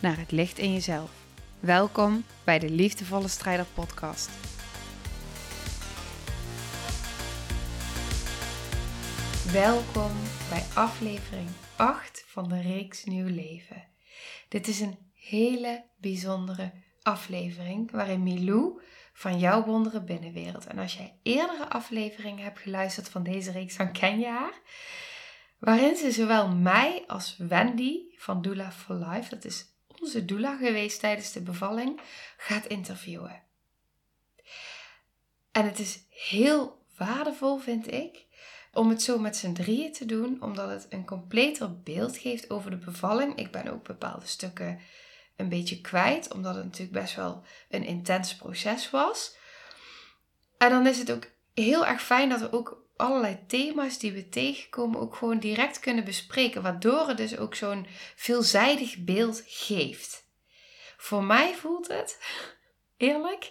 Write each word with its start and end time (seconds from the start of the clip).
naar 0.00 0.18
het 0.18 0.30
licht 0.30 0.58
in 0.58 0.72
jezelf. 0.72 1.10
Welkom 1.60 2.24
bij 2.44 2.58
de 2.58 2.70
Liefdevolle 2.70 3.28
Strijder 3.28 3.66
Podcast. 3.74 4.30
Welkom 9.52 10.10
bij 10.48 10.64
aflevering 10.74 11.48
8 11.76 12.24
van 12.26 12.48
de 12.48 12.60
reeks 12.60 13.04
Nieuw 13.04 13.34
Leven. 13.34 13.84
Dit 14.48 14.68
is 14.68 14.80
een 14.80 14.98
hele 15.14 15.84
bijzondere 15.96 16.72
aflevering 17.02 17.90
waarin 17.90 18.22
Milou 18.22 18.80
van 19.12 19.38
jouw 19.38 19.64
wonderen 19.64 20.04
binnenwereld. 20.04 20.66
En 20.66 20.78
als 20.78 20.96
jij 20.96 21.18
eerdere 21.22 21.68
afleveringen 21.68 22.44
hebt 22.44 22.58
geluisterd 22.58 23.08
van 23.08 23.22
deze 23.22 23.50
reeks, 23.50 23.76
dan 23.76 23.92
ken 23.92 24.18
je 24.18 24.26
haar. 24.26 24.60
Waarin 25.58 25.96
ze 25.96 26.10
zowel 26.10 26.48
mij 26.48 27.04
als 27.06 27.36
Wendy 27.36 27.98
van 28.16 28.42
Doula 28.42 28.72
for 28.72 28.94
Life, 28.94 29.30
dat 29.30 29.44
is 29.44 29.70
onze 30.00 30.24
doula 30.24 30.56
geweest 30.56 31.00
tijdens 31.00 31.32
de 31.32 31.40
bevalling, 31.40 32.00
gaat 32.36 32.66
interviewen. 32.66 33.42
En 35.52 35.64
het 35.64 35.78
is 35.78 36.04
heel 36.08 36.84
waardevol, 36.96 37.58
vind 37.58 37.92
ik, 37.92 38.26
om 38.72 38.88
het 38.88 39.02
zo 39.02 39.18
met 39.18 39.36
z'n 39.36 39.52
drieën 39.52 39.92
te 39.92 40.06
doen, 40.06 40.42
omdat 40.42 40.68
het 40.70 40.86
een 40.88 41.04
completer 41.04 41.80
beeld 41.80 42.16
geeft 42.16 42.50
over 42.50 42.70
de 42.70 42.76
bevalling. 42.76 43.36
Ik 43.36 43.50
ben 43.50 43.68
ook 43.68 43.86
bepaalde 43.86 44.26
stukken 44.26 44.80
een 45.36 45.48
beetje 45.48 45.80
kwijt, 45.80 46.32
omdat 46.32 46.54
het 46.54 46.64
natuurlijk 46.64 47.00
best 47.00 47.14
wel 47.14 47.42
een 47.68 47.84
intens 47.84 48.36
proces 48.36 48.90
was. 48.90 49.36
En 50.58 50.70
dan 50.70 50.86
is 50.86 50.98
het 50.98 51.12
ook 51.12 51.30
heel 51.54 51.86
erg 51.86 52.02
fijn 52.02 52.28
dat 52.28 52.40
we 52.40 52.52
ook 52.52 52.79
allerlei 53.00 53.38
thema's 53.46 53.98
die 53.98 54.12
we 54.12 54.28
tegenkomen 54.28 55.00
ook 55.00 55.14
gewoon 55.14 55.38
direct 55.38 55.80
kunnen 55.80 56.04
bespreken, 56.04 56.62
waardoor 56.62 57.08
het 57.08 57.16
dus 57.16 57.38
ook 57.38 57.54
zo'n 57.54 57.86
veelzijdig 58.14 58.96
beeld 58.98 59.42
geeft. 59.46 60.28
Voor 60.96 61.24
mij 61.24 61.54
voelt 61.54 61.88
het, 61.88 62.18
eerlijk, 62.96 63.50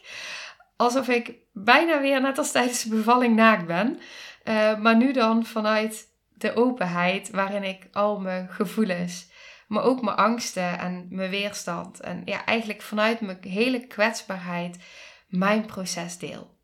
alsof 0.75 1.07
ik 1.07 1.33
bijna 1.53 2.01
weer 2.01 2.21
net 2.21 2.37
als 2.37 2.51
tijdens 2.51 2.83
de 2.83 2.89
bevalling 2.89 3.35
naakt 3.35 3.65
ben, 3.65 3.99
uh, 4.43 4.79
maar 4.79 4.95
nu 4.95 5.13
dan 5.13 5.45
vanuit 5.45 6.07
de 6.33 6.55
openheid 6.55 7.29
waarin 7.29 7.63
ik 7.63 7.87
al 7.91 8.19
mijn 8.19 8.49
gevoelens 8.49 9.27
maar 9.69 9.83
ook 9.83 10.01
mijn 10.01 10.17
angsten 10.17 10.79
en 10.79 11.07
mijn 11.09 11.29
weerstand. 11.29 11.99
En 11.99 12.21
ja, 12.25 12.45
eigenlijk 12.45 12.81
vanuit 12.81 13.21
mijn 13.21 13.37
hele 13.41 13.87
kwetsbaarheid 13.87 14.77
mijn 15.27 15.65
proces 15.65 16.17
deel. 16.17 16.57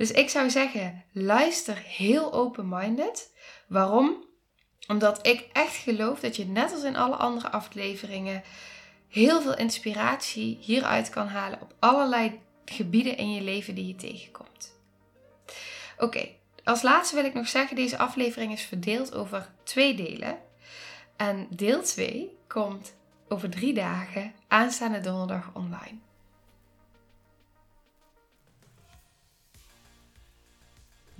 Dus 0.00 0.10
ik 0.10 0.28
zou 0.28 0.50
zeggen, 0.50 1.04
luister 1.12 1.76
heel 1.76 2.32
open-minded. 2.32 3.32
Waarom? 3.66 4.24
Omdat 4.88 5.26
ik 5.26 5.48
echt 5.52 5.76
geloof 5.76 6.20
dat 6.20 6.36
je 6.36 6.46
net 6.46 6.72
als 6.72 6.82
in 6.82 6.96
alle 6.96 7.14
andere 7.14 7.50
afleveringen 7.50 8.42
heel 9.08 9.42
veel 9.42 9.56
inspiratie 9.56 10.58
hieruit 10.60 11.10
kan 11.10 11.26
halen 11.26 11.60
op 11.60 11.74
allerlei 11.78 12.40
gebieden 12.64 13.16
in 13.16 13.32
je 13.32 13.40
leven 13.40 13.74
die 13.74 13.86
je 13.86 13.96
tegenkomt. 13.96 14.74
Oké, 15.98 16.28
als 16.64 16.82
laatste 16.82 17.14
wil 17.14 17.24
ik 17.24 17.34
nog 17.34 17.48
zeggen, 17.48 17.76
deze 17.76 17.98
aflevering 17.98 18.52
is 18.52 18.62
verdeeld 18.62 19.14
over 19.14 19.50
twee 19.62 19.94
delen. 19.94 20.38
En 21.16 21.46
deel 21.50 21.82
2 21.82 22.36
komt 22.46 22.94
over 23.28 23.50
drie 23.50 23.74
dagen 23.74 24.32
aanstaande 24.48 25.00
donderdag 25.00 25.50
online. 25.54 25.98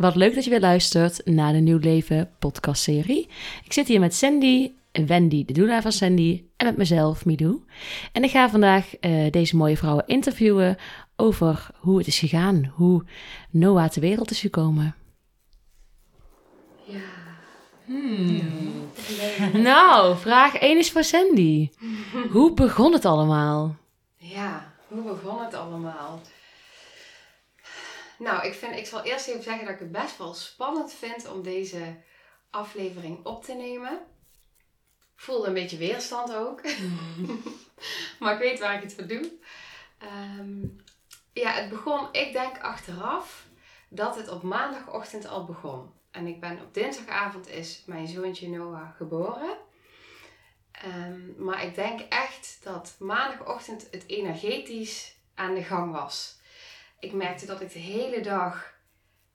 Wat 0.00 0.14
leuk 0.16 0.34
dat 0.34 0.44
je 0.44 0.50
weer 0.50 0.60
luistert 0.60 1.26
naar 1.26 1.52
de 1.52 1.58
Nieuw 1.58 1.78
Leven 1.78 2.30
podcastserie. 2.38 3.28
Ik 3.64 3.72
zit 3.72 3.88
hier 3.88 4.00
met 4.00 4.14
Sandy, 4.14 4.72
Wendy, 4.92 5.44
de 5.44 5.52
doula 5.52 5.82
van 5.82 5.92
Sandy, 5.92 6.44
en 6.56 6.66
met 6.66 6.76
mezelf, 6.76 7.24
Midou. 7.24 7.64
En 8.12 8.24
ik 8.24 8.30
ga 8.30 8.50
vandaag 8.50 8.92
uh, 9.00 9.30
deze 9.30 9.56
mooie 9.56 9.76
vrouwen 9.76 10.06
interviewen 10.06 10.76
over 11.16 11.66
hoe 11.76 11.98
het 11.98 12.06
is 12.06 12.18
gegaan, 12.18 12.72
hoe 12.74 13.04
Noah 13.50 13.88
ter 13.88 14.00
wereld 14.00 14.30
is 14.30 14.40
gekomen. 14.40 14.94
Ja. 16.84 16.98
Hmm. 17.84 18.40
Nou, 19.52 20.16
vraag 20.16 20.54
1 20.54 20.78
is 20.78 20.90
voor 20.90 21.04
Sandy. 21.04 21.70
Hoe 22.30 22.54
begon 22.54 22.92
het 22.92 23.04
allemaal? 23.04 23.76
Ja, 24.16 24.72
hoe 24.88 25.02
begon 25.02 25.44
het 25.44 25.54
allemaal? 25.54 26.20
Nou, 28.20 28.46
ik, 28.46 28.54
vind, 28.54 28.76
ik 28.76 28.86
zal 28.86 29.02
eerst 29.02 29.28
even 29.28 29.42
zeggen 29.42 29.64
dat 29.64 29.74
ik 29.74 29.80
het 29.80 29.92
best 29.92 30.18
wel 30.18 30.34
spannend 30.34 30.92
vind 30.92 31.28
om 31.28 31.42
deze 31.42 31.96
aflevering 32.50 33.26
op 33.26 33.44
te 33.44 33.54
nemen. 33.54 33.92
Ik 35.14 35.26
voelde 35.26 35.46
een 35.46 35.54
beetje 35.54 35.76
weerstand 35.76 36.34
ook. 36.34 36.62
maar 38.20 38.32
ik 38.32 38.38
weet 38.38 38.58
waar 38.58 38.74
ik 38.74 38.82
het 38.82 38.94
voor 38.94 39.06
doe. 39.06 39.32
Ehm, 39.98 40.62
ja, 41.32 41.50
het 41.50 41.68
begon, 41.68 42.08
ik 42.12 42.32
denk 42.32 42.60
achteraf, 42.60 43.46
dat 43.88 44.16
het 44.16 44.28
op 44.28 44.42
maandagochtend 44.42 45.26
al 45.26 45.44
begon. 45.44 45.92
En 46.10 46.26
ik 46.26 46.40
ben 46.40 46.60
op 46.60 46.74
dinsdagavond 46.74 47.48
is 47.48 47.82
mijn 47.86 48.08
zoontje 48.08 48.48
Noah 48.48 48.96
geboren. 48.96 49.56
Ehm, 50.72 51.44
maar 51.44 51.64
ik 51.64 51.74
denk 51.74 52.00
echt 52.00 52.60
dat 52.62 52.96
maandagochtend 52.98 53.88
het 53.90 54.04
energetisch 54.06 55.14
aan 55.34 55.54
de 55.54 55.62
gang 55.62 55.92
was. 55.92 56.39
Ik 57.00 57.12
merkte 57.12 57.46
dat 57.46 57.60
ik 57.60 57.72
de 57.72 57.78
hele 57.78 58.20
dag 58.20 58.78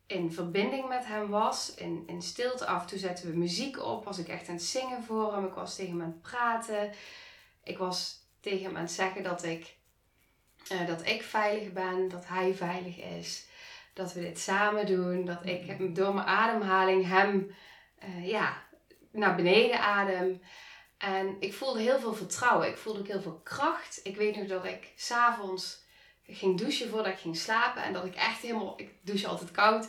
in 0.08 0.31
verbinding 0.31 0.88
met 0.88 1.06
hem 1.06 1.30
was, 1.30 1.74
in, 1.74 2.03
in 2.08 2.22
stilte. 2.22 2.66
Af 2.66 2.81
en 2.81 2.88
toe 2.88 2.98
zetten 2.98 3.31
we 3.31 3.38
muziek 3.38 3.84
op, 3.84 4.06
was 4.06 4.18
ik 4.18 4.28
echt 4.28 4.48
aan 4.48 4.56
het 4.56 4.64
zingen 4.64 5.03
voor 5.03 5.34
hem. 5.34 5.46
Ik 5.46 5.53
was 5.53 5.76
tegen 5.76 5.92
hem 5.92 6.02
aan 6.02 6.08
het 6.08 6.22
praten. 6.22 6.92
Ik 7.64 7.78
was 7.78 8.20
tegen 8.40 8.66
hem 8.66 8.76
aan 8.76 8.81
het 8.81 8.92
zeggen 8.92 9.24
dat 9.24 9.44
ik, 9.44 9.76
uh, 10.72 10.88
dat 10.88 11.06
ik 11.06 11.24
veilig 11.24 11.74
ben, 11.74 12.08
dat 12.08 12.28
hij 12.28 12.53
veilig 12.53 12.98
is 12.98 13.48
dat 13.96 14.14
we 14.14 14.22
dit 14.22 14.40
samen 14.40 14.86
doen. 14.86 15.26
Dat 15.26 15.46
ik 15.46 15.80
mm. 15.80 15.94
door 15.94 16.14
mijn 16.14 16.28
ademhaling 16.28 17.08
hem 17.08 17.56
uh, 18.03 18.28
ja, 18.28 18.64
naar 19.12 19.36
beneden 19.36 19.80
adem. 19.80 20.42
En 20.97 21.36
ik 21.40 21.53
voelde 21.53 21.80
heel 21.80 22.00
veel 22.00 22.14
vertrouwen. 22.14 22.68
Ik 22.68 22.78
voelde 22.78 23.00
ook 23.00 23.08
heel 23.08 23.22
veel 23.22 23.40
kracht. 23.44 24.00
Ik 24.03 24.16
weet 24.16 24.36
nog 24.36 24.47
dat 24.47 24.66
ik 24.66 24.94
s'avonds 24.96 25.84
ging 26.28 26.58
douchen 26.58 26.90
voordat 26.90 27.13
ik 27.13 27.19
ging 27.19 27.38
slapen. 27.38 27.84
En 27.84 27.94
dat 27.94 28.06
ik 28.06 28.16
echt 28.16 28.41
helemaal... 28.41 28.74
Ik 28.78 28.90
douche 29.02 29.28
altijd 29.28 29.52
koud. 29.52 29.88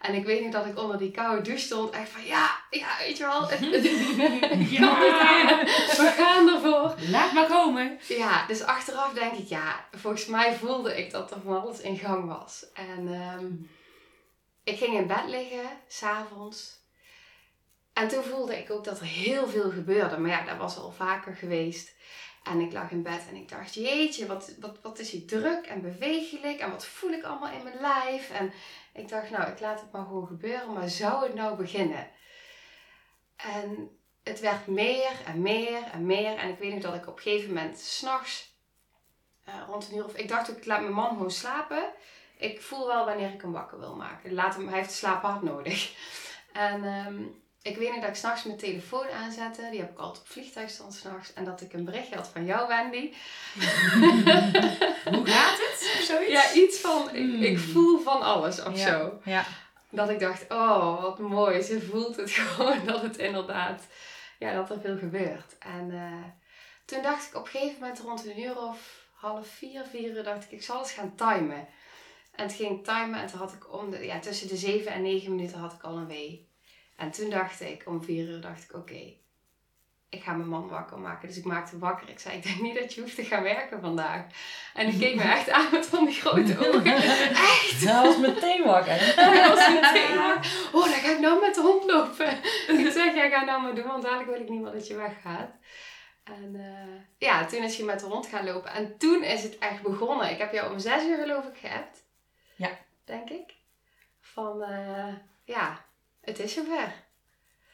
En 0.00 0.14
ik 0.14 0.24
weet 0.24 0.42
nog 0.42 0.52
dat 0.52 0.66
ik 0.66 0.78
onder 0.78 0.98
die 0.98 1.10
koude 1.10 1.42
douche 1.42 1.64
stond. 1.64 1.90
Echt 1.90 2.10
van 2.10 2.24
ja, 2.24 2.60
ja, 2.70 2.88
weet 2.98 3.16
je 3.16 3.24
wel. 3.24 3.40
ja, 4.80 4.98
we 5.96 6.14
gaan 6.16 6.48
ervoor. 6.48 6.94
Laat 7.10 7.32
maar 7.32 7.46
komen. 7.46 7.98
Ja, 8.08 8.46
dus 8.46 8.62
achteraf 8.62 9.12
denk 9.12 9.32
ik 9.32 9.48
ja, 9.48 9.86
volgens 9.92 10.26
mij 10.26 10.54
voelde 10.54 10.98
ik 10.98 11.10
dat 11.10 11.30
er 11.30 11.40
van 11.44 11.60
alles 11.60 11.80
in 11.80 11.98
gang 11.98 12.26
was. 12.26 12.66
En 12.74 13.14
ehm, 13.14 13.46
ik 14.64 14.78
ging 14.78 14.96
in 14.96 15.06
bed 15.06 15.24
liggen, 15.26 15.70
s'avonds. 15.88 16.76
En 17.92 18.08
toen 18.08 18.24
voelde 18.24 18.58
ik 18.58 18.70
ook 18.70 18.84
dat 18.84 19.00
er 19.00 19.06
heel 19.06 19.48
veel 19.48 19.70
gebeurde. 19.70 20.18
Maar 20.18 20.30
ja, 20.30 20.44
dat 20.44 20.56
was 20.56 20.76
al 20.76 20.90
vaker 20.90 21.34
geweest. 21.34 21.94
En 22.42 22.60
ik 22.60 22.72
lag 22.72 22.90
in 22.90 23.02
bed 23.02 23.22
en 23.28 23.36
ik 23.36 23.48
dacht, 23.48 23.74
jeetje, 23.74 24.26
wat, 24.26 24.54
wat, 24.60 24.80
wat 24.82 24.98
is 24.98 25.10
hier 25.10 25.26
druk 25.26 25.66
en 25.66 25.82
bewegelijk 25.82 26.58
en 26.60 26.70
wat 26.70 26.86
voel 26.86 27.10
ik 27.10 27.24
allemaal 27.24 27.52
in 27.52 27.62
mijn 27.62 27.80
lijf. 27.80 28.30
En 28.30 28.52
ik 28.92 29.08
dacht, 29.08 29.30
nou, 29.30 29.50
ik 29.50 29.60
laat 29.60 29.80
het 29.80 29.92
maar 29.92 30.04
gewoon 30.04 30.26
gebeuren, 30.26 30.72
maar 30.72 30.88
zou 30.88 31.24
het 31.24 31.34
nou 31.34 31.56
beginnen? 31.56 32.10
En 33.36 33.98
het 34.22 34.40
werd 34.40 34.66
meer 34.66 35.10
en 35.26 35.42
meer 35.42 35.82
en 35.92 36.06
meer. 36.06 36.36
En 36.36 36.48
ik 36.48 36.58
weet 36.58 36.72
nog 36.72 36.82
dat 36.82 36.94
ik 36.94 37.06
op 37.08 37.16
een 37.16 37.22
gegeven 37.22 37.54
moment 37.54 37.78
s'nachts, 37.78 38.56
uh, 39.48 39.54
rond 39.66 39.88
een 39.88 39.96
uur 39.96 40.04
of... 40.04 40.16
Ik 40.16 40.28
dacht 40.28 40.56
ik 40.56 40.66
laat 40.66 40.80
mijn 40.80 40.92
man 40.92 41.08
gewoon 41.08 41.30
slapen. 41.30 41.92
Ik 42.36 42.60
voel 42.60 42.86
wel 42.86 43.04
wanneer 43.04 43.32
ik 43.32 43.40
hem 43.40 43.52
wakker 43.52 43.78
wil 43.78 43.96
maken. 43.96 44.34
Laat 44.34 44.54
hem, 44.54 44.68
hij 44.68 44.78
heeft 44.78 44.92
slapen 44.92 45.28
hard 45.28 45.42
nodig. 45.42 45.94
En 46.52 46.84
um, 46.84 47.42
ik 47.68 47.76
weet 47.76 47.92
niet 47.92 48.00
dat 48.00 48.10
ik 48.10 48.16
s'nachts 48.16 48.44
mijn 48.44 48.58
telefoon 48.58 49.10
aanzette. 49.10 49.68
Die 49.70 49.80
heb 49.80 49.90
ik 49.90 49.98
altijd 49.98 50.24
op 50.24 50.30
vliegtuigstand 50.30 50.94
s'nachts. 50.94 51.32
En 51.32 51.44
dat 51.44 51.60
ik 51.60 51.72
een 51.72 51.84
berichtje 51.84 52.16
had 52.16 52.28
van 52.28 52.44
jou, 52.44 52.68
Wendy. 52.68 53.12
Hoe 55.14 55.26
gaat 55.26 55.58
het? 55.58 55.96
Of 55.98 56.04
zoiets? 56.06 56.32
Ja, 56.32 56.52
iets 56.52 56.78
van, 56.78 57.14
ik, 57.14 57.56
hmm. 57.56 57.58
voel 57.58 57.98
van 58.00 58.22
alles 58.22 58.62
of 58.62 58.78
zo. 58.78 59.20
Ja. 59.24 59.44
Dat 59.90 60.10
ik 60.10 60.20
dacht, 60.20 60.44
oh, 60.48 61.02
wat 61.02 61.18
mooi. 61.18 61.62
Ze 61.62 61.80
voelt 61.80 62.16
het 62.16 62.30
gewoon 62.38 62.84
dat 62.84 63.02
het 63.02 63.16
inderdaad, 63.16 63.82
ja, 64.38 64.54
dat 64.54 64.70
er 64.70 64.80
veel 64.80 64.98
gebeurt. 64.98 65.58
En 65.58 65.90
uh, 65.90 66.24
toen 66.84 67.02
dacht 67.02 67.28
ik 67.28 67.36
op 67.36 67.44
een 67.44 67.50
gegeven 67.50 67.80
moment 67.80 68.00
rond 68.00 68.26
een 68.26 68.40
uur 68.40 68.58
of 68.58 69.06
half 69.12 69.46
vier, 69.46 69.82
vier 69.90 70.16
uur, 70.16 70.22
dacht 70.22 70.44
ik, 70.44 70.50
ik 70.50 70.62
zal 70.62 70.78
eens 70.78 70.92
gaan 70.92 71.14
timen. 71.14 71.68
En 72.34 72.48
toen 72.48 72.56
ging 72.56 72.84
timen 72.84 73.20
en 73.20 73.26
toen 73.26 73.38
had 73.38 73.52
ik 73.52 73.72
om 73.72 73.90
de, 73.90 74.04
ja, 74.04 74.18
tussen 74.18 74.48
de 74.48 74.56
zeven 74.56 74.92
en 74.92 75.02
negen 75.02 75.34
minuten 75.34 75.58
had 75.58 75.72
ik 75.72 75.82
al 75.82 75.96
een 75.96 76.06
wee. 76.06 76.47
En 76.98 77.10
toen 77.10 77.30
dacht 77.30 77.60
ik, 77.60 77.82
om 77.86 78.02
vier 78.04 78.28
uur 78.28 78.40
dacht 78.40 78.62
ik, 78.62 78.76
oké, 78.76 79.14
ik 80.08 80.22
ga 80.22 80.32
mijn 80.32 80.48
man 80.48 80.68
wakker 80.68 80.98
maken. 80.98 81.28
Dus 81.28 81.36
ik 81.36 81.44
maakte 81.44 81.70
hem 81.70 81.80
wakker. 81.80 82.08
Ik 82.08 82.18
zei, 82.18 82.36
ik 82.36 82.42
denk 82.42 82.60
niet 82.60 82.78
dat 82.78 82.94
je 82.94 83.00
hoeft 83.00 83.14
te 83.14 83.24
gaan 83.24 83.42
werken 83.42 83.80
vandaag. 83.80 84.24
En 84.74 84.90
die 84.90 84.98
keek 84.98 85.14
me 85.14 85.22
echt 85.38 85.50
aan 85.50 85.68
met 85.72 85.86
van 85.86 86.04
die 86.04 86.14
grote 86.14 86.58
ogen. 86.58 86.94
Echt? 87.52 87.84
Dat 87.84 88.04
was 88.04 88.16
meteen 88.16 88.64
wakker. 88.64 88.98
Hij 89.24 89.48
was 89.48 89.68
meteen 89.68 90.16
wakker. 90.16 90.70
Oh, 90.72 90.84
dan 90.84 90.92
ga 90.92 91.10
ik 91.10 91.20
nou 91.20 91.40
met 91.40 91.54
de 91.54 91.60
hond 91.60 91.84
lopen. 91.84 92.30
Ik 92.68 92.92
zeg, 92.92 93.14
ja, 93.14 93.28
ga 93.28 93.44
nou 93.44 93.62
maar 93.62 93.74
doen, 93.74 93.86
want 93.86 94.02
dadelijk 94.02 94.30
wil 94.30 94.40
ik 94.40 94.48
niet 94.48 94.60
meer 94.60 94.72
dat 94.72 94.86
je 94.86 94.96
weggaat. 94.96 95.50
En 96.24 96.54
eh, 96.54 97.00
ja, 97.18 97.46
toen 97.46 97.62
is 97.62 97.76
hij 97.76 97.86
met 97.86 98.00
de 98.00 98.06
hond 98.06 98.26
gaan 98.26 98.44
lopen. 98.44 98.70
En 98.70 98.98
toen 98.98 99.22
is 99.22 99.42
het 99.42 99.58
echt 99.58 99.82
begonnen. 99.82 100.30
Ik 100.30 100.38
heb 100.38 100.52
jou 100.52 100.72
om 100.72 100.78
zes 100.78 101.04
uur 101.04 101.16
geloof 101.16 101.44
ik 101.44 101.56
geappt. 101.60 102.04
Ja. 102.56 102.70
Denk 103.04 103.30
ik. 103.30 103.54
Van, 104.20 104.62
eh, 104.62 105.14
ja, 105.44 105.84
het 106.28 106.38
is 106.38 106.52
zover. 106.52 106.94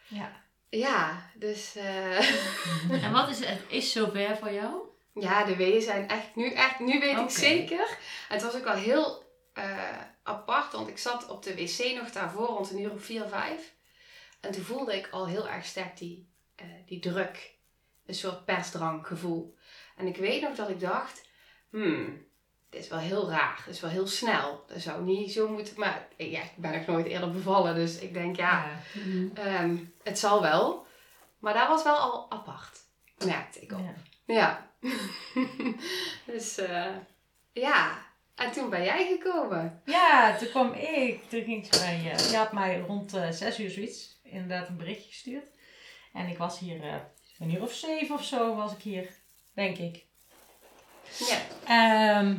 Ja. 0.07 0.43
Ja, 0.69 1.31
dus... 1.35 1.77
eh, 1.77 2.19
En 3.05 3.13
wat 3.13 3.29
is 3.29 3.39
het? 3.45 3.61
Is 3.69 3.93
zover 3.93 4.37
voor 4.37 4.53
jou? 4.53 4.83
Ja, 5.15 5.45
de 5.45 5.57
weeën 5.57 5.83
zijn 5.83 6.09
echt 6.09 6.35
nu, 6.35 6.53
echt, 6.53 6.79
nu 6.79 7.01
weet 7.01 7.19
ik 7.19 7.31
zeker. 7.31 7.89
En 8.29 8.35
het 8.35 8.43
was 8.43 8.55
ook 8.55 8.65
wel 8.65 8.75
heel 8.75 9.33
eh, 9.53 10.01
apart, 10.23 10.73
want 10.73 10.89
ik 10.89 10.99
zat 10.99 11.29
op 11.29 11.43
de 11.43 11.55
wc 11.55 11.95
nog 11.97 12.11
daarvoor 12.11 12.47
rond 12.47 12.71
een 12.71 12.81
uur 12.81 12.93
of 12.93 13.05
vier, 13.05 13.29
vijf. 13.29 13.75
En 14.41 14.53
toen 14.53 14.63
voelde 14.63 14.97
ik 14.97 15.09
al 15.11 15.27
heel 15.27 15.49
erg 15.49 15.65
sterk 15.67 15.97
die, 15.97 16.29
eh, 16.55 16.67
die 16.87 17.01
druk. 17.01 17.53
Een 18.07 18.15
soort 18.15 18.45
persdranggevoel. 18.45 19.57
En 19.97 20.07
ik 20.07 20.17
weet 20.17 20.43
nog 20.43 20.55
dat 20.55 20.69
ik 20.69 20.81
dacht, 20.81 21.29
hmm, 21.71 22.27
is 22.75 22.89
wel 22.89 22.99
heel 22.99 23.31
raar. 23.31 23.63
Dit 23.65 23.75
is 23.75 23.81
wel 23.81 23.91
heel 23.91 24.07
snel. 24.07 24.65
Dat 24.67 24.81
zou 24.81 25.03
niet 25.03 25.33
zo 25.33 25.49
moeten, 25.49 25.75
maar 25.77 26.09
ja, 26.17 26.41
ik 26.43 26.57
ben 26.57 26.73
nog 26.73 26.87
nooit 26.87 27.07
eerder 27.07 27.31
bevallen. 27.31 27.75
Dus 27.75 27.99
ik 27.99 28.15
denk, 28.15 28.37
ja, 28.37 28.67
ehm, 29.35 29.77
het 30.03 30.19
zal 30.19 30.43
wel. 30.43 30.87
Maar 31.39 31.55
dat 31.55 31.69
was 31.69 31.83
wel 31.83 31.97
al 31.97 32.31
apart, 32.31 32.79
merkte 33.25 33.61
ik 33.61 33.73
op. 33.73 33.79
Ja. 33.79 33.95
Ja. 34.35 34.71
dus 36.33 36.59
eh, 36.59 36.95
ja. 37.53 38.03
En 38.35 38.53
toen 38.53 38.71
ben 38.71 38.85
jij 38.85 39.07
gekomen. 39.07 39.83
Ja, 39.85 40.37
toen 40.37 40.49
kwam 40.49 40.73
ik, 40.73 41.29
toen 41.29 41.43
ging 41.43 41.67
ze 41.67 41.81
bij, 41.81 42.13
eh 42.13 42.31
je 42.31 42.37
had 42.37 42.53
mij 42.53 42.81
rond 42.81 43.15
eh, 43.15 43.31
zes 43.31 43.61
uur 43.61 43.71
zoiets 43.71 44.21
inderdaad 44.23 44.69
een 44.69 44.77
berichtje 44.77 45.09
gestuurd. 45.09 45.47
En 46.13 46.29
ik 46.29 46.39
was 46.39 46.59
hier, 46.59 46.83
eh 46.83 46.95
een 47.39 47.55
uur 47.55 47.63
of 47.63 47.73
zeven 47.73 48.15
of 48.15 48.25
zo 48.25 48.55
was 48.55 48.73
ik 48.73 48.83
hier, 48.83 49.11
denk 49.55 49.79
ik. 49.79 50.05
Ja. 51.19 51.39
Ehm, 51.67 52.37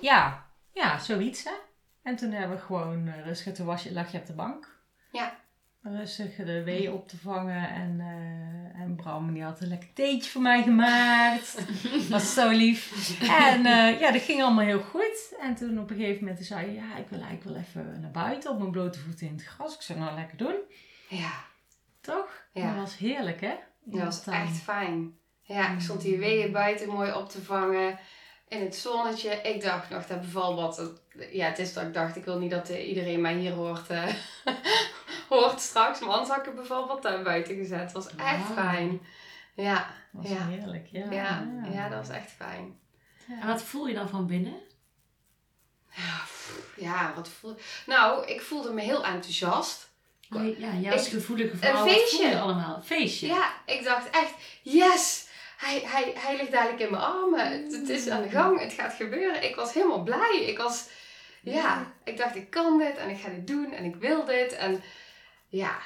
ja, 0.00 0.46
ja, 0.72 0.98
zoiets 0.98 1.44
hè. 1.44 1.52
En 2.02 2.16
toen 2.16 2.30
hebben 2.30 2.56
we 2.56 2.62
gewoon 2.62 3.08
eh, 3.08 3.24
rustig, 3.24 3.54
toen 3.54 3.66
was 3.66 3.82
je, 3.82 3.92
lag 3.92 4.12
je 4.12 4.18
op 4.18 4.26
de 4.26 4.32
bank. 4.32 4.78
Ja. 5.12 5.36
Rustig 5.82 6.36
de 6.36 6.62
wee 6.62 6.92
op 6.92 7.08
te 7.08 7.16
vangen 7.18 7.68
en, 7.70 8.00
eh, 8.00 8.80
en 8.82 8.96
Bram 8.96 9.32
die 9.32 9.42
had 9.42 9.60
een 9.60 9.68
lekker 9.68 9.92
theetje 9.92 10.30
voor 10.30 10.42
mij 10.42 10.62
gemaakt. 10.62 11.64
was 12.08 12.34
zo 12.34 12.50
lief. 12.50 13.10
En 13.20 13.66
eh, 13.66 14.00
ja, 14.00 14.10
dat 14.12 14.22
ging 14.22 14.42
allemaal 14.42 14.64
heel 14.64 14.80
goed. 14.82 15.34
En 15.40 15.54
toen 15.54 15.78
op 15.78 15.90
een 15.90 15.96
gegeven 15.96 16.24
moment 16.24 16.44
zei 16.44 16.66
je, 16.66 16.72
ja, 16.72 16.96
ik 16.96 17.08
wil 17.08 17.20
eigenlijk 17.20 17.44
wel 17.44 17.56
even 17.56 18.00
naar 18.00 18.10
buiten 18.10 18.50
op 18.50 18.58
mijn 18.58 18.70
blote 18.70 18.98
voeten 18.98 19.26
in 19.26 19.32
het 19.32 19.44
gras. 19.44 19.74
Ik 19.74 19.80
zei, 19.82 19.98
nou 19.98 20.14
lekker 20.14 20.36
doen. 20.36 20.56
Ja. 21.08 21.32
Toch? 22.00 22.44
Ja. 22.52 22.66
Dat 22.66 22.76
was 22.76 22.96
heerlijk 22.96 23.40
hè? 23.40 23.54
Dat 23.84 24.02
was 24.02 24.24
echt 24.26 24.56
fijn. 24.56 25.18
Ja, 25.42 25.72
ik 25.72 25.80
stond 25.80 26.04
Mm. 26.04 26.10
die 26.10 26.18
weeën 26.18 26.52
buiten 26.52 26.88
mooi 26.88 27.12
op 27.12 27.28
te 27.28 27.42
vangen. 27.42 27.98
In 28.54 28.60
het 28.60 28.76
zonnetje. 28.76 29.30
Ik 29.30 29.62
dacht 29.62 29.90
nog, 29.90 30.06
dat 30.06 30.20
wat. 30.54 30.90
Ja, 31.32 31.46
het 31.46 31.58
is 31.58 31.72
dat 31.72 31.82
ik 31.84 31.94
dacht, 31.94 32.16
ik 32.16 32.24
wil 32.24 32.38
niet 32.38 32.50
dat 32.50 32.68
eh, 32.68 32.88
iedereen 32.88 33.20
mij 33.20 33.34
hier 33.34 33.52
hoort. 33.52 33.86
eh, 33.88 34.06
hoort 35.28 35.60
straks. 35.60 36.00
Maar 36.00 36.08
anders 36.10 36.28
had 36.28 36.38
ik 36.38 36.44
het 36.44 36.54
daar 37.02 37.22
buiten 37.22 37.56
gezet. 37.56 37.80
Het 37.80 37.92
was 37.92 38.06
echt 38.06 38.16
Wauw. 38.48 38.54
fijn. 38.64 39.00
Ja. 39.54 39.90
was 40.12 40.28
Ja. 40.28 40.46
heerlijk. 40.46 40.86
Ja. 40.90 41.10
Ja, 41.10 41.46
ja, 41.72 41.88
dat 41.88 42.06
was 42.06 42.16
echt 42.16 42.30
fijn. 42.30 42.78
En 43.40 43.46
wat 43.46 43.62
voel 43.62 43.86
je 43.86 43.94
dan 43.94 44.08
van 44.08 44.26
binnen? 44.26 44.54
Ja, 45.96 46.18
pff, 46.24 46.72
ja, 46.76 47.12
wat 47.16 47.28
voel 47.28 47.56
Nou, 47.86 48.26
ik 48.26 48.40
voelde 48.40 48.72
me 48.72 48.80
heel 48.80 49.04
enthousiast. 49.04 49.92
Ja, 50.58 50.72
jij 50.80 50.92
als 50.92 51.06
Ik- 51.06 51.12
gevoelige 51.12 51.52
een 51.52 51.58
vrouw, 51.58 51.72
wat 51.72 51.80
voel 51.82 51.92
feestje. 51.92 52.26
je 52.28 52.38
allemaal? 52.40 52.82
Feestje. 52.84 53.26
Ja, 53.26 53.52
ik 53.66 53.84
dacht 53.84 54.10
echt, 54.10 54.34
yes! 54.62 55.23
Hij, 55.64 55.82
hij, 55.84 56.12
hij 56.16 56.36
ligt 56.36 56.52
dadelijk 56.52 56.80
in 56.80 56.90
mijn 56.90 57.02
armen. 57.02 57.52
Het, 57.52 57.72
het 57.72 57.88
is 57.88 58.08
aan 58.08 58.22
de 58.22 58.28
gang, 58.28 58.60
het 58.60 58.72
gaat 58.72 58.92
gebeuren. 58.94 59.44
Ik 59.44 59.56
was 59.56 59.74
helemaal 59.74 60.02
blij. 60.02 60.44
Ik 60.46 60.58
was, 60.58 60.88
ja, 61.40 61.92
ik 62.04 62.16
dacht 62.16 62.36
ik 62.36 62.50
kan 62.50 62.78
dit 62.78 62.96
en 62.96 63.10
ik 63.10 63.20
ga 63.20 63.28
dit 63.28 63.46
doen 63.46 63.72
en 63.72 63.84
ik 63.84 63.96
wil 63.96 64.24
dit. 64.24 64.52
En 64.52 64.82
ja, 65.48 65.78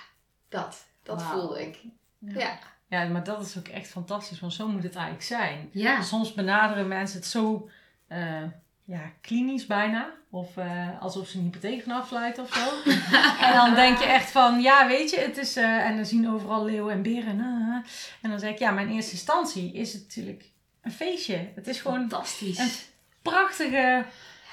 dat, 0.48 0.86
dat 1.02 1.22
voelde 1.22 1.66
ik. 1.66 1.78
Ja. 2.18 2.38
Ja, 2.38 2.58
Ja, 2.88 3.04
maar 3.08 3.24
dat 3.24 3.46
is 3.46 3.58
ook 3.58 3.68
echt 3.68 3.88
fantastisch, 3.88 4.40
want 4.40 4.52
zo 4.52 4.68
moet 4.68 4.82
het 4.82 4.94
eigenlijk 4.94 5.24
zijn. 5.24 5.70
Ja. 5.72 6.02
Soms 6.02 6.34
benaderen 6.34 6.88
mensen 6.88 7.18
het 7.18 7.28
zo 7.28 7.70
eh, 8.06 8.42
ja, 8.88 9.00
klinisch 9.20 9.66
bijna. 9.66 10.10
Of 10.30 10.56
eh, 10.56 11.00
alsof 11.00 11.28
ze 11.28 11.36
een 11.38 11.44
hypotheek 11.44 11.82
gaan 11.82 12.00
afsluiten 12.00 12.42
of 12.42 12.54
zo. 12.54 12.90
en 13.46 13.54
dan 13.54 13.74
denk 13.74 13.98
je 13.98 14.04
echt 14.04 14.30
van, 14.30 14.60
ja 14.60 14.86
weet 14.86 15.10
je, 15.10 15.18
het 15.20 15.36
is... 15.36 15.56
eh, 15.56 15.86
en 15.86 15.96
dan 15.96 16.04
zien 16.06 16.30
overal 16.30 16.64
leeuwen 16.64 16.92
en 16.94 17.02
beren. 17.02 17.38
en 18.22 18.30
dan 18.30 18.38
zeg 18.38 18.50
ik, 18.50 18.58
ja, 18.58 18.78
in 18.78 18.88
eerste 18.88 19.12
instantie 19.12 19.72
is 19.72 19.92
het 19.92 20.02
natuurlijk 20.02 20.44
een 20.82 20.92
feestje. 20.92 21.48
Het 21.54 21.66
is 21.68 21.80
gewoon 21.80 22.00
een 22.00 22.10
Fantastisch. 22.10 22.58
En- 22.58 22.70
prachtige 23.22 24.04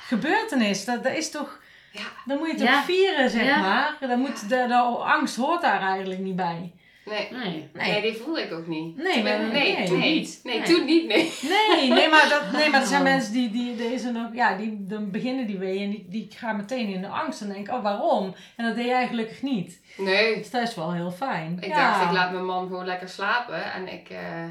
gebeurtenis. 0.07 0.85
Dat, 0.85 1.03
dat 1.03 1.13
is 1.15 1.31
toch... 1.31 1.59
ja, 1.91 2.01
Dan 2.25 2.37
moet 2.37 2.47
je 2.51 2.65
het 2.65 2.75
ook 2.77 2.83
vieren, 2.83 3.29
zeg 3.29 3.43
Ja. 3.45 3.59
maar. 3.59 3.97
Dan 3.99 4.19
moet, 4.19 4.49
de, 4.49 4.65
de 4.67 4.75
angst 5.03 5.35
hoort 5.35 5.61
daar 5.61 5.81
eigenlijk 5.81 6.19
niet 6.19 6.35
bij. 6.35 6.71
Nee. 7.06 7.28
Nee. 7.31 7.69
Nee, 7.74 7.92
Nee, 7.92 8.02
die 8.02 8.22
voelde 8.22 8.42
ik 8.42 8.52
ook 8.54 8.68
niet. 8.68 8.98
nee, 8.98 9.24
nee, 9.24 9.38
nee, 9.38 9.75
nee, 9.75 9.88
toen 9.88 10.00
nee, 10.00 10.19
niet. 10.19 10.40
nee, 10.44 10.60
Nee. 10.60 10.68
toen 10.68 10.86
niet, 10.86 11.07
nee. 11.07 11.34
Nee, 11.42 11.90
nee, 11.90 12.10
maar, 12.10 12.30
dat, 12.30 12.52
nee, 12.52 12.69
maar 12.69 12.81
er 12.81 12.88
zijn 12.88 13.02
Oh. 13.06 13.07
mensen 13.07 13.34
die, 13.34 13.52
die 13.52 13.75
deze 13.75 14.12
nog, 14.12 14.30
ja, 14.34 14.57
die 14.57 14.86
dan 14.88 15.12
beginnen 15.12 15.48
die 15.48 15.57
weeën 15.57 15.84
en 15.84 15.90
die, 15.90 16.06
die 16.10 16.28
gaan 16.36 16.56
meteen 16.56 16.88
in 16.88 17.02
de 17.02 17.07
angst 17.07 17.42
en 17.42 17.48
denken, 17.50 17.74
oh 17.74 17.84
waarom? 17.84 18.36
En 18.56 18.66
dat 18.66 18.75
deed 18.75 18.86
jij 18.86 19.07
gelukkig 19.07 19.42
niet. 19.42 19.80
Nee, 19.98 20.38
Dus 20.38 20.50
dat 20.50 20.62
is 20.62 20.75
wel 20.75 20.94
heel 20.94 21.12
fijn. 21.12 21.57
ik 21.62 21.68
ja. 21.68 21.92
dacht 21.92 22.06
ik 22.06 22.12
laat 22.12 22.31
mijn 22.31 22.46
man 22.46 22.68
gewoon 22.68 22.86
lekker 22.86 23.10
slapen 23.10 23.74
en 23.74 23.88
ik, 23.94 24.10
eh, 24.10 24.44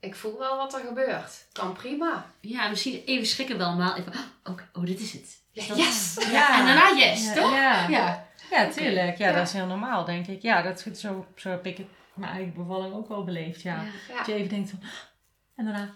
ik 0.00 0.14
voel 0.14 0.38
wel 0.38 0.56
wat 0.56 0.74
er 0.74 0.80
gebeurt. 0.86 1.46
Kan 1.52 1.72
prima. 1.72 2.26
Ja, 2.40 2.68
misschien 2.68 3.02
even 3.06 3.26
schrikken 3.26 3.58
wel, 3.58 3.72
maar 3.72 3.96
even, 3.96 4.12
oh, 4.12 4.52
oké, 4.52 4.68
oh, 4.72 4.84
dit 4.84 5.00
is 5.00 5.12
het. 5.12 5.44
Is 5.52 5.66
Yes! 5.66 6.16
Ja. 6.30 6.58
En 6.58 6.66
daarna 6.66 6.96
yes, 6.96 7.24
ja, 7.24 7.32
toch? 7.34 7.52
Ja, 7.54 7.88
Ja. 7.88 8.25
Ja 8.50 8.68
tuurlijk. 8.68 9.16
Ja, 9.18 9.28
Ja. 9.28 9.34
dat 9.34 9.46
is 9.46 9.52
heel 9.52 9.66
normaal, 9.66 10.04
denk 10.04 10.26
ik. 10.26 10.42
Ja, 10.42 10.62
dat, 10.62 10.86
is- 10.86 11.00
zo, 11.00 11.26
zo 11.36 11.50
heb 11.50 11.66
ik 11.66 11.76
het 11.76 11.86
mijn 12.14 12.32
eigen 12.32 12.52
bevalling 12.54 12.94
ook 12.94 13.08
wel 13.08 13.24
beleefd, 13.24 13.62
ja. 13.62 13.82
Ja. 14.08 14.16
Dat 14.16 14.26
je 14.26 14.34
even 14.34 14.48
denkt 14.48 14.70
van, 14.70 14.78
en 15.56 15.64
daarna... 15.64 15.94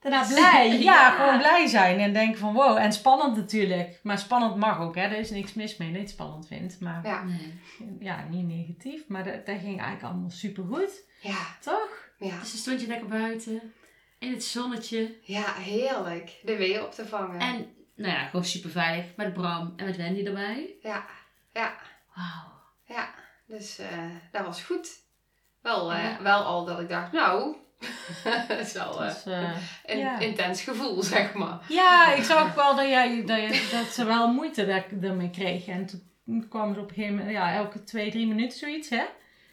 Daarna 0.00 0.26
blij, 0.26 0.68
ja, 0.78 0.78
Ja. 0.78 1.10
gewoon 1.10 1.38
blij 1.38 1.66
zijn 1.66 1.98
en 1.98 2.12
denken 2.12 2.38
van 2.38 2.52
wow. 2.54 2.76
En 2.76 2.92
spannend 2.92 3.36
natuurlijk, 3.36 4.00
maar 4.02 4.18
spannend 4.18 4.56
mag 4.56 4.78
ook, 4.80 4.94
hè. 4.94 5.02
Er 5.02 5.18
is 5.18 5.30
niks 5.30 5.54
mis 5.54 5.76
mee 5.76 5.88
dat 5.88 5.96
je 5.96 6.02
het 6.02 6.10
spannend 6.12 6.46
vindt, 6.46 6.80
maar 6.80 7.06
Ja. 7.06 7.22
Nee. 7.22 7.58
ja, 8.00 8.26
niet 8.30 8.46
negatief. 8.46 9.08
Maar 9.08 9.24
dat, 9.24 9.46
dat 9.46 9.56
ging 9.58 9.80
eigenlijk 9.80 10.02
allemaal 10.02 10.30
super 10.30 10.64
goed, 10.64 10.90
Ja, 11.20 11.56
toch? 11.60 12.10
ja. 12.18 12.28
Dus 12.40 12.50
dan 12.50 12.60
stond 12.60 12.80
je 12.80 12.86
lekker 12.86 13.08
buiten, 13.08 13.72
in 14.18 14.32
het 14.32 14.44
zonnetje. 14.44 15.14
Ja, 15.22 15.52
heerlijk. 15.54 16.40
De 16.42 16.56
weeën 16.56 16.82
op 16.82 16.92
te 16.92 17.06
vangen. 17.06 17.40
En, 17.40 17.66
nou 17.96 18.12
ja, 18.12 18.24
gewoon 18.24 18.44
super 18.44 18.70
veilig 18.70 19.04
met 19.16 19.32
Bram 19.32 19.72
en 19.76 19.84
met 19.84 19.96
Wendy 19.96 20.24
erbij. 20.24 20.74
Ja, 20.82 21.06
ja, 21.52 21.74
Wauw. 22.14 22.52
ja. 22.96 23.08
Dus 23.46 23.78
eh, 23.78 23.88
dat 24.32 24.46
was 24.46 24.62
goed. 24.62 24.88
Wel, 25.62 25.92
eh, 25.92 26.02
Ja. 26.04 26.22
wel 26.22 26.42
al 26.42 26.64
dat 26.64 26.80
ik 26.80 26.88
dacht, 26.88 27.12
nou, 27.12 27.56
dat 28.48 28.58
is 28.58 28.72
wel 28.72 29.04
eh, 29.04 29.50
een 29.86 29.98
ja. 29.98 30.18
intens 30.18 30.62
gevoel, 30.62 31.02
zeg 31.14 31.32
maar. 31.34 31.58
Ja, 31.68 32.12
ik 32.14 32.22
zag 32.22 32.42
ook 32.48 32.54
wel 32.54 32.76
dat, 32.76 32.86
jij, 32.88 33.24
dat, 33.26 33.38
je, 33.40 33.68
dat 33.72 33.86
ze 33.86 34.04
wel 34.04 34.32
moeite 34.32 34.66
daar- 34.66 34.86
daarmee 34.90 35.30
kreeg. 35.30 35.66
En 35.66 35.86
toen 35.86 36.46
kwam 36.48 36.72
er 36.72 36.80
op 36.80 36.88
een 36.88 36.94
gegeven 36.94 37.16
moment, 37.16 37.32
ja, 37.34 37.54
elke 37.54 37.84
twee, 37.84 38.10
drie 38.10 38.26
minuten 38.26 38.58
zoiets, 38.58 38.88
hè. 38.88 39.04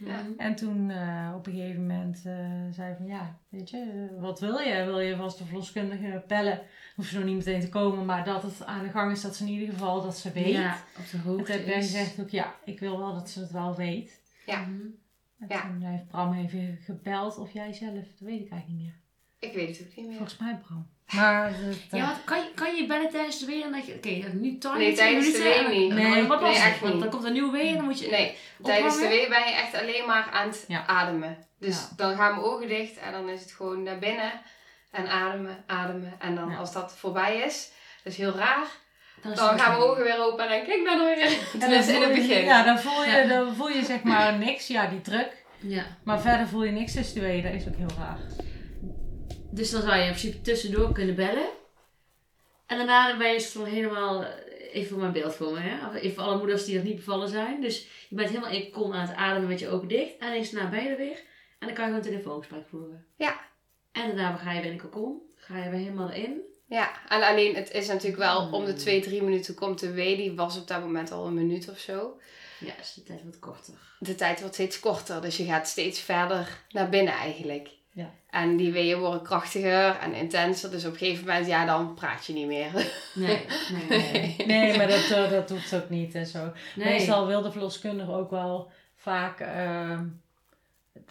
Ja. 0.05 0.25
En 0.37 0.55
toen 0.55 0.89
eh, 0.89 1.33
op 1.35 1.47
een 1.47 1.53
gegeven 1.53 1.81
moment 1.87 2.25
eh, 2.25 2.33
zei 2.71 2.95
van, 2.97 3.05
ja, 3.05 3.37
weet 3.49 3.69
je, 3.69 4.07
wat 4.19 4.39
wil 4.39 4.57
je? 4.57 4.83
Wil 4.85 4.99
je 4.99 5.15
vast 5.15 5.37
de 5.37 5.45
verloskundige 5.45 6.23
bellen? 6.27 6.61
Hoef 6.95 7.09
je 7.11 7.15
nog 7.17 7.25
niet 7.25 7.35
meteen 7.35 7.61
te 7.61 7.69
komen, 7.69 8.05
maar 8.05 8.25
dat 8.25 8.43
het 8.43 8.65
aan 8.65 8.83
de 8.83 8.89
gang 8.89 9.11
is, 9.11 9.21
dat 9.21 9.35
ze 9.35 9.43
in 9.45 9.49
ieder 9.51 9.69
geval 9.73 10.01
dat 10.01 10.17
ze 10.17 10.31
weet. 10.31 10.51
Ja, 10.53 10.77
op 10.97 11.09
de 11.11 11.17
En 11.17 11.23
hoogte 11.23 11.43
toen 11.43 11.55
heb 11.55 11.65
jij 11.65 11.77
is. 11.77 11.85
gezegd 11.85 12.19
ook, 12.19 12.29
ja, 12.29 12.55
ik 12.65 12.79
wil 12.79 12.97
wel 12.97 13.13
dat 13.13 13.29
ze 13.29 13.39
het 13.39 13.51
wel 13.51 13.75
weet. 13.75 14.21
Ja. 14.45 14.59
Mhm. 14.61 14.71
En 15.39 15.47
Ja. 15.47 15.61
toen 15.61 15.81
heeft 15.81 16.07
Bram 16.07 16.33
even 16.33 16.77
gebeld, 16.81 17.37
of 17.37 17.51
jij 17.51 17.73
zelf, 17.73 17.93
dat 17.93 18.19
weet 18.19 18.39
ik 18.41 18.49
eigenlijk 18.51 18.67
niet 18.67 18.77
meer. 18.79 18.95
Ik 19.39 19.53
weet 19.55 19.77
het 19.77 19.87
ook 19.87 19.95
niet 19.95 20.05
meer. 20.07 20.15
Volgens 20.17 20.37
mij 20.39 20.57
Bram. 20.67 20.87
Maar 21.15 21.51
dat, 21.51 21.99
Ja, 21.99 22.05
wat, 22.07 22.17
kan, 22.25 22.37
je, 22.37 22.51
kan 22.55 22.75
je 22.75 22.85
bellen 22.85 23.09
tijdens 23.09 23.39
de 23.39 23.45
weer 23.45 23.63
en 23.65 23.71
dat 23.71 23.85
je, 23.85 23.93
oké, 23.93 24.09
nu 24.33 24.57
time 24.57 24.77
Nee, 24.77 24.93
tijdens 24.93 25.31
de 25.31 25.41
wee 25.43 25.79
niet. 25.79 25.93
Nee, 25.93 26.23
wat 26.27 26.41
nee, 26.41 26.49
was 26.49 26.57
echt 26.63 26.81
niet. 26.83 26.99
dan 26.99 27.09
komt 27.09 27.23
een 27.23 27.33
nieuwe 27.33 27.51
wee 27.51 27.67
en 27.67 27.75
dan 27.75 27.83
moet 27.85 27.99
je... 27.99 28.09
Nee, 28.09 28.37
tijdens 28.63 28.93
de 28.95 29.01
ophangen? 29.01 29.17
wee 29.19 29.29
ben 29.29 29.39
je 29.47 29.55
echt 29.55 29.75
alleen 29.81 30.05
maar 30.07 30.29
aan 30.31 30.47
het 30.47 30.65
Ja. 30.67 30.85
ademen. 30.87 31.37
Dus 31.59 31.75
Ja. 31.75 31.87
dan 31.95 32.15
gaan 32.15 32.31
mijn 32.35 32.45
ogen 32.47 32.67
dicht 32.67 32.97
en 32.97 33.11
dan 33.11 33.29
is 33.29 33.41
het 33.41 33.51
gewoon 33.51 33.83
naar 33.83 33.99
binnen 33.99 34.31
en 34.91 35.07
ademen, 35.07 35.63
ademen. 35.67 36.13
En 36.19 36.35
dan 36.35 36.49
Ja. 36.49 36.57
als 36.57 36.73
dat 36.73 36.95
voorbij 36.97 37.37
is, 37.37 37.71
dat 38.03 38.13
is 38.13 38.17
heel 38.19 38.35
raar, 38.35 38.65
Dan, 39.21 39.31
is 39.31 39.39
gaan 39.39 39.55
mijn 39.57 39.75
ogen 39.83 40.03
weer 40.03 40.19
open 40.25 40.43
en 40.43 40.49
dan 40.49 40.65
kijk 40.65 40.79
ik 40.79 40.85
naar 40.85 40.97
weer. 41.05 41.21
En 41.21 41.29
dan 41.51 41.59
Tenminste 41.59 41.91
in 41.93 41.97
voel 42.01 42.07
het 42.09 42.15
je- 42.21 42.27
begin. 42.27 42.43
Ja, 42.45 42.63
dan 42.63 42.79
voel 42.79 43.05
je, 43.05 43.25
dan 43.27 43.55
voel 43.55 43.69
je 43.69 43.83
zeg 43.85 44.03
maar 44.03 44.33
niks. 44.37 44.67
Ja, 44.67 44.85
die 44.87 45.01
druk. 45.01 45.37
Ja. 45.59 45.83
Maar 46.03 46.19
verder 46.21 46.47
voel 46.47 46.63
je 46.63 46.71
niks 46.71 46.93
tussen 46.93 47.13
de 47.13 47.19
tweeën. 47.19 47.43
Dat 47.43 47.53
is 47.53 47.67
ook 47.67 47.75
heel 47.75 47.97
raar. 47.99 48.17
Dus 49.51 49.69
dan 49.69 49.81
zou 49.81 49.95
je 49.95 50.01
in 50.03 50.07
principe 50.07 50.41
tussendoor 50.41 50.91
kunnen 50.91 51.15
bellen. 51.15 51.47
En 52.65 52.77
daarna 52.77 53.17
ben 53.17 53.31
je 53.31 53.41
van 53.41 53.65
helemaal, 53.65 54.23
eh, 54.23 54.75
even 54.75 54.89
voor 54.89 54.99
mijn 54.99 55.11
beeld 55.11 55.35
voor 55.35 55.53
me, 55.53 55.59
hè? 55.59 55.99
Even 55.99 56.15
voor 56.15 56.23
alle 56.23 56.37
moeders 56.37 56.65
die 56.65 56.75
nog 56.75 56.83
niet 56.83 56.95
bevallen 56.95 57.29
zijn. 57.29 57.61
Dus 57.61 57.87
je 58.09 58.15
bent 58.15 58.29
helemaal 58.29 58.51
in 58.51 58.71
kon 58.71 58.93
aan 58.93 59.07
het 59.07 59.15
ademen 59.15 59.49
met 59.49 59.59
je 59.59 59.69
ogen 59.69 59.87
dicht. 59.87 60.17
En 60.17 60.43
daarna 60.43 60.69
ben 60.69 60.83
je 60.83 60.89
er 60.89 60.97
weer. 60.97 61.17
En 61.59 61.67
dan 61.67 61.73
kan 61.73 61.85
je 61.85 61.91
gewoon 61.91 61.95
een 61.95 62.11
telefoongesprek 62.11 62.67
voeren. 62.69 63.05
Ja. 63.15 63.39
En 63.91 64.07
daarna 64.07 64.35
ga 64.37 64.51
je 64.51 64.61
weer 64.61 64.71
in 64.71 64.77
de 64.77 64.83
kokon. 64.83 65.21
Ga 65.35 65.57
je 65.63 65.69
weer 65.69 65.79
helemaal 65.79 66.11
in. 66.11 66.41
Ja, 66.67 66.91
en 67.07 67.21
alleen 67.21 67.55
het 67.55 67.71
is 67.71 67.87
natuurlijk 67.87 68.17
wel 68.17 68.41
Hmm. 68.41 68.53
om 68.53 68.65
de 68.65 68.73
twee, 68.73 69.01
drie 69.01 69.23
minuten 69.23 69.53
komt 69.55 69.79
de 69.79 69.91
wee. 69.91 70.15
Die 70.15 70.35
was 70.35 70.57
op 70.57 70.67
dat 70.67 70.81
moment 70.81 71.11
al 71.11 71.25
een 71.25 71.33
minuut 71.33 71.69
of 71.69 71.79
zo. 71.79 72.19
Ja, 72.59 72.73
dus 72.77 72.93
de 72.93 73.03
tijd 73.03 73.21
wordt 73.21 73.39
korter. 73.39 73.73
De 73.99 74.15
tijd 74.15 74.39
wordt 74.39 74.53
steeds 74.55 74.79
korter, 74.79 75.21
dus 75.21 75.37
je 75.37 75.45
gaat 75.45 75.67
steeds 75.67 75.99
verder 75.99 76.63
naar 76.69 76.89
binnen 76.89 77.13
eigenlijk. 77.13 77.69
En 78.29 78.57
die 78.57 78.71
weeën 78.71 78.99
worden 78.99 79.21
krachtiger 79.21 79.95
en 79.97 80.13
intenser, 80.13 80.71
dus 80.71 80.85
op 80.85 80.91
een 80.91 80.97
gegeven 80.97 81.25
moment, 81.25 81.47
ja, 81.47 81.65
dan 81.65 81.93
praat 81.93 82.25
je 82.25 82.33
niet 82.33 82.47
meer. 82.47 82.71
Nee, 83.15 83.45
nee, 83.89 83.99
nee. 84.11 84.35
Nee, 84.47 84.77
maar 84.77 84.87
dat, 84.87 85.09
eh, 85.09 85.29
dat 85.29 85.49
hoeft 85.49 85.75
ook 85.75 85.89
niet 85.89 86.15
en 86.15 86.25
zo. 86.25 86.51
Nee. 86.75 86.87
Meestal 86.89 87.27
wil 87.27 87.41
de 87.41 87.51
verloskundige 87.51 88.11
ook 88.11 88.29
wel 88.31 88.71
vaak 88.95 89.39
ehm, 89.39 90.03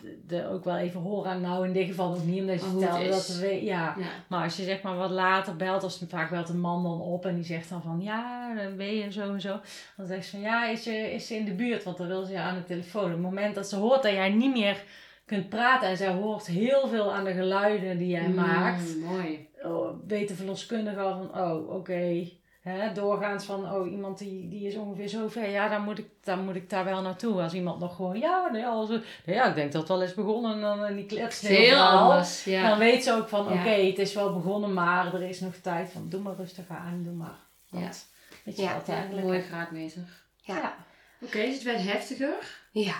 de, 0.01 0.19
de- 0.27 0.49
ook 0.49 0.65
wel 0.65 0.77
even 0.77 1.01
horen. 1.01 1.31
aan 1.31 1.41
Nou, 1.41 1.67
in 1.67 1.73
dit 1.73 1.87
geval 1.87 2.11
ook 2.15 2.25
niet, 2.25 2.41
omdat 2.41 2.61
je 2.61 2.67
vertelde 2.67 3.09
dat 3.09 3.27
we- 3.37 3.65
ja. 3.65 3.95
Ja. 3.99 4.07
Maar 4.29 4.45
als 4.45 4.57
je 4.57 4.65
zeg 4.65 4.83
maar 4.83 4.97
wat 4.97 5.11
later 5.11 5.57
belt, 5.57 5.83
als 5.83 6.03
vaak 6.09 6.31
belt 6.31 6.49
een 6.49 6.61
man 6.61 6.83
dan 6.83 7.01
op 7.01 7.27
en 7.27 7.35
die 7.35 7.45
zegt 7.45 7.69
dan 7.69 7.83
van 7.83 8.01
ja, 8.03 8.55
dan 8.55 8.77
ben 8.77 8.95
je 8.97 9.03
en 9.03 9.13
zo 9.13 9.33
en 9.33 9.41
zo. 9.41 9.61
Dan 9.97 10.07
zegt 10.07 10.25
ze 10.25 10.31
van 10.31 10.41
ja, 10.41 10.67
is 10.69 10.83
ze, 10.83 11.13
is 11.15 11.27
ze 11.27 11.35
in 11.35 11.45
de 11.45 11.55
buurt? 11.55 11.85
Want 11.85 11.97
dan 11.97 12.07
wil 12.07 12.25
ze 12.25 12.33
je 12.33 12.39
aan 12.39 12.55
de 12.55 12.65
telefoon. 12.65 13.05
Op 13.05 13.11
het 13.11 13.21
moment 13.21 13.55
dat 13.55 13.69
ze 13.69 13.77
hoort 13.77 14.03
dat 14.03 14.13
jij 14.13 14.29
niet 14.31 14.53
meer 14.57 14.83
kunt 15.29 15.49
praten 15.49 15.89
en 15.89 15.97
zij 15.97 16.13
hoort 16.13 16.47
heel 16.47 16.89
veel 16.89 17.13
aan 17.15 17.25
de 17.25 17.33
geluiden 17.33 17.99
die 17.99 18.09
jij 18.09 18.29
Mm, 18.29 18.35
maakt, 18.35 18.97
Mooi. 18.97 19.49
oh, 19.63 19.89
weet 20.07 20.29
de 20.29 20.35
verloskundige 20.35 21.01
al 21.01 21.17
van 21.31 21.41
oh, 21.45 21.71
oké. 21.75 22.29
Hè, 22.61 22.93
doorgaans 22.93 23.45
van, 23.45 23.73
oh, 23.73 23.91
iemand 23.91 24.19
die, 24.19 24.49
die 24.49 24.67
is 24.67 24.77
ongeveer 24.77 25.09
zo 25.09 25.29
ver. 25.29 25.49
Ja, 25.51 25.69
dan 25.69 25.83
moet, 25.83 25.99
ik, 25.99 26.07
dan 26.23 26.45
moet 26.45 26.55
ik 26.55 26.71
daar 26.71 26.85
wel 26.85 27.03
naartoe. 27.03 27.43
Als 27.43 27.55
iemand 27.55 27.81
nog 27.81 27.97
gewoon, 27.97 28.19
ja, 28.19 28.49
nee, 28.53 28.67
als, 28.67 28.91
ja 29.25 29.45
ik 29.49 29.55
denk 29.55 29.73
dat 29.73 29.81
het 29.81 29.91
wel 29.91 30.03
is 30.03 30.15
begonnen. 30.15 30.53
En 30.53 30.61
dan 30.61 30.85
en 30.85 30.97
die 30.97 31.07
kletst 31.07 31.47
heel 31.47 31.77
anders. 31.79 32.45
Ja. 32.45 32.69
Dan 32.69 32.79
weet 32.79 33.05
ze 33.05 33.13
ook 33.13 33.29
van, 33.29 33.45
Ja. 33.45 33.61
oké, 33.61 33.69
het 33.71 33.99
is 33.99 34.15
wel 34.15 34.33
begonnen, 34.35 34.73
maar 34.73 35.15
er 35.15 35.23
is 35.23 35.41
nog 35.41 35.55
tijd 35.55 35.91
van, 35.91 36.09
doe 36.09 36.21
maar 36.21 36.35
rustig 36.37 36.65
aan, 36.69 37.01
doe 37.05 37.13
maar. 37.15 37.37
Want, 37.71 38.07
weet 38.45 38.57
je 38.57 38.63
Ja, 38.63 38.69
wel, 38.69 38.77
Ja, 38.77 38.77
uiteindelijk. 38.77 39.27
mooie 39.27 39.41
graadmeter. 39.43 40.03
Ja. 40.37 40.57
Ja. 40.57 40.77
Oké, 41.23 41.39
dus 41.41 41.55
het 41.55 41.63
werd 41.63 41.83
heftiger. 41.83 42.61
Ja. 42.73 42.95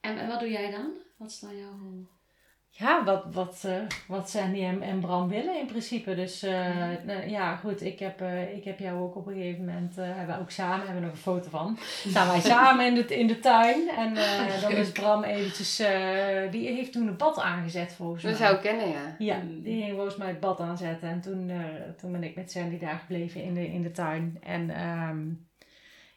En, 0.00 0.18
en 0.18 0.28
wat 0.28 0.40
doe 0.40 0.50
jij 0.50 0.70
dan? 0.70 0.90
Wat 1.16 1.28
is 1.30 1.38
dan 1.40 1.56
jouw 1.56 1.78
rol? 1.82 2.06
Ja, 2.70 3.04
wat, 3.04 3.24
wat, 3.32 3.62
eh, 3.66 3.80
wat 4.08 4.30
Sandy 4.30 4.62
en, 4.64 4.82
en 4.82 5.00
Bram 5.00 5.28
willen 5.28 5.58
in 5.60 5.66
principe. 5.66 6.14
Dus 6.14 6.42
eh, 6.42 6.76
nou, 7.04 7.28
ja, 7.28 7.56
goed, 7.56 7.82
ik 7.82 7.98
heb, 7.98 8.20
eh, 8.20 8.56
ik 8.56 8.64
heb 8.64 8.78
jou 8.78 9.00
ook 9.02 9.16
op 9.16 9.26
een 9.26 9.32
gegeven 9.34 9.64
moment, 9.64 9.96
hebben 9.96 10.34
we 10.36 10.40
ook 10.40 10.50
samen, 10.50 10.76
hebben 10.86 10.94
we 10.94 11.00
nog 11.06 11.10
een 11.10 11.16
foto 11.22 11.48
van. 11.50 11.78
Staan 12.10 12.28
wij 12.28 12.40
samen 12.40 12.86
in 12.86 12.94
de, 12.94 13.04
in 13.18 13.26
de 13.26 13.38
tuin. 13.40 13.88
En 13.88 14.14
dan 14.62 14.70
is 14.72 14.92
Bram 14.92 15.24
eventjes, 15.24 15.76
die 16.50 16.68
heeft 16.68 16.92
toen 16.92 17.06
een 17.06 17.16
bad 17.16 17.38
aangezet 17.38 17.92
volgens 17.92 18.22
mij. 18.22 18.32
Dat 18.32 18.40
zou 18.40 18.54
ik 18.54 18.60
kennen, 18.60 18.88
ja. 18.88 19.14
Ja, 19.18 19.36
Mm. 19.36 19.62
die 19.62 19.82
ging 19.82 19.94
volgens 19.94 20.16
mij 20.16 20.28
het 20.28 20.40
bad 20.40 20.60
aanzetten. 20.60 21.08
En 21.08 21.20
toen, 21.20 21.50
toen 21.98 22.12
ben 22.12 22.24
ik 22.24 22.36
met 22.36 22.50
Sandy 22.50 22.78
daar 22.78 22.98
gebleven 22.98 23.42
in 23.42 23.54
de, 23.54 23.66
in 23.72 23.82
de 23.82 23.90
tuin. 23.90 24.38
En 24.42 24.70
ehm, 24.70 25.24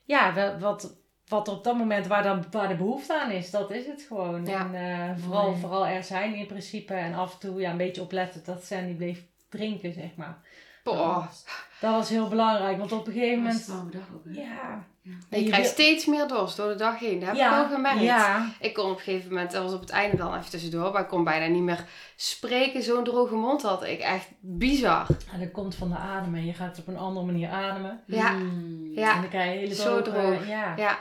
ja, 0.05 0.33
wa- 0.33 0.57
wat, 0.59 0.97
wat 1.29 1.48
er 1.48 1.53
op 1.53 1.63
dat 1.63 1.77
moment 1.77 2.07
waar, 2.07 2.24
dan, 2.24 2.43
waar 2.51 2.67
de 2.67 2.75
behoefte 2.75 3.19
aan 3.21 3.31
is, 3.31 3.51
dat 3.51 3.71
is 3.71 3.86
het 3.86 4.05
gewoon. 4.07 4.45
Ja. 4.45 4.59
En 4.74 4.75
eh, 4.75 5.24
vooral, 5.24 5.48
Mooi. 5.50 5.59
vooral 5.59 5.88
er 5.88 6.03
zijn 6.03 6.33
in 6.36 6.45
principe. 6.48 6.93
En 6.93 7.13
af 7.13 7.33
en 7.33 7.39
toe 7.39 7.59
ja, 7.62 7.71
een 7.71 7.77
beetje 7.77 8.01
opletten 8.01 8.41
dat 8.45 8.63
Sandy 8.63 8.93
bleef 8.93 9.21
drinken, 9.50 9.93
zeg 9.93 10.09
maar. 10.15 10.38
Was, 10.83 11.45
dat 11.79 11.91
was 11.91 12.09
heel 12.09 12.27
belangrijk, 12.27 12.77
want 12.77 12.91
op 12.91 13.07
een 13.07 13.13
gegeven 13.13 13.38
moment... 13.38 13.67
dag 13.67 14.01
ook. 14.15 14.21
Ja, 14.25 14.83
Je 15.29 15.43
je 15.43 15.50
krijgt 15.50 15.69
steeds 15.69 16.05
meer 16.05 16.27
dorst 16.27 16.57
door 16.57 16.67
de 16.69 16.75
dag 16.75 17.00
heen. 17.00 17.19
Dat 17.19 17.27
heb 17.27 17.38
ja, 17.38 17.62
ik 17.62 17.67
wel 17.67 17.75
gemerkt. 17.75 18.01
Ja, 18.01 18.50
Ik 18.59 18.74
kon 18.74 18.86
op 18.91 18.98
een 18.98 19.03
gegeven 19.03 19.29
moment, 19.29 19.51
dat 19.51 19.63
was 19.63 19.74
op 19.74 19.79
het 19.79 19.89
einde 19.89 20.17
dan 20.17 20.36
even 20.38 20.50
tussendoor, 20.50 20.91
maar 20.91 21.01
ik 21.01 21.07
kon 21.07 21.24
bijna 21.24 21.45
niet 21.45 21.62
meer 21.63 21.86
spreken. 22.15 22.83
Zo'n 22.83 23.03
droge 23.03 23.36
mond 23.36 23.62
had 23.62 23.83
ik. 23.83 24.00
Echt 24.00 24.27
bizar. 24.39 25.05
en 25.33 25.39
dat 25.39 25.51
komt 25.51 25.75
van 25.75 25.89
de 25.89 25.95
ademen. 25.98 26.45
Je 26.45 26.53
gaat 26.53 26.79
op 26.79 26.88
een 26.88 26.98
andere 26.98 27.25
manier 27.25 27.50
ademen. 27.50 28.00
Ja. 28.05 28.31
Mm. 28.31 28.91
Ja. 28.93 29.15
En 29.15 29.21
dan 29.21 29.29
krijg 29.29 29.53
je 29.53 29.59
hele 29.59 29.75
Zo 29.75 30.01
droge- 30.01 30.19
droog. 30.19 30.48
Ja. 30.48 30.55
Ja, 30.57 30.74
Ja. 30.77 30.98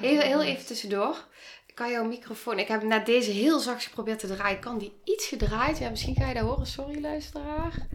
Heel, 0.00 0.20
heel 0.20 0.42
even 0.42 0.66
tussendoor. 0.66 1.26
Kan 1.74 1.90
jouw 1.90 2.04
microfoon, 2.04 2.58
ik 2.58 2.68
heb 2.68 2.82
net 2.82 3.06
deze 3.06 3.30
heel 3.30 3.58
zacht 3.58 3.84
geprobeerd 3.84 4.18
te 4.18 4.26
draaien. 4.26 4.60
Kan 4.60 4.78
die 4.78 4.92
iets 5.04 5.26
gedraaid? 5.26 5.78
Ja, 5.78 5.90
misschien 5.90 6.14
ga 6.14 6.28
je 6.28 6.34
dat 6.34 6.42
horen. 6.42 6.66
Sorry, 6.66 7.00
luisteraar. 7.00 7.88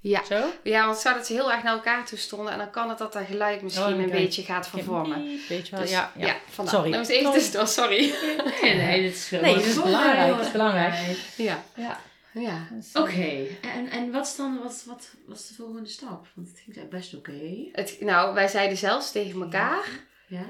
Ja, 0.00 0.24
Zo? 0.24 0.44
ja 0.62 0.86
want 0.86 0.98
zou 0.98 1.14
dat 1.14 1.26
ze 1.26 1.32
heel 1.32 1.52
erg 1.52 1.62
naar 1.62 1.72
elkaar 1.72 2.06
toe 2.06 2.18
stonden. 2.18 2.52
En 2.52 2.58
dan 2.58 2.70
kan 2.70 2.88
het 2.88 2.98
dat 2.98 3.12
dat 3.12 3.26
geluid 3.26 3.62
misschien 3.62 3.84
Oh, 3.84 3.90
dan 3.90 4.00
een 4.00 4.10
beetje 4.10 4.42
gaat 4.42 4.68
vervormen. 4.68 5.40
Weet 5.48 5.68
je 5.68 5.70
wel, 5.70 5.80
Dus, 5.80 5.90
ja. 5.90 6.12
ja. 6.16 6.36
Sorry. 6.64 6.90
Dat 6.90 6.98
was 6.98 7.08
even 7.08 7.32
tussendoor, 7.32 7.66
sorry. 7.66 8.14
Nee, 8.62 8.74
nee, 8.74 9.02
dit 9.02 9.14
is 9.14 9.30
Nee, 9.30 9.54
dit 9.54 9.66
is 9.66 9.82
belangrijk, 9.82 10.36
dit 10.36 10.46
is 10.46 10.52
belangrijk. 10.52 11.18
Ja, 11.36 11.64
ja. 11.76 12.00
ja. 12.32 12.68
Oké, 12.94 13.46
en, 13.60 13.90
en 13.90 14.12
wat 14.12 14.26
is 14.26 14.36
dan 14.36 14.58
wat, 14.62 14.84
wat, 14.86 15.38
is 15.38 15.46
de 15.46 15.54
volgende 15.54 15.88
stap? 15.88 16.26
Want 16.34 16.48
het 16.48 16.56
eigenlijk 16.56 16.90
best 16.90 17.14
oké. 17.14 17.68
Het, 17.72 17.96
nou, 18.00 18.34
wij 18.34 18.48
zeiden 18.48 18.76
zelfs 18.76 19.12
tegen 19.12 19.42
elkaar. 19.42 19.88
Ja? 20.26 20.46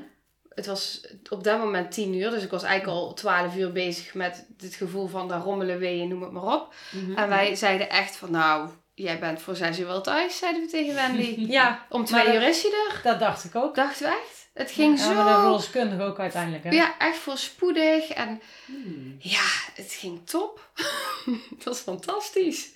Het 0.54 0.66
was 0.66 1.06
op 1.30 1.44
dat 1.44 1.58
moment 1.58 1.92
tien 1.92 2.14
uur, 2.14 2.30
dus 2.30 2.42
ik 2.42 2.50
was 2.50 2.62
eigenlijk 2.62 2.99
al 2.99 3.14
twaalf 3.14 3.56
uur 3.56 3.73
bezig 3.73 4.14
met 4.14 4.46
het 4.58 4.75
gevoel 4.75 5.06
van 5.06 5.28
daar 5.28 5.40
rommelen 5.40 5.78
weeën, 5.78 6.08
noem 6.08 6.23
het 6.23 6.32
maar 6.32 6.54
op. 6.54 6.75
Mhm. 6.90 7.14
En 7.18 7.28
wij 7.28 7.54
zeiden 7.54 7.90
echt 7.90 8.16
van, 8.16 8.30
nou, 8.30 8.68
jij 8.94 9.18
bent 9.18 9.42
voor 9.42 9.56
zes 9.56 9.78
uur 9.78 9.87
wel 9.87 10.00
thuis, 10.00 10.38
zeiden 10.38 10.62
we 10.62 10.68
tegen 10.68 10.94
Wendy. 10.94 11.34
Ja, 11.52 11.87
Om 11.88 12.04
twee 12.04 12.34
uur 12.34 12.42
is 12.42 12.62
je 12.62 12.88
er. 12.92 13.00
dat 13.02 13.20
dacht 13.20 13.44
ik 13.44 13.54
ook. 13.54 13.75
Dachten 13.75 14.06
we 14.06 14.12
echt. 14.12 14.42
Het 14.54 14.70
ging 14.70 14.99
ja, 14.99 15.04
zo. 15.04 15.14
de 15.14 15.40
verloskundige 15.40 16.02
ook 16.02 16.18
uiteindelijk, 16.18 16.64
hè? 16.64 16.70
Ja, 16.70 16.99
echt 16.99 17.16
voorspoedig. 17.16 18.08
En 18.08 18.40
Hmm. 18.66 19.16
ja, 19.18 19.46
het 19.75 19.92
ging 19.92 20.26
top. 20.26 20.70
het 21.54 21.64
was 21.64 21.78
fantastisch. 21.78 22.70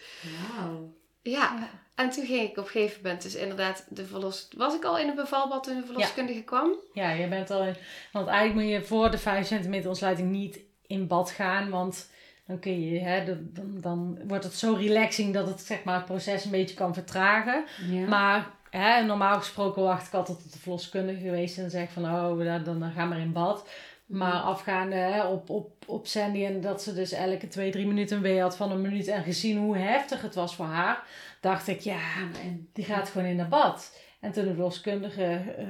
Wauw. 0.57 0.93
Ja. 1.23 1.31
Ja. 1.59 1.71
En 1.99 2.11
toen 2.11 2.27
ging 2.27 2.51
ik 2.51 2.57
op 2.59 2.65
een 2.65 2.71
gegeven 2.71 3.01
moment 3.03 3.23
dus 3.23 3.35
inderdaad 3.35 3.87
de 3.89 4.07
verlos... 4.07 4.49
Was 4.57 4.75
ik 4.75 4.85
al 4.85 4.99
in 4.99 5.09
een 5.09 5.15
bevalbad 5.15 5.65
toen 5.65 5.81
de 5.81 5.87
verloskundige 5.87 6.43
kwam? 6.43 6.71
Ja, 6.93 7.11
je 7.11 7.29
bent 7.29 7.51
al 7.51 7.63
in... 7.63 7.75
Want 8.13 8.27
eigenlijk 8.29 8.67
moet 8.67 8.75
je 8.75 8.87
voor 8.87 9.11
de 9.11 9.19
5 9.19 9.47
centimeter 9.47 9.89
ontsluiting 9.89 10.31
niet 10.31 10.59
in 10.87 11.07
bad 11.07 11.31
gaan, 11.31 11.71
want 11.71 12.11
dan 12.47 12.59
kun 12.59 12.81
je, 12.91 13.01
hè, 13.01 13.25
de- 13.25 13.53
dan, 13.53 13.81
dan 13.81 14.19
wordt 14.27 14.45
het 14.45 14.55
zo 14.55 14.75
relaxing 14.75 15.35
dat 15.35 15.47
het, 15.49 15.61
zeg 15.61 15.85
maar, 15.85 15.97
het 15.97 16.05
proces 16.05 16.45
een 16.45 16.51
beetje 16.51 16.75
kan 16.77 16.95
vertragen. 16.95 17.65
Ja. 17.91 18.07
Maar 18.07 18.51
hè, 18.71 19.03
normaal 19.03 19.39
gesproken 19.39 19.83
wacht 19.83 20.07
ik 20.07 20.13
altijd 20.15 20.43
tot 20.43 20.53
de 20.53 20.59
verloskundige 20.59 21.21
geweest 21.21 21.59
en 21.59 21.71
zeg 21.71 21.91
van, 21.93 22.05
oh, 22.05 22.45
dan, 22.45 22.65
dan, 22.65 22.81
dan 22.81 22.93
ga 22.93 23.05
maar 23.05 23.19
in 23.21 23.33
bad. 23.33 23.69
Maar 24.07 24.33
afgaande 24.33 24.97
hè, 24.97 25.25
op, 25.25 25.51
op, 25.51 25.71
op 25.87 26.07
Sandy 26.07 26.45
en 26.45 26.61
dat 26.61 26.83
ze 26.83 26.95
dus 26.95 27.13
elke 27.13 27.49
twee, 27.49 27.71
drie 27.71 27.87
minuten 27.87 28.17
een 28.17 28.23
wee 28.23 28.41
had 28.41 28.57
van 28.57 28.71
een 28.71 28.81
minuut 28.81 29.07
en 29.09 29.23
gezien 29.23 29.59
hoe 29.59 29.77
heftig 29.77 30.23
het 30.23 30.35
was 30.35 30.55
voor 30.55 30.65
haar, 30.67 31.03
dacht 31.41 31.69
ik, 31.69 31.81
ja, 31.81 32.01
en, 32.43 32.69
die 32.73 32.85
gaat 32.85 33.09
gewoon 33.09 33.27
in 33.27 33.37
naar 33.37 33.49
bad. 33.49 34.01
En 34.21 34.33
toen 34.33 34.45
de 34.45 34.55
verloskundige 34.55 35.55
eh, 35.57 35.67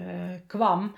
kwam, 0.47 0.95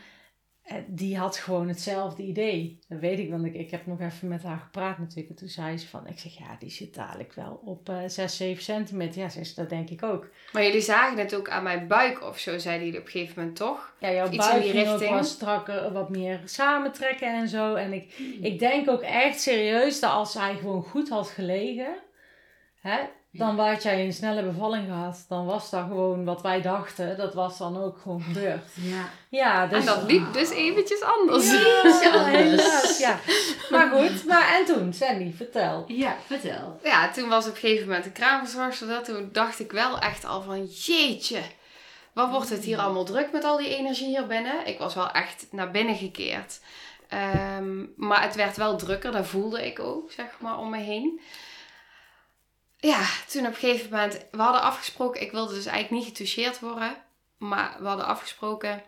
eh, 0.63 0.77
die 0.87 1.19
had 1.19 1.37
gewoon 1.37 1.69
hetzelfde 1.69 2.23
idee. 2.23 2.79
Dat 2.89 3.01
weet 3.01 3.19
ik, 3.19 3.31
want 3.31 3.45
ik, 3.45 3.55
ik 3.55 3.71
heb 3.71 3.87
nog 3.87 4.01
even 4.01 4.29
met 4.29 4.43
haar 4.43 4.59
gepraat 4.59 4.99
natuurlijk. 4.99 5.29
En 5.29 5.35
toen 5.35 5.49
zei 5.49 5.79
ze 5.79 5.89
van, 5.89 6.07
ik 6.07 6.19
zeg 6.19 6.39
ja, 6.39 6.57
die 6.59 6.71
zit 6.71 6.95
dadelijk 6.95 7.33
wel 7.33 7.61
op 7.65 7.89
eh 7.89 7.99
6, 8.07 8.37
7 8.37 8.63
centimeter. 8.63 9.21
Ja, 9.21 9.29
zei 9.29 9.45
ze, 9.45 9.55
dat 9.55 9.69
denk 9.69 9.91
ik 9.91 10.03
ook. 10.03 10.29
Maar 10.53 10.65
jullie 10.65 10.81
zagen 10.81 11.19
het 11.19 11.35
ook 11.35 11.49
aan 11.49 11.63
mijn 11.63 11.87
buik 11.87 12.23
of 12.23 12.39
zo, 12.39 12.59
zeiden 12.59 12.87
jullie 12.87 13.01
op 13.01 13.07
een 13.07 13.13
gegeven 13.13 13.39
moment 13.39 13.57
toch? 13.57 13.95
Ja, 13.99 14.13
jouw 14.13 14.27
Iets 14.31 14.33
in 14.33 14.39
buik 14.39 14.63
die 14.63 14.73
richting. 14.73 15.11
wat 15.11 15.27
strakker, 15.27 15.93
wat 15.93 16.11
meer 16.11 16.41
samentrekken 16.45 17.35
en 17.35 17.49
zo. 17.49 17.75
En 17.75 17.93
ik, 17.93 18.19
ik 18.41 18.59
denk 18.59 18.91
ook 18.91 19.03
echt 19.03 19.41
serieus 19.41 20.01
dat 20.01 20.11
als 20.11 20.35
hij 20.35 20.55
gewoon 20.55 20.83
goed 20.83 21.09
had 21.09 21.29
gelegen, 21.29 21.97
hè, 22.81 22.99
dan 23.33 23.59
had 23.59 23.83
jij 23.83 24.05
een 24.05 24.13
snelle 24.13 24.43
bevalling 24.43 24.87
gehad. 24.87 25.25
Dan 25.29 25.47
was 25.47 25.71
dat 25.71 25.85
gewoon 25.89 26.25
wat 26.25 26.43
wij 26.43 26.61
dachten, 26.61 27.17
dat 27.17 27.35
was 27.35 27.59
dan 27.59 27.83
ook 27.83 27.99
gewoon 28.03 28.23
gebeurd. 28.23 28.65
ja. 28.75 29.09
Ja, 29.29 29.67
dus... 29.67 29.79
en 29.79 29.87
dat 29.87 30.03
liep 30.03 30.33
dus 30.33 30.51
eventjes 30.51 31.03
anders. 31.03 31.51
Ja, 31.51 32.25
helaas, 32.25 32.99
ja. 33.07 33.19
Maar 33.71 33.91
goed, 33.91 34.25
maar 34.27 34.59
en 34.59 34.65
toen, 34.65 34.93
Sandy, 34.93 35.33
vertel. 35.33 35.85
ja, 35.87 36.17
vertel. 36.27 36.81
Ja, 36.83 37.11
toen 37.11 37.29
was 37.29 37.47
op 37.47 37.53
een 37.53 37.59
gegeven 37.59 37.87
moment 37.87 38.05
de 38.05 38.13
kraamverzorgster 38.13 38.89
dat. 38.89 39.05
Toen 39.05 39.29
dacht 39.33 39.61
ik 39.61 39.73
wel 39.73 39.99
echt 39.99 40.25
al 40.25 40.43
van 40.43 40.65
jeetje. 40.67 41.41
Wat 42.13 42.31
wordt 42.31 42.49
het 42.51 42.65
hier 42.65 42.79
allemaal 42.79 43.05
druk 43.05 43.33
met 43.33 43.45
al 43.45 43.57
die 43.57 43.77
energie 43.77 44.07
hier 44.07 44.27
binnen? 44.27 44.67
Ik 44.67 44.79
was 44.79 44.95
wel 44.95 45.11
echt 45.11 45.47
naar 45.51 45.71
binnen 45.71 45.97
gekeerd. 45.97 46.61
Ehm, 47.09 47.85
maar 47.97 48.23
het 48.23 48.35
werd 48.35 48.57
wel 48.57 48.77
drukker, 48.77 49.13
dat 49.13 49.27
voelde 49.27 49.67
ik 49.67 49.79
ook, 49.79 50.13
zeg 50.13 50.27
maar, 50.39 50.59
om 50.59 50.71
me 50.71 50.79
heen. 50.79 51.21
Ja, 52.81 53.07
toen 53.29 53.47
op 53.47 53.53
een 53.53 53.59
gegeven 53.59 53.91
moment, 53.91 54.25
we 54.31 54.43
hadden 54.43 54.63
afgesproken, 54.63 55.21
ik 55.21 55.33
wilde 55.33 55.55
dus 55.55 55.67
eigenlijk 55.67 56.03
niet 56.03 56.13
getoucheerd 56.13 56.61
worden. 56.61 56.97
Maar 57.37 57.77
we 57.81 57.87
hadden 57.87 58.07
afgesproken 58.07 58.83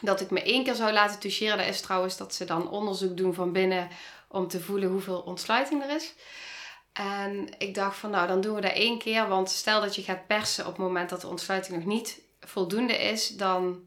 dat 0.00 0.20
ik 0.20 0.30
me 0.30 0.42
één 0.42 0.64
keer 0.64 0.74
zou 0.74 0.92
laten 0.92 1.18
toucheren. 1.18 1.58
Dat 1.58 1.66
is 1.66 1.80
trouwens 1.80 2.16
dat 2.16 2.34
ze 2.34 2.44
dan 2.44 2.70
onderzoek 2.70 3.16
doen 3.16 3.34
van 3.34 3.52
binnen 3.52 3.88
om 4.28 4.48
te 4.48 4.60
voelen 4.60 4.88
hoeveel 4.88 5.20
ontsluiting 5.20 5.82
er 5.82 5.94
is. 5.96 6.14
En 6.92 7.48
ik 7.58 7.74
dacht 7.74 7.96
van 7.96 8.10
nou, 8.10 8.26
dan 8.26 8.40
doen 8.40 8.54
we 8.54 8.60
dat 8.60 8.72
één 8.72 8.98
keer. 8.98 9.28
Want 9.28 9.50
stel 9.50 9.80
dat 9.80 9.94
je 9.94 10.02
gaat 10.02 10.26
persen 10.26 10.66
op 10.66 10.72
het 10.72 10.80
moment 10.86 11.10
dat 11.10 11.20
de 11.20 11.28
ontsluiting 11.28 11.76
nog 11.76 11.86
niet 11.86 12.20
voldoende 12.40 12.96
is, 12.98 13.28
dan 13.28 13.80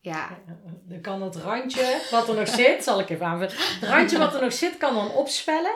ja. 0.00 0.38
Dan 0.82 1.00
kan 1.00 1.22
het 1.22 1.36
randje 1.36 2.06
wat 2.10 2.28
er 2.28 2.34
nog 2.34 2.48
zit, 2.48 2.84
zal 2.84 3.00
ik 3.00 3.10
even 3.10 3.26
aanvullen. 3.26 3.54
Het 3.56 3.88
randje 3.88 4.18
wat 4.18 4.34
er 4.34 4.40
nog 4.40 4.52
zit 4.52 4.76
kan 4.76 4.94
dan 4.94 5.10
opspellen. 5.10 5.74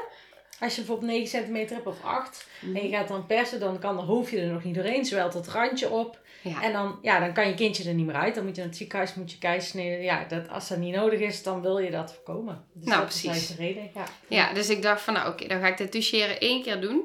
Als 0.60 0.74
je 0.74 0.80
bijvoorbeeld 0.80 1.10
9 1.10 1.28
centimeter 1.28 1.74
hebt 1.76 1.86
of 1.88 2.02
8 2.04 2.46
en 2.74 2.82
je 2.82 2.88
gaat 2.88 3.08
dan 3.08 3.26
persen, 3.26 3.60
dan 3.60 3.78
kan 3.78 3.96
de 3.96 4.02
hoofdje 4.02 4.40
er 4.40 4.52
nog 4.52 4.64
niet 4.64 4.74
doorheen. 4.74 5.04
Zwelt 5.04 5.34
het 5.34 5.48
randje 5.48 5.90
op. 5.90 6.18
ja. 6.42 6.62
En 6.62 6.72
dan, 6.72 6.98
ja, 7.02 7.20
dan 7.20 7.32
kan 7.32 7.48
je 7.48 7.54
kindje 7.54 7.88
er 7.88 7.94
niet 7.94 8.06
meer 8.06 8.14
uit. 8.14 8.34
Dan 8.34 8.44
moet 8.44 8.54
je 8.54 8.60
naar 8.60 8.68
het 8.70 8.78
ziekenhuis, 8.78 9.14
moet 9.14 9.32
je 9.32 9.38
keizersnede. 9.38 10.02
Ja, 10.02 10.24
dat, 10.24 10.48
als 10.48 10.68
dat 10.68 10.78
niet 10.78 10.94
nodig 10.94 11.20
is, 11.20 11.42
dan 11.42 11.62
wil 11.62 11.78
je 11.78 11.90
dat 11.90 12.12
voorkomen. 12.14 12.64
Dus 12.74 12.84
Nou, 12.84 13.00
dat 13.00 13.12
is 13.14 13.20
precies. 13.20 13.30
eigenlijk 13.56 13.76
de 13.76 13.80
reden. 13.80 13.90
Ja. 13.94 14.36
Ja, 14.36 14.52
dus 14.52 14.68
ik 14.68 14.82
dacht 14.82 15.00
van 15.02 15.14
nou 15.14 15.28
oké, 15.32 15.46
dan 15.46 15.60
ga 15.60 15.66
ik 15.66 15.76
dit 15.76 15.92
toucheren 15.92 16.40
één 16.40 16.62
keer 16.62 16.80
doen. 16.80 17.02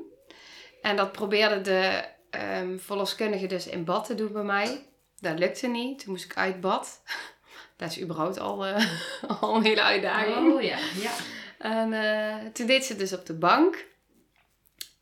En 0.81 0.95
dat 0.95 1.11
probeerde 1.11 1.61
de 1.61 2.03
ehm 2.29 2.77
verloskundige 2.77 3.45
dus 3.47 3.67
in 3.67 3.83
bad 3.83 4.05
te 4.05 4.15
doen 4.15 4.31
bij 4.31 4.43
mij. 4.43 4.85
Dat 5.19 5.39
lukte 5.39 5.67
niet. 5.67 5.99
Toen 5.99 6.11
moest 6.11 6.25
ik 6.25 6.35
uit 6.37 6.61
bad. 6.61 7.01
Dat 7.77 7.91
is 7.91 8.01
überhaupt 8.01 8.39
al, 8.39 8.65
eh, 8.65 8.85
al 9.41 9.55
een 9.55 9.63
hele 9.63 9.81
uitdaging. 9.81 10.53
Oh 10.53 10.61
ja, 10.61 10.77
ja. 11.01 11.11
En 11.57 11.93
eh, 11.93 12.51
toen 12.53 12.67
deed 12.67 12.85
ze 12.85 12.95
dus 12.95 13.13
op 13.13 13.25
de 13.25 13.33
bank. 13.33 13.85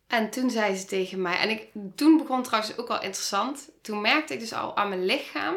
En 0.07 0.29
toen 0.29 0.49
zei 0.49 0.75
ze 0.75 0.85
tegen 0.85 1.21
mij, 1.21 1.37
en 1.37 1.49
ik, 1.49 1.67
toen 1.95 2.17
begon 2.17 2.43
trouwens 2.43 2.77
ook 2.77 2.89
al 2.89 3.01
interessant. 3.01 3.69
Toen 3.81 4.01
merkte 4.01 4.33
ik 4.33 4.39
dus 4.39 4.53
al 4.53 4.77
aan 4.77 4.89
mijn 4.89 5.05
lichaam 5.05 5.55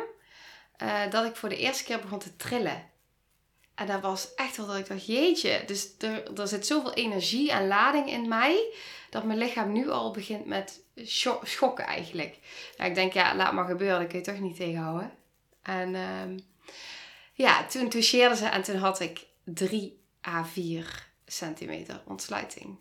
eh, 0.77 1.11
dat 1.11 1.25
ik 1.25 1.37
voor 1.37 1.49
de 1.49 1.57
eerste 1.57 1.85
keer 1.85 2.01
begon 2.01 2.19
te 2.19 2.37
trillen. 2.37 2.93
En 3.75 3.87
dat 3.87 4.01
was 4.01 4.35
echt 4.35 4.57
wel 4.57 4.67
dat 4.67 4.77
ik 4.77 4.89
dacht, 4.89 5.07
jeetje, 5.07 5.63
dus 5.67 5.95
er, 5.99 6.39
er 6.41 6.49
zit 6.49 6.67
zoveel 6.67 6.95
energie 6.95 7.51
en 7.51 7.67
lading 7.67 8.11
in 8.11 8.29
mij, 8.29 8.73
dat 9.11 9.25
mijn 9.25 9.39
lichaam 9.39 9.73
nu 9.73 9.91
al 9.91 10.11
begint 10.11 10.47
met 10.47 10.81
schokken 11.43 11.87
eigenlijk. 11.87 12.39
Nou, 12.77 12.89
ik 12.89 12.95
denk, 12.95 13.13
ja, 13.13 13.37
laat 13.37 13.53
maar 13.53 13.67
gebeuren, 13.67 13.99
dat 13.99 14.09
kun 14.09 14.19
je 14.19 14.25
toch 14.25 14.41
niet 14.41 14.57
tegenhouden. 14.57 15.13
En 15.63 15.95
ehm, 15.95 16.39
ja, 17.33 17.65
toen 17.65 17.89
toucheerde 17.89 18.37
ze 18.37 18.47
en 18.47 18.63
toen 18.63 18.77
had 18.77 19.01
ik 19.01 19.27
drie 19.45 20.04
A4 20.29 20.87
centimeter 21.27 22.03
ontsluiting. 22.07 22.77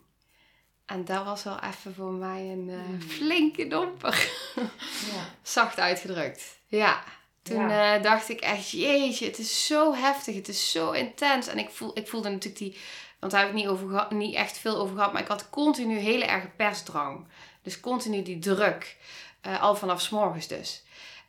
En 0.86 1.06
dat 1.06 1.26
was 1.26 1.44
wel 1.44 1.60
even 1.60 1.96
voor 1.96 2.12
mij 2.12 2.42
een 2.42 2.70
eh, 2.70 2.86
hmm. 2.86 3.02
flinke 3.02 3.68
domper. 3.68 4.30
ja. 5.14 5.26
Zacht 5.42 5.80
uitgedrukt. 5.80 6.58
Ja. 6.68 7.04
Toen 7.42 7.70
eh, 7.70 8.02
dacht 8.02 8.30
ik 8.30 8.42
echt, 8.42 8.70
jeetje, 8.70 9.26
het 9.26 9.38
is 9.38 9.66
zo 9.66 9.94
heftig, 9.94 10.36
het 10.36 10.48
is 10.48 10.72
zo 10.72 10.92
intens. 10.92 11.48
En 11.48 11.58
ik, 11.58 11.70
voel, 11.70 11.98
ik 11.98 12.08
voelde 12.08 12.30
natuurlijk 12.30 12.58
die, 12.58 12.78
want 13.20 13.32
daar 13.32 13.42
heb 13.42 13.50
ik 13.50 13.56
niet, 13.56 13.68
over 13.68 14.08
niet 14.10 14.36
echt 14.36 14.58
veel 14.58 14.78
over 14.78 14.96
gehad, 14.96 15.14
maar 15.14 15.22
ik 15.22 15.28
had 15.28 15.50
continu 15.50 15.98
hele 15.98 16.26
erg 16.26 16.56
persdrang. 16.56 17.28
Dus 17.62 17.80
continu 17.80 18.24
die 18.24 18.40
druk, 18.40 18.98
eh, 19.42 19.62
al 19.62 19.76
vanaf 19.76 20.02
s 20.02 20.10
morgens 20.10 20.48
dus. 20.48 20.84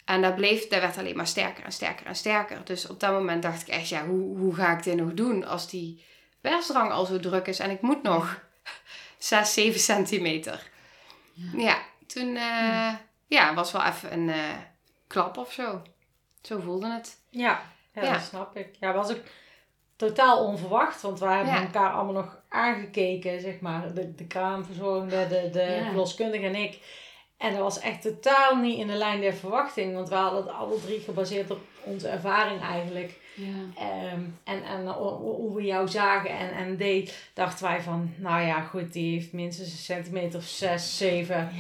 En 0.05 0.23
dat, 0.23 0.35
bleef, 0.37 0.69
dat 0.69 0.81
werd 0.81 0.99
alleen 0.99 1.17
maar 1.17 1.27
sterker 1.27 1.65
en 1.65 1.73
sterker 1.73 2.07
en 2.07 2.15
sterker. 2.17 2.65
Dus 2.65 2.87
op 2.87 3.01
dat 3.01 3.13
moment 3.13 3.43
dacht 3.43 3.63
ik 3.63 3.69
echt, 3.69 3.89
ja, 3.89 4.07
hoe, 4.07 4.39
hoe 4.39 4.55
ga 4.55 4.77
ik 4.77 4.83
dit 4.83 4.97
nog 4.97 5.15
doen 5.15 5.45
als 5.45 5.69
die 5.69 6.05
persdrang 6.41 6.91
al 6.91 7.05
zo 7.05 7.21
druk 7.21 7.47
is 7.47 7.59
en 7.59 7.71
ik 7.71 7.81
moet 7.81 8.03
nog 8.03 8.41
6, 9.19 9.53
7 9.55 9.81
centimeter. 9.81 10.71
Ja, 11.57 11.79
toen 12.07 12.37
eh, 12.37 12.93
ja, 13.27 13.55
was 13.55 13.73
wel 13.73 13.83
even 13.85 14.12
een 14.12 14.29
eh, 14.29 14.51
klap 15.07 15.37
of 15.37 15.53
zo. 15.53 15.83
Zo 16.43 16.61
voelde 16.61 16.93
het. 16.93 17.17
Ja, 17.31 17.62
ja, 17.93 18.03
Ja. 18.03 18.12
dat 18.12 18.23
snap 18.23 18.57
ik. 18.57 18.69
Ja, 18.81 18.93
was 18.93 19.11
ook 19.11 19.21
totaal 19.97 20.45
onverwacht, 20.47 21.01
want 21.03 21.19
we 21.19 21.27
hebben 21.27 21.55
Ja. 21.55 21.61
elkaar 21.61 21.93
allemaal 21.93 22.23
nog 22.23 22.38
aangekeken, 22.49 23.40
zeg 23.40 23.61
maar. 23.61 23.95
De, 23.95 24.14
de 24.14 24.27
kraamverzorgende, 24.27 25.27
de, 25.29 25.51
de 25.53 25.62
Ja. 25.62 25.85
verloskundige 25.85 26.45
en 26.47 26.55
ik. 26.55 26.79
En 27.44 27.52
dat 27.52 27.62
was 27.62 27.78
echt 27.80 28.02
totaal 28.02 28.57
niet 28.57 28.78
in 28.78 28.87
de 28.87 28.94
lijn 28.94 29.20
der 29.20 29.35
verwachting, 29.35 29.94
want 29.94 30.09
we 30.09 30.14
hadden 30.14 30.42
het 30.44 30.52
alle 30.52 30.80
drie 30.80 31.00
gebaseerd 31.00 31.50
op 31.50 31.61
onze 31.85 32.09
ervaring 32.09 32.61
eigenlijk. 32.62 33.20
ja. 33.35 33.44
Ehm, 33.78 34.20
en 34.44 34.64
en 34.64 34.87
ho- 34.87 35.16
hoe 35.18 35.54
we 35.57 35.62
jou 35.62 35.88
zagen 35.88 36.30
en, 36.30 36.50
en 36.52 36.76
deed, 36.76 37.28
dachten 37.35 37.64
wij 37.64 37.80
van, 37.83 38.12
nou 38.16 38.42
ja, 38.42 38.61
goed, 38.61 38.92
die 38.92 39.14
heeft 39.14 39.33
minstens 39.33 39.70
een 39.70 39.76
centimeter 39.78 40.38
of 40.38 40.44
zes, 40.44 40.96
zeven 40.96 41.50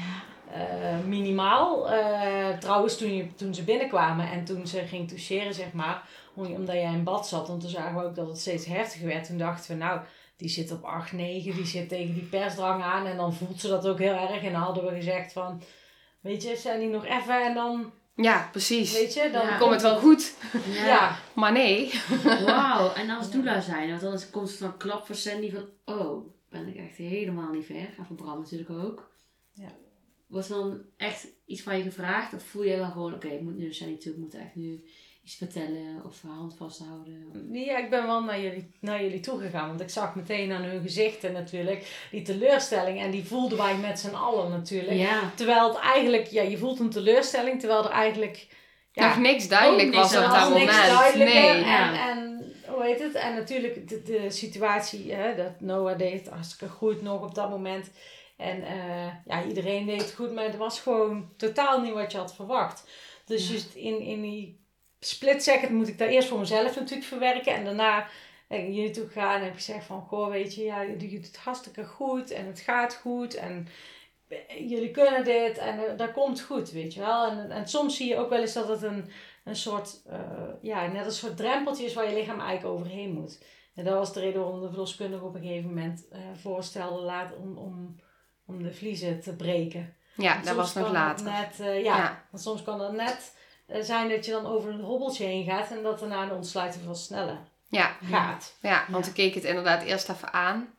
eh, 0.52 0.98
minimaal. 1.06 1.90
Eh, 1.90 2.58
trouwens, 2.58 2.96
toen, 2.98 3.14
je, 3.16 3.34
toen 3.34 3.54
ze 3.54 3.62
binnenkwamen 3.62 4.30
en 4.30 4.44
toen 4.44 4.66
ze 4.66 4.80
ging 4.80 5.08
toucheren, 5.08 5.54
zeg 5.54 5.72
maar, 5.72 6.02
om- 6.34 6.54
omdat 6.54 6.74
jij 6.74 6.92
in 6.92 7.04
bad 7.04 7.28
zat, 7.28 7.48
want 7.48 7.60
toen 7.60 7.70
zagen 7.70 7.94
we 8.00 8.04
ook 8.04 8.14
dat 8.14 8.26
het 8.28 8.38
steeds 8.40 8.66
heftiger 8.66 9.06
werd. 9.06 9.26
Toen 9.26 9.38
dachten 9.38 9.70
we, 9.78 9.84
nou, 9.84 10.00
die 10.36 10.48
zit 10.48 10.70
op 10.72 10.82
8, 10.84 11.12
9, 11.12 11.54
die 11.54 11.66
zit 11.66 11.88
tegen 11.88 12.14
die 12.14 12.22
persdrang 12.24 12.82
aan 12.82 13.06
en 13.06 13.16
dan 13.16 13.34
voelt 13.34 13.60
ze 13.60 13.68
dat 13.68 13.86
ook 13.86 13.98
heel 13.98 14.14
erg. 14.14 14.42
En 14.42 14.52
dan 14.52 14.60
hadden 14.62 14.84
we 14.84 14.94
gezegd 14.94 15.32
van, 15.32 15.62
weet 16.20 16.42
je, 16.42 16.56
zijn 16.56 16.80
die 16.80 16.88
nog 16.88 17.04
even 17.04 17.44
en 17.44 17.54
dan, 17.54 17.92
Ja, 18.16 18.48
precies. 18.52 18.92
weet 18.92 19.14
je, 19.14 19.30
dan 19.32 19.46
Ja. 19.46 19.58
Komt 19.58 19.72
het 19.72 19.82
wel 19.82 19.98
goed. 19.98 20.34
Ja. 20.72 20.84
Ja, 20.86 21.18
Maar 21.34 21.52
nee. 21.52 21.90
Wauw. 22.44 22.92
En 22.92 23.10
als 23.10 23.30
doula 23.30 23.60
zijn, 23.60 23.88
want 23.88 24.00
dan 24.00 24.12
is- 24.12 24.30
komt 24.30 24.50
het 24.50 24.58
dan 24.58 24.76
klap 24.76 25.06
voor 25.06 25.14
Sandy 25.14 25.50
van, 25.52 25.68
oh, 25.84 26.26
ben 26.50 26.68
ik 26.68 26.76
echt 26.76 26.96
helemaal 26.96 27.52
niet 27.52 27.66
ver. 27.66 27.94
En 27.98 28.06
voor 28.06 28.16
Bram 28.16 28.38
natuurlijk 28.38 28.70
ook. 28.70 29.10
Ja. 29.52 29.72
Wordt 30.26 30.48
er 30.48 30.54
dan 30.54 30.80
echt 30.96 31.26
iets 31.46 31.62
van 31.62 31.76
je 31.76 31.82
gevraagd? 31.82 32.34
Of 32.34 32.42
voel 32.42 32.62
je 32.62 32.76
wel 32.76 32.90
gewoon, 32.90 33.14
oké, 33.14 33.28
ik 33.28 33.40
moet 33.40 33.56
nu 33.56 33.64
naar 33.64 33.74
Sandy 33.74 33.96
toe, 33.98 34.12
ik 34.12 34.18
moet 34.18 34.34
echt 34.34 34.54
nu 34.54 34.84
iets 35.24 35.34
vertellen 35.34 36.02
of 36.06 36.22
haar 36.22 36.32
hand 36.36 36.54
vasthouden? 36.56 37.48
Ja, 37.52 37.78
ik 37.78 37.90
ben 37.90 38.06
wel 38.06 38.22
naar 38.22 38.40
jullie, 38.40 38.70
naar 38.80 39.02
jullie 39.02 39.20
toegegaan. 39.20 39.68
Want 39.68 39.80
ik 39.80 39.88
zag 39.90 40.14
meteen 40.14 40.52
aan 40.52 40.62
hun 40.62 40.82
gezichten 40.82 41.32
natuurlijk 41.32 42.06
die 42.10 42.22
teleurstelling. 42.22 43.00
En 43.00 43.10
die 43.10 43.24
voelden 43.24 43.58
wij 43.58 43.76
met 43.76 43.98
z'n 43.98 44.14
allen 44.14 44.50
natuurlijk. 44.50 44.96
Ja. 44.96 45.32
Terwijl 45.34 45.68
het 45.68 45.78
eigenlijk, 45.78 46.26
ja, 46.26 46.42
je 46.42 46.58
voelt 46.58 46.80
een 46.80 46.90
teleurstelling. 46.90 47.60
Terwijl 47.60 47.84
er 47.84 47.90
eigenlijk 47.90 48.46
ja, 48.92 49.08
Nog 49.08 49.18
niks 49.18 49.48
duidelijk 49.48 49.94
was 49.94 50.16
op 50.16 50.22
aan 50.22 50.40
dat 50.40 50.48
moment. 50.50 50.70
duidelijker. 50.70 51.42
Nee. 51.54 51.64
Ja. 51.64 51.92
En, 52.10 52.18
en 52.18 52.52
hoe 52.66 52.82
heet 52.84 53.00
het? 53.00 53.14
En 53.14 53.34
natuurlijk 53.34 53.88
de, 53.88 54.02
de 54.02 54.30
situatie, 54.30 55.12
hè, 55.12 55.34
dat 55.36 55.60
Noah 55.60 55.98
deed 55.98 56.12
het 56.12 56.28
hartstikke 56.28 56.74
goed 56.74 57.02
nog 57.02 57.22
op 57.22 57.34
dat 57.34 57.50
moment. 57.50 57.90
En 58.36 58.62
eh, 58.62 59.06
ja, 59.26 59.44
iedereen 59.44 59.86
deed 59.86 60.00
het 60.00 60.12
goed, 60.12 60.32
maar 60.34 60.44
het 60.44 60.56
was 60.56 60.80
gewoon 60.80 61.28
totaal 61.36 61.80
niet 61.80 61.92
wat 61.92 62.12
je 62.12 62.18
had 62.18 62.34
verwacht. 62.34 62.88
Dus 63.24 63.46
Ja. 63.48 63.52
just 63.54 63.74
in, 63.74 64.00
in 64.00 64.22
die 64.22 64.62
split 65.06 65.42
second 65.42 65.70
moet 65.70 65.88
ik 65.88 65.98
daar 65.98 66.08
eerst 66.08 66.28
voor 66.28 66.38
mezelf 66.38 66.76
natuurlijk 66.76 67.08
verwerken. 67.08 67.54
En 67.54 67.64
daarna 67.64 68.06
ben 68.48 68.58
ik 68.58 68.64
naar 68.64 68.74
jullie 68.74 68.90
toe 68.90 69.06
gegaan 69.06 69.38
en 69.38 69.44
heb 69.44 69.54
gezegd 69.54 69.84
van, 69.84 70.00
goh, 70.00 70.28
weet 70.30 70.54
je, 70.54 70.64
ja, 70.64 70.82
je 70.82 70.96
doet 70.96 71.26
het 71.26 71.36
hartstikke 71.36 71.84
goed 71.84 72.30
en 72.30 72.46
het 72.46 72.60
gaat 72.60 72.94
goed 72.94 73.34
en 73.34 73.68
jullie 74.58 74.90
kunnen 74.90 75.24
dit 75.24 75.58
en 75.58 75.86
eh, 75.86 75.96
dat 75.96 76.12
komt 76.12 76.40
goed, 76.40 76.70
weet 76.70 76.94
je 76.94 77.00
wel. 77.00 77.26
En, 77.30 77.50
en 77.50 77.68
soms 77.68 77.96
zie 77.96 78.08
je 78.08 78.16
ook 78.16 78.30
wel 78.30 78.40
eens 78.40 78.52
dat 78.52 78.68
het 78.68 78.82
een, 78.82 79.10
een 79.44 79.56
soort, 79.56 80.02
eh, 80.06 80.18
ja, 80.62 80.86
net 80.86 81.06
een 81.06 81.12
soort 81.12 81.36
drempeltje 81.36 81.84
is 81.84 81.94
waar 81.94 82.08
je 82.08 82.14
lichaam 82.14 82.40
eigenlijk 82.40 82.78
overheen 82.78 83.12
moet. 83.12 83.38
En 83.74 83.84
dat 83.84 83.94
was 83.94 84.12
de 84.12 84.20
reden 84.20 84.40
waarom 84.40 84.60
de 84.60 84.68
verloskundige 84.68 85.24
op 85.24 85.34
een 85.34 85.40
gegeven 85.42 85.68
moment 85.68 86.08
eh, 86.08 86.20
voorstelde 86.34 87.02
laat 87.02 87.36
om, 87.36 87.56
om, 87.56 88.00
om 88.46 88.62
de 88.62 88.72
vliezen 88.72 89.20
te 89.20 89.36
breken. 89.36 89.94
Ja, 90.16 90.40
dat 90.42 90.56
was 90.56 90.74
nog 90.74 90.92
later. 90.92 91.24
Net, 91.24 91.60
eh, 91.60 91.82
ja, 91.82 91.96
Ja. 91.96 92.26
want 92.30 92.42
soms 92.42 92.62
kan 92.62 92.80
het 92.80 92.92
net 92.92 93.34
eh, 93.34 93.43
zijn 93.68 94.08
dat 94.08 94.24
je 94.24 94.30
dan 94.30 94.46
over 94.46 94.70
een 94.70 94.80
hobbeltje 94.80 95.24
heen 95.24 95.44
gaat 95.44 95.70
en 95.70 95.82
dat 95.82 95.98
daarna 95.98 96.26
de 96.26 96.34
ontsluiting 96.34 96.84
veel 96.84 96.94
sneller 96.94 97.38
Ja, 97.68 97.96
gaat. 98.10 98.54
ja, 98.60 98.84
want 98.88 99.06
ik 99.06 99.12
keek 99.14 99.34
het 99.34 99.44
inderdaad 99.44 99.82
eerst 99.82 100.08
even 100.08 100.32
aan. 100.32 100.74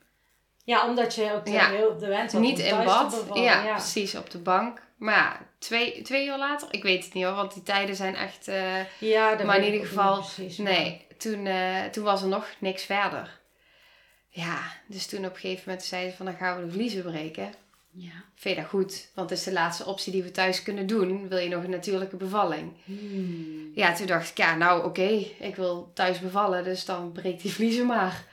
Ja, 0.63 0.87
omdat 0.87 1.15
je 1.15 1.31
ook 1.33 1.45
de, 1.45 1.51
Ja. 1.51 1.69
heel, 1.69 1.97
de 1.97 2.07
wens 2.07 2.31
had 2.33 2.41
Niet 2.41 2.59
in 2.59 2.83
bad. 2.83 3.25
Ja, 3.33 3.63
ja. 3.63 3.71
precies, 3.75 4.15
op 4.15 4.29
de 4.29 4.37
bank. 4.37 4.81
Maar 4.97 5.15
ja, 5.15 5.39
twee, 5.59 6.01
twee 6.01 6.27
uur 6.27 6.37
later, 6.37 6.67
ik 6.71 6.83
weet 6.83 7.03
het 7.05 7.13
niet 7.13 7.23
hoor, 7.23 7.33
want 7.35 7.53
die 7.53 7.63
tijden 7.63 7.95
zijn 7.95 8.15
echt... 8.15 8.47
eh, 8.47 8.99
Ja, 8.99 9.35
dat 9.35 9.45
Maar 9.45 9.57
in 9.57 9.71
ieder 9.73 9.87
geval, 9.87 10.17
precies, 10.19 10.57
Nee, 10.57 11.07
toen, 11.17 11.45
eh, 11.45 11.83
toen 11.83 12.03
was 12.03 12.21
er 12.21 12.27
nog 12.27 12.47
niks 12.59 12.83
verder. 12.83 13.39
Ja, 14.29 14.59
dus 14.87 15.07
toen 15.07 15.25
op 15.25 15.33
een 15.33 15.39
gegeven 15.39 15.63
moment 15.65 15.85
zei 15.85 16.09
ze 16.09 16.15
van 16.15 16.25
dan 16.25 16.35
gaan 16.35 16.59
we 16.59 16.65
de 16.65 16.71
vliezen 16.71 17.03
breken. 17.03 17.53
Ja. 17.97 18.23
Vind 18.35 18.55
je 18.55 18.61
dat 18.61 18.69
goed? 18.69 19.09
Want 19.13 19.29
het 19.29 19.39
is 19.39 19.45
de 19.45 19.51
laatste 19.51 19.85
optie 19.85 20.11
die 20.11 20.23
we 20.23 20.31
thuis 20.31 20.63
kunnen 20.63 20.87
doen. 20.87 21.27
Wil 21.29 21.37
je 21.37 21.49
nog 21.49 21.63
een 21.63 21.69
natuurlijke 21.69 22.15
bevalling? 22.15 22.73
Hmm. 22.83 23.71
Ja, 23.75 23.93
toen 23.93 24.07
dacht 24.07 24.29
ik, 24.29 24.37
ja 24.37 24.55
nou 24.55 24.85
oké, 24.85 25.25
ik 25.39 25.55
wil 25.55 25.91
thuis 25.93 26.19
bevallen, 26.19 26.63
dus 26.63 26.85
dan 26.85 27.11
breek 27.11 27.41
die 27.41 27.53
vliezen 27.53 27.85
maar. 27.85 28.25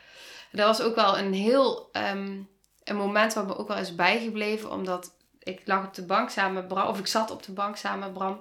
Dat 0.53 0.66
was 0.66 0.87
ook 0.87 0.94
wel 0.94 1.18
een 1.18 1.33
heel, 1.33 1.88
ehm, 1.92 2.40
een 2.85 2.96
moment 2.96 3.35
wat 3.35 3.46
me 3.46 3.57
ook 3.57 3.68
wel 3.68 3.77
is 3.77 3.94
bijgebleven, 3.94 4.70
omdat 4.72 5.14
ik 5.38 5.61
lag 5.64 5.87
op 5.87 5.94
de 5.94 6.05
bank 6.05 6.31
samen 6.31 6.55
met 6.55 6.68
Bram, 6.68 6.88
of 6.88 6.98
ik 6.98 7.07
zat 7.07 7.31
op 7.31 7.42
de 7.42 7.53
bank 7.53 7.77
samen 7.77 7.98
met 7.98 8.12
Bram. 8.12 8.40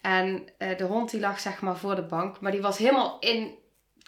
En 0.00 0.48
eh, 0.58 0.76
de 0.78 0.84
hond 0.84 1.10
die 1.10 1.20
lag 1.20 1.40
zeg 1.40 1.60
maar 1.60 1.76
voor 1.76 1.94
de 1.94 2.02
bank, 2.02 2.40
maar 2.40 2.52
die 2.52 2.60
was 2.60 2.78
helemaal 2.78 3.16
in 3.20 3.54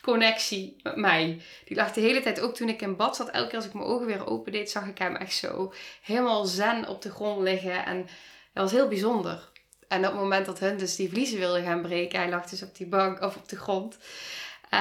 connectie 0.04 0.76
met 0.82 0.96
mij. 0.96 1.40
Die 1.64 1.76
lag 1.76 1.92
de 1.92 2.00
hele 2.00 2.20
tijd, 2.20 2.40
ook 2.40 2.54
toen 2.54 2.68
ik 2.68 2.82
in 2.82 2.96
bad 2.96 3.16
zat, 3.16 3.30
elke 3.30 3.48
keer 3.48 3.56
als 3.56 3.66
ik 3.66 3.74
mijn 3.74 3.86
ogen 3.86 4.06
weer 4.06 4.26
open 4.26 4.52
deed, 4.52 4.70
zag 4.70 4.86
ik 4.86 4.98
hem 4.98 5.16
echt 5.16 5.34
zo 5.34 5.72
helemaal 6.02 6.44
zen 6.44 6.88
op 6.88 7.02
de 7.02 7.10
grond 7.10 7.42
liggen. 7.42 7.84
En 7.84 8.06
dat 8.52 8.62
was 8.62 8.72
heel 8.72 8.88
bijzonder. 8.88 9.52
En 9.88 9.98
op 9.98 10.12
het 10.12 10.20
moment 10.20 10.46
dat 10.46 10.58
hun 10.58 10.76
dus 10.76 10.96
die 10.96 11.08
vliezen 11.08 11.38
wilden 11.38 11.62
gaan 11.62 11.82
breken, 11.82 12.18
hij 12.18 12.28
lag 12.28 12.46
dus 12.46 12.62
op 12.62 12.76
die 12.76 12.86
bank 12.86 13.20
of 13.20 13.36
op 13.36 13.48
de 13.48 13.56
grond. 13.56 13.98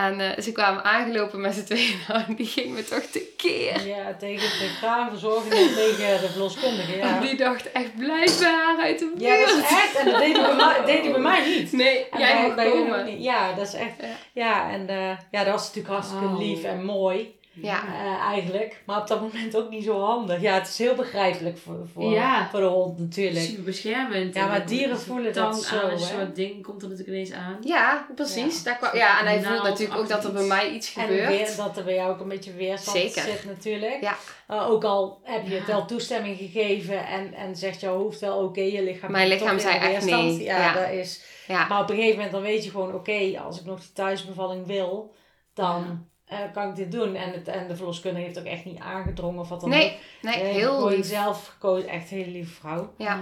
En 0.01 0.19
uh, 0.19 0.29
ze 0.43 0.51
kwamen 0.51 0.83
aangelopen 0.83 1.41
met 1.41 1.53
z'n 1.55 1.63
tweeën. 1.63 1.95
Nou, 2.07 2.23
en 2.27 2.35
die 2.35 2.45
ging 2.47 2.73
me 2.73 2.83
toch 2.83 3.03
tekeer. 3.03 3.87
Ja, 3.87 4.15
tegen 4.19 4.49
de 4.59 4.75
kraamverzorging 4.79 5.53
en 5.53 5.73
tegen 5.73 6.21
de 6.21 6.29
verloskundige. 6.31 6.97
Ja. 6.97 7.19
Die 7.19 7.35
dacht 7.37 7.71
echt, 7.71 7.97
blijf 7.97 8.41
haar 8.41 8.77
uit 8.81 8.99
de 8.99 9.05
buurt. 9.17 9.21
Ja, 9.21 9.37
dat 9.45 9.49
is 9.57 9.61
echt. 9.69 9.95
En 9.95 10.05
dat 10.05 10.19
deed 10.19 10.37
hij 10.37 10.45
bij 10.45 10.55
mij, 10.55 10.85
deed 10.85 11.01
hij 11.03 11.11
bij 11.11 11.19
mij 11.21 11.45
niet. 11.47 11.71
Nee, 11.71 12.09
En 12.09 12.19
jij 12.19 12.53
bij- 12.55 12.83
bij 12.85 13.03
niet. 13.03 13.23
Ja, 13.23 13.53
dat 13.53 13.67
is 13.67 13.73
echt. 13.73 13.93
Ja. 14.01 14.07
Ja, 14.33 14.71
en 14.71 14.89
eh, 14.89 15.17
ja, 15.31 15.43
dat 15.43 15.53
was 15.53 15.65
natuurlijk 15.67 15.93
hartstikke 15.93 16.25
Oh. 16.25 16.39
lief 16.39 16.63
en 16.63 16.83
mooi. 16.85 17.35
Ja. 17.53 17.83
eh, 17.87 18.25
eigenlijk. 18.27 18.81
Maar 18.85 19.01
op 19.01 19.07
dat 19.07 19.21
moment 19.21 19.55
ook 19.57 19.69
niet 19.69 19.83
zo 19.83 19.99
handig. 20.01 20.41
Ja, 20.41 20.53
het 20.53 20.67
is 20.67 20.77
heel 20.77 20.95
begrijpelijk 20.95 21.57
voor, 21.57 21.87
voor, 21.93 22.11
Ja. 22.11 22.49
voor 22.49 22.59
de 22.59 22.65
hond 22.65 22.99
natuurlijk. 22.99 23.45
Super 23.45 23.63
beschermend. 23.63 24.35
Ja, 24.35 24.41
En 24.41 24.47
maar 24.47 24.65
dieren 24.65 24.89
er 24.89 24.99
voelen 24.99 25.33
zo'n 25.33 25.43
dat 25.43 25.63
zo, 25.63 25.75
aan, 25.75 25.83
Een 25.85 25.89
hè? 25.91 25.97
soort 25.97 26.35
ding 26.35 26.63
komt 26.63 26.81
er 26.81 26.87
natuurlijk 26.89 27.15
ineens 27.17 27.31
aan. 27.31 27.57
Ja, 27.61 28.07
precies. 28.15 28.57
Ja. 28.57 28.63
Daar 28.63 28.77
kwam, 28.77 28.95
ja, 28.95 29.19
en 29.19 29.25
hij 29.25 29.43
voelt 29.43 29.63
natuurlijk 29.63 29.99
ook 29.99 30.07
dat 30.07 30.23
er 30.25 30.31
bij 30.31 30.43
mij 30.45 30.71
iets 30.71 30.95
En 30.95 31.01
gebeurt. 31.01 31.27
weer, 31.27 31.53
dat 31.57 31.77
er 31.77 31.83
bij 31.83 31.95
jou 31.95 32.11
ook 32.11 32.19
een 32.19 32.27
beetje 32.27 32.53
weerstand 32.53 32.97
Zeker. 32.97 33.21
zit 33.21 33.45
natuurlijk. 33.45 34.01
Ja. 34.01 34.15
Uh, 34.51 34.69
ook 34.69 34.83
al 34.83 35.19
heb 35.23 35.47
je 35.47 35.55
het 35.55 35.65
wel 35.67 35.85
toestemming 35.85 36.37
gegeven 36.37 37.07
en, 37.07 37.33
en 37.33 37.55
zegt 37.55 37.79
jouw 37.79 37.97
hoofd 37.97 38.19
wel 38.19 38.37
oké, 38.43 38.61
je 38.61 38.83
lichaam 38.83 39.11
Mijn 39.11 39.27
lichaam 39.27 39.59
zei 39.59 39.77
echt 39.77 40.05
nee. 40.05 40.43
Ja, 40.43 40.57
Ja. 40.57 40.73
dat 40.73 40.89
is. 40.89 41.23
Ja. 41.47 41.67
Maar 41.67 41.81
op 41.81 41.89
een 41.89 41.95
gegeven 41.95 42.15
moment 42.15 42.33
dan 42.33 42.41
weet 42.41 42.63
je 42.63 42.69
gewoon 42.69 42.93
oké, 42.93 43.39
als 43.45 43.59
ik 43.59 43.65
nog 43.65 43.79
die 43.79 43.91
thuisbevalling 43.93 44.65
wil, 44.67 45.13
dan 45.53 46.07
eh, 46.33 46.53
kan 46.53 46.69
ik 46.69 46.75
dit 46.75 46.91
doen. 46.91 47.15
En, 47.15 47.31
het, 47.31 47.47
en 47.47 47.67
de 47.67 47.75
verloskundige 47.75 48.25
heeft 48.25 48.39
ook 48.39 48.45
echt 48.45 48.65
niet 48.65 48.79
aangedrongen 48.79 49.39
of 49.39 49.49
wat 49.49 49.61
dan 49.61 49.69
ook. 49.69 49.75
Nee, 49.75 49.99
nee, 50.21 50.33
Eh, 50.41 50.51
heel 50.51 50.75
gewoon 50.75 50.93
lief. 50.93 51.05
zelf 51.05 51.47
gekozen, 51.47 51.89
echt 51.89 52.11
een 52.11 52.17
hele 52.17 52.31
lieve 52.31 52.53
vrouw. 52.53 52.93
Ja. 52.97 53.19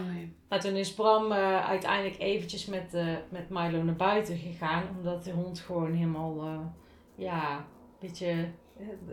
Maar 0.49 0.59
toen 0.59 0.75
is 0.75 0.93
Bram 0.93 1.31
eh, 1.31 1.67
uiteindelijk 1.67 2.19
eventjes 2.19 2.65
met, 2.65 2.93
eh, 2.93 3.05
met 3.29 3.49
Milo 3.49 3.83
naar 3.83 3.95
buiten 3.95 4.37
gegaan. 4.37 4.83
Omdat 4.97 5.23
de 5.23 5.31
hond 5.31 5.59
gewoon 5.59 5.93
helemaal, 5.93 6.41
eh, 6.41 6.59
ja, 7.25 7.55
een 7.55 7.63
beetje, 7.99 8.49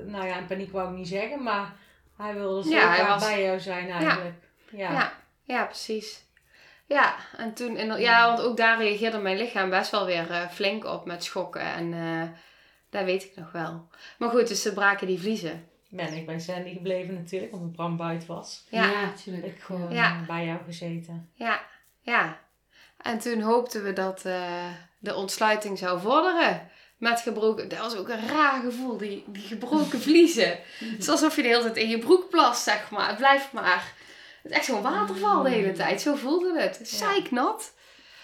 nou 0.07 0.27
ja, 0.27 0.39
in 0.39 0.47
paniek 0.47 0.73
wou 0.73 0.91
ik 0.91 0.97
niet 0.97 1.09
zeggen. 1.09 1.43
Maar 1.43 1.75
hij 2.17 2.35
wilde 2.35 2.63
zo 2.63 2.71
Ja, 2.71 2.89
hij 2.89 2.97
graag 2.99 3.09
was- 3.09 3.25
bij 3.29 3.43
jou 3.43 3.61
zijn 3.61 3.91
eigenlijk. 3.91 4.35
Ja. 4.71 4.93
Ja, 4.93 5.13
ja, 5.45 5.65
precies. 5.65 6.27
Ja, 6.87 7.15
en 7.37 7.55
toen, 7.55 7.77
in, 7.77 8.01
ja, 8.01 8.27
want 8.27 8.41
ook 8.43 8.57
daar 8.57 8.79
reageerde 8.79 9.19
mijn 9.19 9.37
lichaam 9.37 9.71
best 9.71 9.91
wel 9.91 10.07
weer 10.07 10.31
eh, 10.31 10.49
flink 10.49 10.85
op 10.85 11.05
met 11.07 11.25
schokken. 11.25 11.61
En 11.63 11.93
eh 11.93 12.23
dat 12.91 13.05
weet 13.05 13.25
ik 13.25 13.33
nog 13.37 13.53
wel. 13.53 13.89
Maar 14.19 14.31
goed, 14.31 14.49
dus 14.49 14.63
ze 14.63 14.73
braken 14.73 15.07
die 15.07 15.19
vliezen. 15.21 15.69
Ben 15.91 16.13
ik 16.13 16.27
bij 16.27 16.39
Sandy 16.39 16.73
gebleven 16.73 17.15
natuurlijk, 17.15 17.53
omdat 17.53 17.73
Bram 17.73 17.97
buiten 17.97 18.29
was. 18.29 18.67
Ja, 18.71 18.85
Ja, 18.85 18.91
ja, 19.01 19.13
tuurlijk. 19.25 19.47
Ik 19.47 19.61
gewoon 19.61 19.93
Ja. 19.93 20.25
bij 20.27 20.45
jou 20.47 20.59
gezeten. 20.65 21.31
ja. 22.03 22.41
En 22.99 23.19
toen 23.19 23.41
hoopten 23.41 23.83
we 23.85 23.93
dat 23.93 24.25
eh, 24.25 24.67
de 24.99 25.15
ontsluiting 25.15 25.79
zou 25.79 26.01
vorderen. 26.01 26.69
Met 26.99 27.21
gebroken, 27.21 27.69
dat 27.69 27.79
was 27.79 27.97
ook 27.97 28.09
een 28.09 28.29
raar 28.29 28.61
gevoel, 28.63 28.97
die, 28.97 29.25
die 29.27 29.43
gebroken 29.43 30.01
vliezen. 30.01 30.49
Het 30.79 30.99
is 30.99 31.09
alsof 31.09 31.37
je 31.37 31.43
de 31.43 31.49
hele 31.49 31.63
tijd 31.63 31.77
in 31.77 31.89
je 31.89 31.99
broek 31.99 32.31
plast, 32.31 32.63
zeg 32.63 32.91
maar. 32.91 33.09
Het 33.09 33.17
blijft 33.17 33.53
maar. 33.53 33.93
Het 34.43 34.51
is 34.53 34.57
echt 34.59 34.65
zo'n 34.65 34.83
waterval 34.83 35.43
de 35.43 35.51
hele 35.51 35.73
tijd. 35.73 36.01
Zo 36.01 36.15
voelde 36.15 36.61
het. 36.61 36.81
Zeiknat. 36.83 37.75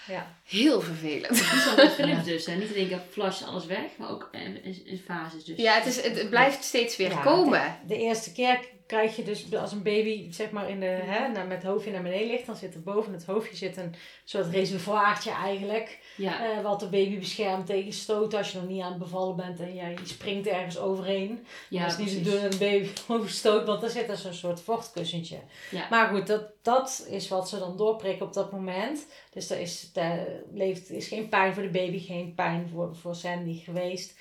Ja. 0.07 0.37
Heel 0.45 0.81
vervelend. 0.81 1.29
Dus. 2.25 2.47
Hè. 2.47 2.55
Niet 2.55 2.71
in 2.71 2.75
één 2.75 2.89
keer 2.89 3.01
flash 3.11 3.43
alles 3.43 3.67
weg, 3.67 3.97
maar 3.99 4.11
ook 4.11 4.29
in, 4.33 4.65
in, 4.65 4.87
in 4.87 5.03
fases 5.07 5.45
dus. 5.45 5.57
Ja, 5.57 5.75
het, 5.75 5.87
is, 5.87 6.03
het, 6.03 6.31
blijft 6.31 6.65
steeds 6.65 6.97
weer 6.97 7.11
Ja, 7.11 7.23
komen. 7.23 7.79
De 7.87 7.97
eerste 7.97 8.33
keer 8.33 8.59
krijg 8.87 9.17
je 9.17 9.23
dus 9.23 9.55
als 9.55 9.73
een 9.73 9.83
baby 9.83 10.33
zeg 10.33 10.51
maar 10.51 10.71
in 10.71 10.81
de, 10.81 10.87
hè, 10.87 11.29
nou, 11.29 11.47
met 11.47 11.63
het 11.63 11.67
hoofdje 11.67 11.91
naar 11.91 12.03
beneden 12.03 12.27
ligt, 12.27 12.47
dan 12.47 12.57
zit 12.57 12.75
er 12.75 12.83
boven 12.83 13.13
het 13.13 13.25
hoofdje 13.25 13.57
zit 13.57 13.77
een 13.77 13.95
soort 14.25 14.47
reservoirtje 14.47 15.31
eigenlijk. 15.31 15.99
Ja. 16.17 16.51
eh, 16.51 16.63
wat 16.63 16.81
de 16.81 16.89
baby 16.89 17.19
beschermt 17.19 17.67
tegen 17.67 17.93
stoot 17.93 18.35
als 18.35 18.53
je 18.53 18.59
nog 18.59 18.69
niet 18.69 18.83
aan 18.83 18.91
het 18.91 18.99
bevallen 18.99 19.37
bent 19.37 19.61
en 19.61 19.75
ja, 19.75 19.89
je 19.89 19.99
springt 20.03 20.47
ergens 20.47 20.79
overheen. 20.79 21.47
ja, 21.69 21.83
dat 21.83 21.91
is 21.91 21.97
niet 21.97 22.07
precies. 22.07 22.25
te 22.25 22.31
doen 22.31 22.53
een 22.53 22.59
baby 22.59 22.89
overstoot, 23.15 23.67
want 23.67 23.83
er 23.83 23.91
zit 23.91 24.09
dus 24.09 24.25
een 24.25 24.35
soort 24.35 24.61
vochtkussentje. 24.61 25.39
Ja. 25.71 25.87
Maar 25.91 26.09
goed, 26.09 26.27
dat, 26.27 26.43
dat 26.63 27.07
is 27.11 27.29
wat 27.29 27.49
ze 27.49 27.59
dan 27.59 27.77
doorprikken 27.77 28.27
op 28.27 28.33
dat 28.33 28.53
moment. 28.53 29.07
Dus 29.31 29.51
er 29.51 29.61
is, 29.61 29.91
er 29.95 30.43
leeft, 30.53 30.91
is 30.91 31.09
geen 31.09 31.29
pijn 31.29 31.55
voor 31.55 31.63
de 31.63 31.69
baby, 31.69 31.99
geen 31.99 32.35
pijn 32.35 32.69
voor, 32.73 32.97
voor 32.97 33.15
Sandy 33.15 33.59
geweest. 33.59 34.15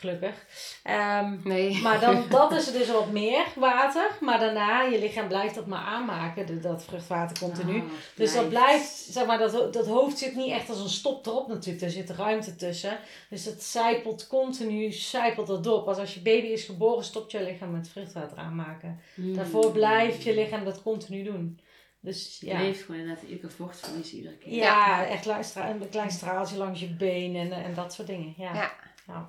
Gelukkig. 0.00 0.34
Ehm, 0.82 1.36
Nee. 1.44 1.80
maar 1.82 2.00
dan, 2.00 2.24
dat 2.30 2.52
is 2.52 2.72
dus 2.72 2.90
wat 2.90 3.10
meer 3.10 3.44
water. 3.56 4.10
Maar 4.20 4.38
daarna, 4.38 4.82
je 4.82 4.98
lichaam 4.98 5.28
blijft 5.28 5.54
dat 5.54 5.66
maar 5.66 5.84
aanmaken, 5.84 6.62
dat 6.62 6.84
vruchtwater 6.84 7.38
continu. 7.38 7.76
Oh, 7.78 7.84
Dus 8.14 8.34
dat 8.34 8.48
blijft. 8.48 8.88
zeg 9.10 9.26
maar, 9.26 9.38
dat, 9.38 9.72
dat 9.72 9.86
hoofd 9.86 10.18
zit 10.18 10.34
niet 10.34 10.52
echt 10.52 10.68
als 10.68 10.78
een 10.80 10.88
stop 10.88 11.26
erop 11.26 11.48
natuurlijk. 11.48 11.84
Er 11.84 11.90
zit 11.90 12.10
ruimte 12.10 12.56
tussen. 12.56 12.98
Dus 13.30 13.44
het 13.44 13.62
zijpelt 13.62 14.26
continu, 14.26 14.92
zijpelt 14.92 15.46
dat 15.46 15.64
door. 15.64 15.82
Pas 15.82 15.98
als 15.98 16.14
je 16.14 16.20
baby 16.20 16.46
is 16.46 16.64
geboren, 16.64 17.04
stopt 17.04 17.30
je 17.30 17.42
lichaam 17.42 17.70
met 17.70 17.88
vruchtwater 17.88 18.38
aanmaken. 18.38 19.00
Hmm. 19.14 19.34
Daarvoor 19.36 19.72
blijft 19.72 20.22
je 20.22 20.34
lichaam 20.34 20.64
dat 20.64 20.82
continu 20.82 21.22
doen. 21.22 21.60
Dus 22.02 22.36
Je 22.40 22.46
ja, 22.46 22.58
leeft 22.60 22.82
gewoon 22.82 23.00
inderdaad 23.00 23.24
iedere 23.24 23.52
vochtverlies 23.52 24.12
iedere 24.12 24.36
keer. 24.36 24.52
ja, 24.54 25.06
echt 25.06 25.26
een 25.26 25.88
klein 25.90 26.10
straaltje 26.10 26.56
langs 26.56 26.80
je 26.80 26.88
been 26.94 27.36
en, 27.36 27.52
en 27.52 27.74
dat 27.74 27.92
soort 27.92 28.08
dingen. 28.08 28.34
Ja. 28.36 28.54
Ja. 28.54 28.72
Ja. 29.06 29.28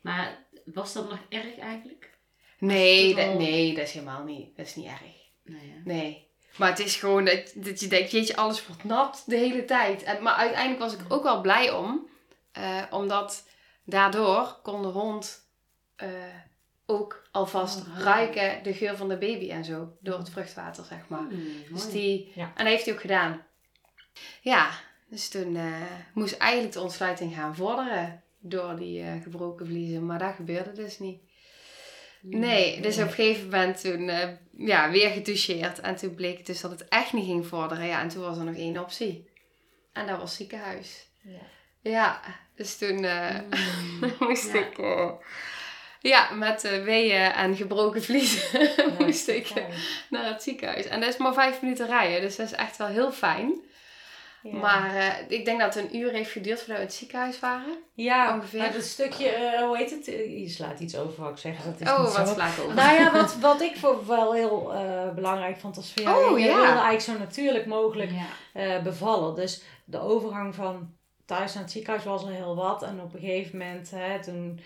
Maar 0.00 0.44
was 0.64 0.92
dat 0.92 1.08
nog 1.10 1.18
erg 1.28 1.58
eigenlijk? 1.58 2.18
Nee, 2.58 3.14
dat, 3.14 3.26
al- 3.26 3.36
nee, 3.38 3.74
dat 3.74 3.84
is 3.86 3.92
helemaal 3.92 4.24
niet. 4.24 4.56
Dat 4.56 4.66
is 4.66 4.74
niet 4.76 4.86
erg. 4.86 5.00
Nee, 5.44 5.66
ja. 5.68 5.74
Nee. 5.84 6.28
Maar 6.56 6.68
het 6.68 6.78
is 6.78 6.96
gewoon 6.96 7.24
dat, 7.24 7.52
dat 7.54 7.80
je 7.80 7.86
denkt, 7.86 8.10
jeetje, 8.10 8.36
alles 8.36 8.66
wordt 8.66 8.84
nat 8.84 9.22
de 9.26 9.36
hele 9.36 9.64
tijd. 9.64 10.02
En, 10.02 10.22
maar 10.22 10.34
uiteindelijk 10.34 10.80
was 10.80 10.92
ik 10.94 11.00
ook 11.08 11.22
wel 11.22 11.40
blij 11.40 11.70
om. 11.72 12.08
eh, 12.52 12.82
omdat 12.90 13.48
daardoor 13.84 14.58
kon 14.62 14.82
de 14.82 14.88
hond 14.88 15.48
eh, 15.96 16.08
ook 16.86 17.22
alvast 17.30 17.78
Oh, 17.86 17.98
ruiken 17.98 18.62
de 18.62 18.74
geur 18.74 18.96
van 18.96 19.08
de 19.08 19.18
baby 19.18 19.50
en 19.50 19.64
zo. 19.64 19.96
Door 20.00 20.18
het 20.18 20.30
vruchtwater, 20.30 20.84
zeg 20.84 21.08
maar. 21.08 21.28
Hmm, 21.28 21.52
Dus 21.72 21.90
die, 21.90 22.32
Ja. 22.34 22.44
En 22.44 22.64
dat 22.64 22.66
heeft 22.66 22.84
hij 22.84 22.94
ook 22.94 23.00
gedaan. 23.00 23.46
Ja, 24.40 24.70
dus 25.08 25.28
toen 25.28 25.56
eh, 25.56 25.82
moest 26.14 26.36
eigenlijk 26.36 26.72
de 26.72 26.80
ontsluiting 26.80 27.34
gaan 27.34 27.56
vorderen 27.56 28.22
door 28.40 28.76
die 28.76 29.02
eh, 29.02 29.22
gebroken 29.22 29.66
vliezen. 29.66 30.06
Maar 30.06 30.18
dat 30.18 30.34
gebeurde 30.34 30.72
dus 30.72 30.98
niet. 30.98 31.20
Nee, 32.22 32.80
dus 32.80 32.96
op 32.96 33.02
een 33.02 33.10
gegeven 33.10 33.44
moment 33.44 33.80
toen 33.80 34.08
eh, 34.08 34.28
ja, 34.56 34.90
weer 34.90 35.10
getoucheerd. 35.10 35.80
En 35.80 35.96
toen 35.96 36.14
bleek 36.14 36.36
het 36.36 36.46
dus 36.46 36.60
dat 36.60 36.70
het 36.70 36.88
echt 36.88 37.12
niet 37.12 37.26
ging 37.26 37.46
vorderen. 37.46 37.86
Ja, 37.86 38.00
en 38.00 38.08
toen 38.08 38.22
was 38.22 38.38
er 38.38 38.44
nog 38.44 38.56
één 38.56 38.78
optie. 38.78 39.30
En 39.92 40.06
dat 40.06 40.18
was 40.18 40.36
ziekenhuis. 40.36 41.08
Ja. 41.22 41.40
Ja, 41.82 42.20
dus 42.54 42.78
toen 42.78 43.04
eh, 43.04 43.36
Hmm. 44.00 44.12
moest 44.18 44.52
Ja. 44.52 44.58
ik... 44.58 44.76
ja, 46.00 46.30
met 46.30 46.64
eh, 46.64 46.82
weeën 46.82 47.32
en 47.32 47.56
gebroken 47.56 48.02
vliezen 48.02 48.70
moest 48.98 49.28
ik 49.28 49.52
naar 50.10 50.24
het 50.24 50.42
ziekenhuis. 50.42 50.86
En 50.86 51.00
dat 51.00 51.08
is 51.08 51.16
maar 51.16 51.34
vijf 51.34 51.62
minuten 51.62 51.86
rijden, 51.86 52.20
dus 52.20 52.36
dat 52.36 52.46
is 52.46 52.52
echt 52.52 52.76
wel 52.76 52.86
heel 52.86 53.12
fijn. 53.12 53.64
Ja. 54.42 54.52
Maar 54.52 54.94
eh, 54.96 55.30
ik 55.38 55.44
denk 55.44 55.60
dat 55.60 55.74
het 55.74 55.84
een 55.84 55.96
uur 55.96 56.12
heeft 56.12 56.30
geduurd 56.30 56.58
voordat 56.58 56.76
we 56.76 56.82
in 56.82 56.88
het 56.88 56.96
ziekenhuis 56.96 57.40
waren. 57.40 57.78
Ja, 57.94 58.34
Ongeveer. 58.34 58.58
maar 58.58 58.72
dat 58.72 58.82
stukje, 58.82 59.28
eh, 59.28 59.62
hoe 59.62 59.76
heet 59.76 59.90
het? 59.90 60.04
Je 60.06 60.48
slaat 60.48 60.80
iets 60.80 60.96
over, 60.96 61.20
wou 61.20 61.32
ik 61.32 61.38
zeggen. 61.38 61.72
Dat 61.72 61.80
is 61.80 61.88
oh, 61.88 62.04
niet 62.04 62.16
wat 62.16 62.28
zo. 62.28 62.34
sla 62.34 62.46
ik 62.46 62.58
over. 62.58 62.74
Nou 62.74 62.94
ja, 63.00 63.12
wat, 63.12 63.36
wat 63.50 63.60
ik 63.60 63.76
voor 63.76 64.06
wel 64.06 64.32
heel 64.34 64.74
eh, 64.74 65.10
belangrijk 65.14 65.56
vond 65.58 65.76
als 65.76 65.92
jou. 65.94 66.32
Oh, 66.32 66.38
je 66.38 66.44
ja. 66.44 66.54
wilde 66.54 66.66
eigenlijk 66.66 67.00
zo 67.00 67.18
natuurlijk 67.18 67.66
mogelijk 67.66 68.10
Ja. 68.54 68.82
bevallen. 68.82 69.34
Dus 69.34 69.62
de 69.84 69.98
overgang 70.00 70.54
van 70.54 70.94
thuis 71.26 71.54
naar 71.54 71.62
het 71.62 71.72
ziekenhuis 71.72 72.04
was 72.04 72.22
al 72.22 72.28
heel 72.28 72.56
wat. 72.56 72.82
En 72.82 73.00
op 73.00 73.14
een 73.14 73.20
gegeven 73.20 73.58
moment, 73.58 73.90
hè, 73.90 74.22
toen 74.22 74.60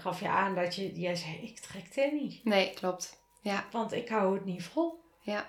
gaf 0.00 0.20
je 0.20 0.28
aan 0.28 0.54
dat 0.54 0.74
je, 0.74 1.00
jij 1.00 1.14
zei, 1.16 1.38
ik 1.42 1.58
trek 1.58 1.94
dit 1.94 2.12
niet. 2.12 2.44
Nee, 2.44 2.70
klopt. 2.74 3.18
Ja, 3.42 3.64
Want 3.70 3.92
ik 3.92 4.08
hou 4.08 4.34
het 4.34 4.44
niet 4.44 4.62
vol. 4.64 5.00
ja. 5.20 5.46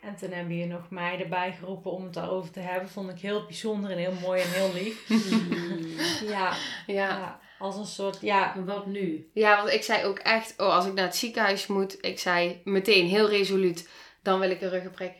En 0.00 0.16
toen 0.16 0.30
hebben 0.30 0.56
je 0.56 0.66
nog 0.66 0.90
mij 0.90 1.20
erbij 1.20 1.52
geroepen 1.52 1.90
om 1.90 2.04
het 2.04 2.14
daarover 2.14 2.50
te 2.52 2.60
hebben. 2.60 2.88
Vond 2.88 3.10
ik 3.10 3.18
heel 3.18 3.46
bijzonder 3.46 3.90
en 3.90 3.98
heel 3.98 4.14
mooi 4.20 4.40
en 4.40 4.50
heel 4.50 4.72
lief. 4.72 5.08
Ja, 6.28 6.56
Ja. 6.86 7.08
ja 7.08 7.40
als 7.60 7.76
een 7.76 7.86
soort, 7.86 8.20
ja, 8.20 8.64
wat 8.64 8.86
nu? 8.86 9.30
ja, 9.34 9.56
want 9.56 9.72
ik 9.72 9.82
zei 9.82 10.04
ook 10.04 10.18
echt, 10.18 10.54
oh, 10.56 10.74
als 10.74 10.86
ik 10.86 10.92
naar 10.92 11.04
het 11.04 11.16
ziekenhuis 11.16 11.66
moet, 11.66 12.04
ik 12.04 12.18
zei 12.18 12.60
meteen 12.64 13.06
heel 13.06 13.28
resoluut, 13.28 13.88
dan 14.22 14.40
wil 14.40 14.50
ik 14.50 14.60
een 14.60 14.70
ruggenprik. 14.70 15.12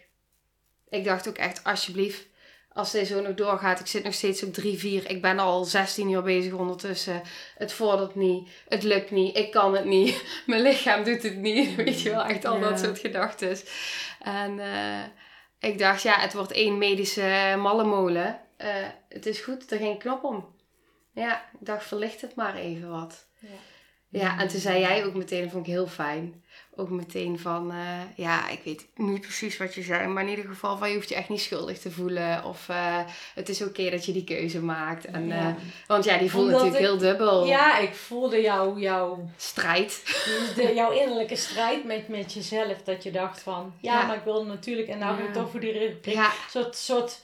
Ik 0.89 1.05
dacht 1.05 1.29
ook 1.29 1.37
echt, 1.37 1.65
alsjeblieft, 1.65 2.27
als 2.73 2.91
dit 2.91 3.07
zo 3.07 3.21
nog 3.21 3.35
doorgaat, 3.35 3.81
ik 3.81 3.87
zit 3.87 4.05
nog 4.05 4.15
steeds 4.15 4.43
op 4.43 4.53
3, 4.53 4.79
4, 4.79 5.11
ik 5.11 5.23
ben 5.23 5.39
al 5.39 5.65
16 5.65 6.11
uur 6.11 6.23
bezig 6.23 6.53
ondertussen. 6.53 7.23
Het 7.57 7.73
vordert 7.73 8.15
niet, 8.15 8.49
het 8.69 8.83
lukt 8.83 9.11
niet, 9.11 9.37
ik 9.37 9.51
kan 9.51 9.75
het 9.75 9.85
niet, 9.85 10.23
mijn 10.47 10.63
lichaam 10.63 11.05
doet 11.05 11.23
het 11.23 11.37
niet. 11.37 11.75
Weet 11.85 12.01
je 12.03 12.11
wel, 12.11 12.25
echt 12.25 12.45
al 12.45 12.59
Ja. 12.59 12.69
dat 12.69 12.79
soort 12.79 12.99
gedachten. 12.99 13.57
En 14.21 14.59
eh, 14.59 15.03
ik 15.71 15.79
dacht, 15.79 16.03
ja, 16.03 16.21
het 16.21 16.33
wordt 16.33 16.53
één 16.53 16.79
medische 16.79 17.55
mallenmolen. 17.59 18.41
Eh, 18.57 18.69
het 19.09 19.27
is 19.27 19.41
goed, 19.41 19.71
er 19.73 19.79
geen 19.79 19.99
knop 19.99 20.25
om. 20.25 20.59
Ja, 21.15 21.37
ik 21.61 21.67
dacht, 21.67 21.87
verlicht 21.87 22.21
het 22.21 22.35
maar 22.35 22.55
even 22.55 22.91
wat. 22.91 23.27
Ja. 23.39 23.49
Ja, 24.09 24.39
en 24.39 24.49
toen 24.49 24.61
zei 24.61 24.81
jij 24.81 25.05
ook 25.05 25.15
meteen, 25.15 25.43
dat 25.43 25.51
vond 25.51 25.67
ik 25.67 25.73
heel 25.73 25.87
fijn. 25.87 26.45
Ook 26.77 26.91
meteen 26.91 27.39
van, 27.39 27.71
eh, 27.73 28.01
ja, 28.17 28.49
ik 28.49 28.61
weet 28.65 28.87
niet 28.95 29.21
precies 29.21 29.57
wat 29.57 29.75
je 29.75 29.83
zei, 29.83 30.07
maar 30.07 30.23
in 30.23 30.29
ieder 30.29 30.45
geval 30.45 30.77
van 30.79 30.89
je 30.89 30.95
hoeft 30.95 31.09
je 31.09 31.15
echt 31.15 31.29
niet 31.29 31.41
schuldig 31.41 31.79
te 31.79 31.91
voelen. 31.91 32.45
Of 32.45 32.69
eh, 32.69 32.99
het 33.35 33.49
is 33.49 33.63
oké 33.63 33.91
dat 33.91 34.05
je 34.05 34.13
die 34.13 34.25
keuze 34.25 34.63
maakt. 34.63 35.05
En, 35.05 35.27
Ja. 35.27 35.39
eh, 35.39 35.55
want 35.87 36.05
ja, 36.05 36.19
die 36.19 36.31
voelde 36.31 36.47
Omdat 36.47 36.63
natuurlijk 36.65 36.93
ik- 36.95 37.01
heel 37.01 37.11
dubbel. 37.11 37.47
Ja, 37.47 37.79
ik 37.79 37.95
voelde 37.95 38.41
jou, 38.41 38.81
jou, 38.81 39.19
Strijd. 39.37 40.03
de, 40.57 40.73
jouw 40.75 40.91
innerlijke 40.91 41.37
strijd 41.37 41.85
met, 41.85 42.09
met 42.09 42.33
jezelf. 42.33 42.83
Dat 42.83 43.03
je 43.03 43.11
dacht 43.11 43.43
van, 43.43 43.75
ja, 43.81 44.01
Ja. 44.01 44.07
maar 44.07 44.17
ik 44.17 44.25
wil 44.25 44.45
natuurlijk, 44.45 44.89
en 44.89 44.99
nou 44.99 45.17
ga 45.17 45.21
ik 45.23 45.35
Ja. 45.35 45.41
toch 45.41 45.51
voor 45.51 45.61
die 45.61 45.73
rugbreek. 45.79 46.15
Ja, 46.15 46.31
soort, 46.51 46.77
soort 46.77 47.21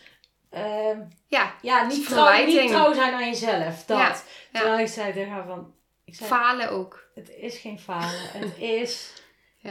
ehm, 0.50 0.98
ja, 1.28 1.54
ja, 1.62 1.86
niet 1.86 2.06
trouw, 2.08 2.44
niet 2.44 2.68
trouw 2.68 2.94
zijn 2.94 3.14
aan 3.14 3.26
jezelf. 3.28 3.84
Dat. 3.84 3.98
Ja, 3.98 4.08
ja. 4.52 4.60
Terwijl 4.60 4.78
ik 4.78 4.88
zei 4.88 5.12
tegen 5.12 5.30
haar 5.32 5.46
van, 5.46 5.74
ik 6.04 6.14
zei, 6.14 6.28
falen 6.28 6.70
ook. 6.70 7.04
het 7.14 7.30
is 7.36 7.58
geen 7.58 7.78
falen. 7.78 8.10
Het 8.32 8.58
is, 8.58 9.12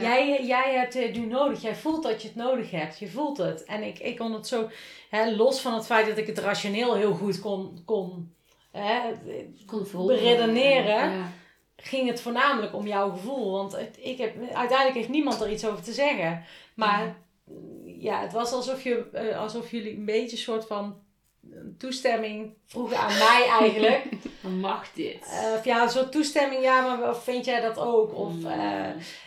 jij, 0.00 0.44
jij 0.44 0.74
hebt 0.74 0.94
het 0.94 1.16
nu 1.16 1.26
nodig. 1.26 1.62
Jij 1.62 1.74
voelt 1.74 2.02
dat 2.02 2.22
je 2.22 2.28
het 2.28 2.36
nodig 2.36 2.70
hebt. 2.70 2.98
Je 2.98 3.08
voelt 3.08 3.36
het. 3.36 3.64
En 3.64 3.82
ik, 3.82 3.98
ik 3.98 4.16
kon 4.16 4.32
het 4.32 4.46
zo, 4.46 4.68
hè, 5.10 5.30
los 5.30 5.60
van 5.60 5.74
het 5.74 5.86
feit 5.86 6.06
dat 6.06 6.18
ik 6.18 6.26
het 6.26 6.38
rationeel 6.38 6.94
heel 6.94 7.14
goed 7.14 7.40
kon, 7.40 7.82
kon 7.84 8.34
hè, 8.70 9.00
Kon 9.66 9.86
volgen. 9.86 10.16
Beredeneren. 10.16 11.10
Ja. 11.10 11.32
ging 11.76 12.08
het 12.08 12.20
voornamelijk 12.20 12.74
om 12.74 12.86
jouw 12.86 13.10
gevoel. 13.10 13.52
Want 13.52 13.72
het, 13.72 13.98
ik 14.00 14.18
heb, 14.18 14.34
uiteindelijk 14.52 14.96
heeft 14.96 15.08
niemand 15.08 15.40
er 15.40 15.50
iets 15.50 15.66
over 15.66 15.82
te 15.82 15.92
zeggen. 15.92 16.44
Maar 16.74 17.16
ja, 17.84 18.20
het 18.20 18.32
was 18.32 18.52
alsof, 18.52 18.82
je, 18.82 19.06
eh, 19.12 19.38
alsof 19.38 19.70
jullie 19.70 19.96
een 19.96 20.04
beetje 20.04 20.36
een 20.36 20.42
soort 20.42 20.66
van 20.66 20.96
toestemming 21.78 22.54
vroegen 22.66 22.98
aan 22.98 23.18
mij 23.18 23.46
eigenlijk. 23.60 24.04
Mag 24.46 24.92
dit. 24.92 25.26
Eh, 25.30 25.52
of 25.58 25.64
ja, 25.64 25.82
een 25.82 25.88
soort 25.90 26.12
toestemming, 26.12 26.62
ja, 26.62 26.80
maar 26.96 27.08
of 27.10 27.24
vind 27.24 27.44
jij 27.44 27.60
dat 27.60 27.78
ook? 27.78 28.14
Of, 28.14 28.32
Mm. 28.34 28.46
eh, 28.46 28.86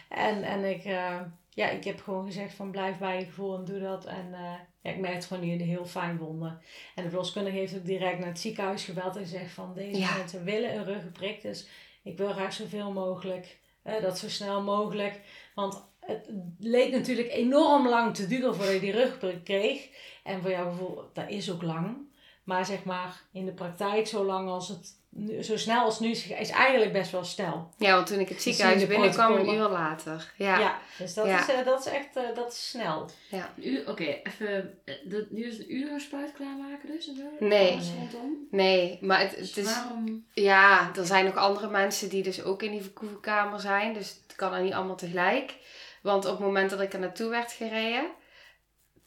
en, 0.10 0.44
en 0.44 0.64
ik, 0.66 0.84
eh, 0.86 1.22
ja, 1.50 1.70
ik 1.70 1.84
heb 1.84 2.02
gewoon 2.02 2.26
gezegd 2.26 2.54
van 2.54 2.72
blijf 2.72 2.98
bij 2.98 3.20
je 3.20 3.26
gevoel 3.26 3.56
en 3.58 3.66
doe 3.66 3.80
dat. 3.80 4.06
En 4.06 4.34
eh, 4.34 4.54
ja, 4.82 4.90
ik 4.92 4.98
merkte 5.00 5.28
gewoon 5.28 5.42
dat 5.44 5.52
jullie 5.52 5.66
het 5.68 5.76
heel 5.78 5.86
fijn 5.86 6.18
vonden. 6.18 6.62
En 6.96 7.04
de 7.04 7.10
verloskundige 7.10 7.58
heeft 7.58 7.76
ook 7.76 7.86
direct 7.86 8.20
naar 8.20 8.28
het 8.28 8.40
ziekenhuis 8.40 8.84
gebeld 8.84 9.16
en 9.16 9.22
gezegd 9.22 9.52
van 9.52 9.74
deze 9.74 10.00
Ja. 10.00 10.18
mensen 10.18 10.44
willen 10.44 10.76
een 10.76 10.86
ruggenprik. 10.86 11.42
Dus 11.42 11.68
ik 12.04 12.18
wil 12.18 12.32
graag 12.32 12.54
zoveel 12.54 12.92
mogelijk, 12.92 13.58
dat 14.02 14.18
zo 14.20 14.30
snel 14.30 14.62
mogelijk. 14.62 15.20
Want 15.56 15.88
het 16.00 16.30
leek 16.60 16.92
natuurlijk 16.92 17.32
enorm 17.32 17.88
lang 17.88 18.16
te 18.16 18.28
duren 18.28 18.56
voordat 18.56 18.74
je 18.74 18.80
die 18.80 18.92
ruggenprik 18.92 19.44
kreeg. 19.44 19.90
En 20.24 20.42
voor 20.42 20.52
jouw 20.52 20.70
gevoel, 20.70 21.02
dat 21.14 21.30
is 21.30 21.52
ook 21.52 21.62
lang. 21.62 21.98
Maar 22.44 22.66
zeg 22.66 22.84
maar 22.84 23.22
in 23.32 23.46
de 23.46 23.52
praktijk, 23.54 24.08
zo 24.08 24.26
lang 24.26 24.50
als 24.50 24.68
het 24.68 24.99
zo 25.42 25.58
snel 25.58 25.84
als 25.84 26.00
nu 26.00 26.10
is, 26.10 26.28
is 26.28 26.50
eigenlijk 26.50 26.94
best 26.94 27.12
wel 27.12 27.24
snel. 27.24 27.70
Ja, 27.78 27.94
want 27.96 28.08
toen 28.08 28.20
ik 28.20 28.30
het 28.30 28.42
zie 28.42 28.54
ziekenhuis 28.54 28.88
binnenkwam, 28.88 29.36
een 29.36 29.54
uur 29.54 29.68
later. 29.68 30.34
Ja, 30.36 30.60
Ja, 30.60 30.78
dus 30.98 31.14
dat, 31.14 31.26
Ja. 31.26 31.40
Is, 31.40 31.48
eh, 31.54 31.66
dat 31.66 31.86
is 31.86 31.92
echt 31.92 32.16
eh, 32.16 32.24
dat 32.36 32.52
is 32.52 32.70
snel. 32.70 33.10
Uur- 33.56 33.90
Oké, 33.90 34.04
even. 34.24 34.80
eh, 34.86 34.94
dat- 35.04 35.30
Nu 35.32 35.44
is 35.46 35.58
het 35.58 35.62
een 35.70 35.76
uur 35.76 35.92
een 35.92 36.00
spuit 36.00 36.32
klaarmaken 36.34 36.90
dus? 36.92 37.12
Nee. 37.40 37.72
Rondom. 38.12 38.48
nee, 38.52 38.98
maar 39.02 39.20
het, 39.20 39.36
Dus 39.38 39.48
het 39.56 39.66
is... 39.66 39.74
waarom? 39.76 40.26
Ja, 40.34 40.92
er 40.96 41.06
zijn 41.06 41.26
nog 41.26 41.36
andere 41.36 41.70
mensen 41.70 42.10
die 42.10 42.24
dus 42.24 42.44
ook 42.44 42.64
in 42.64 42.72
die 42.72 42.82
verkoevenkamer 42.82 43.60
zijn. 43.60 43.94
Dus 43.94 44.10
het 44.28 44.36
kan 44.36 44.54
er 44.54 44.62
niet 44.62 44.74
allemaal 44.74 44.96
tegelijk. 44.96 45.54
Want 46.02 46.26
op 46.26 46.32
het 46.32 46.40
moment 46.40 46.70
dat 46.70 46.82
ik 46.82 46.94
er 46.94 47.00
naartoe 47.00 47.30
werd 47.30 47.52
gereden, 47.52 48.10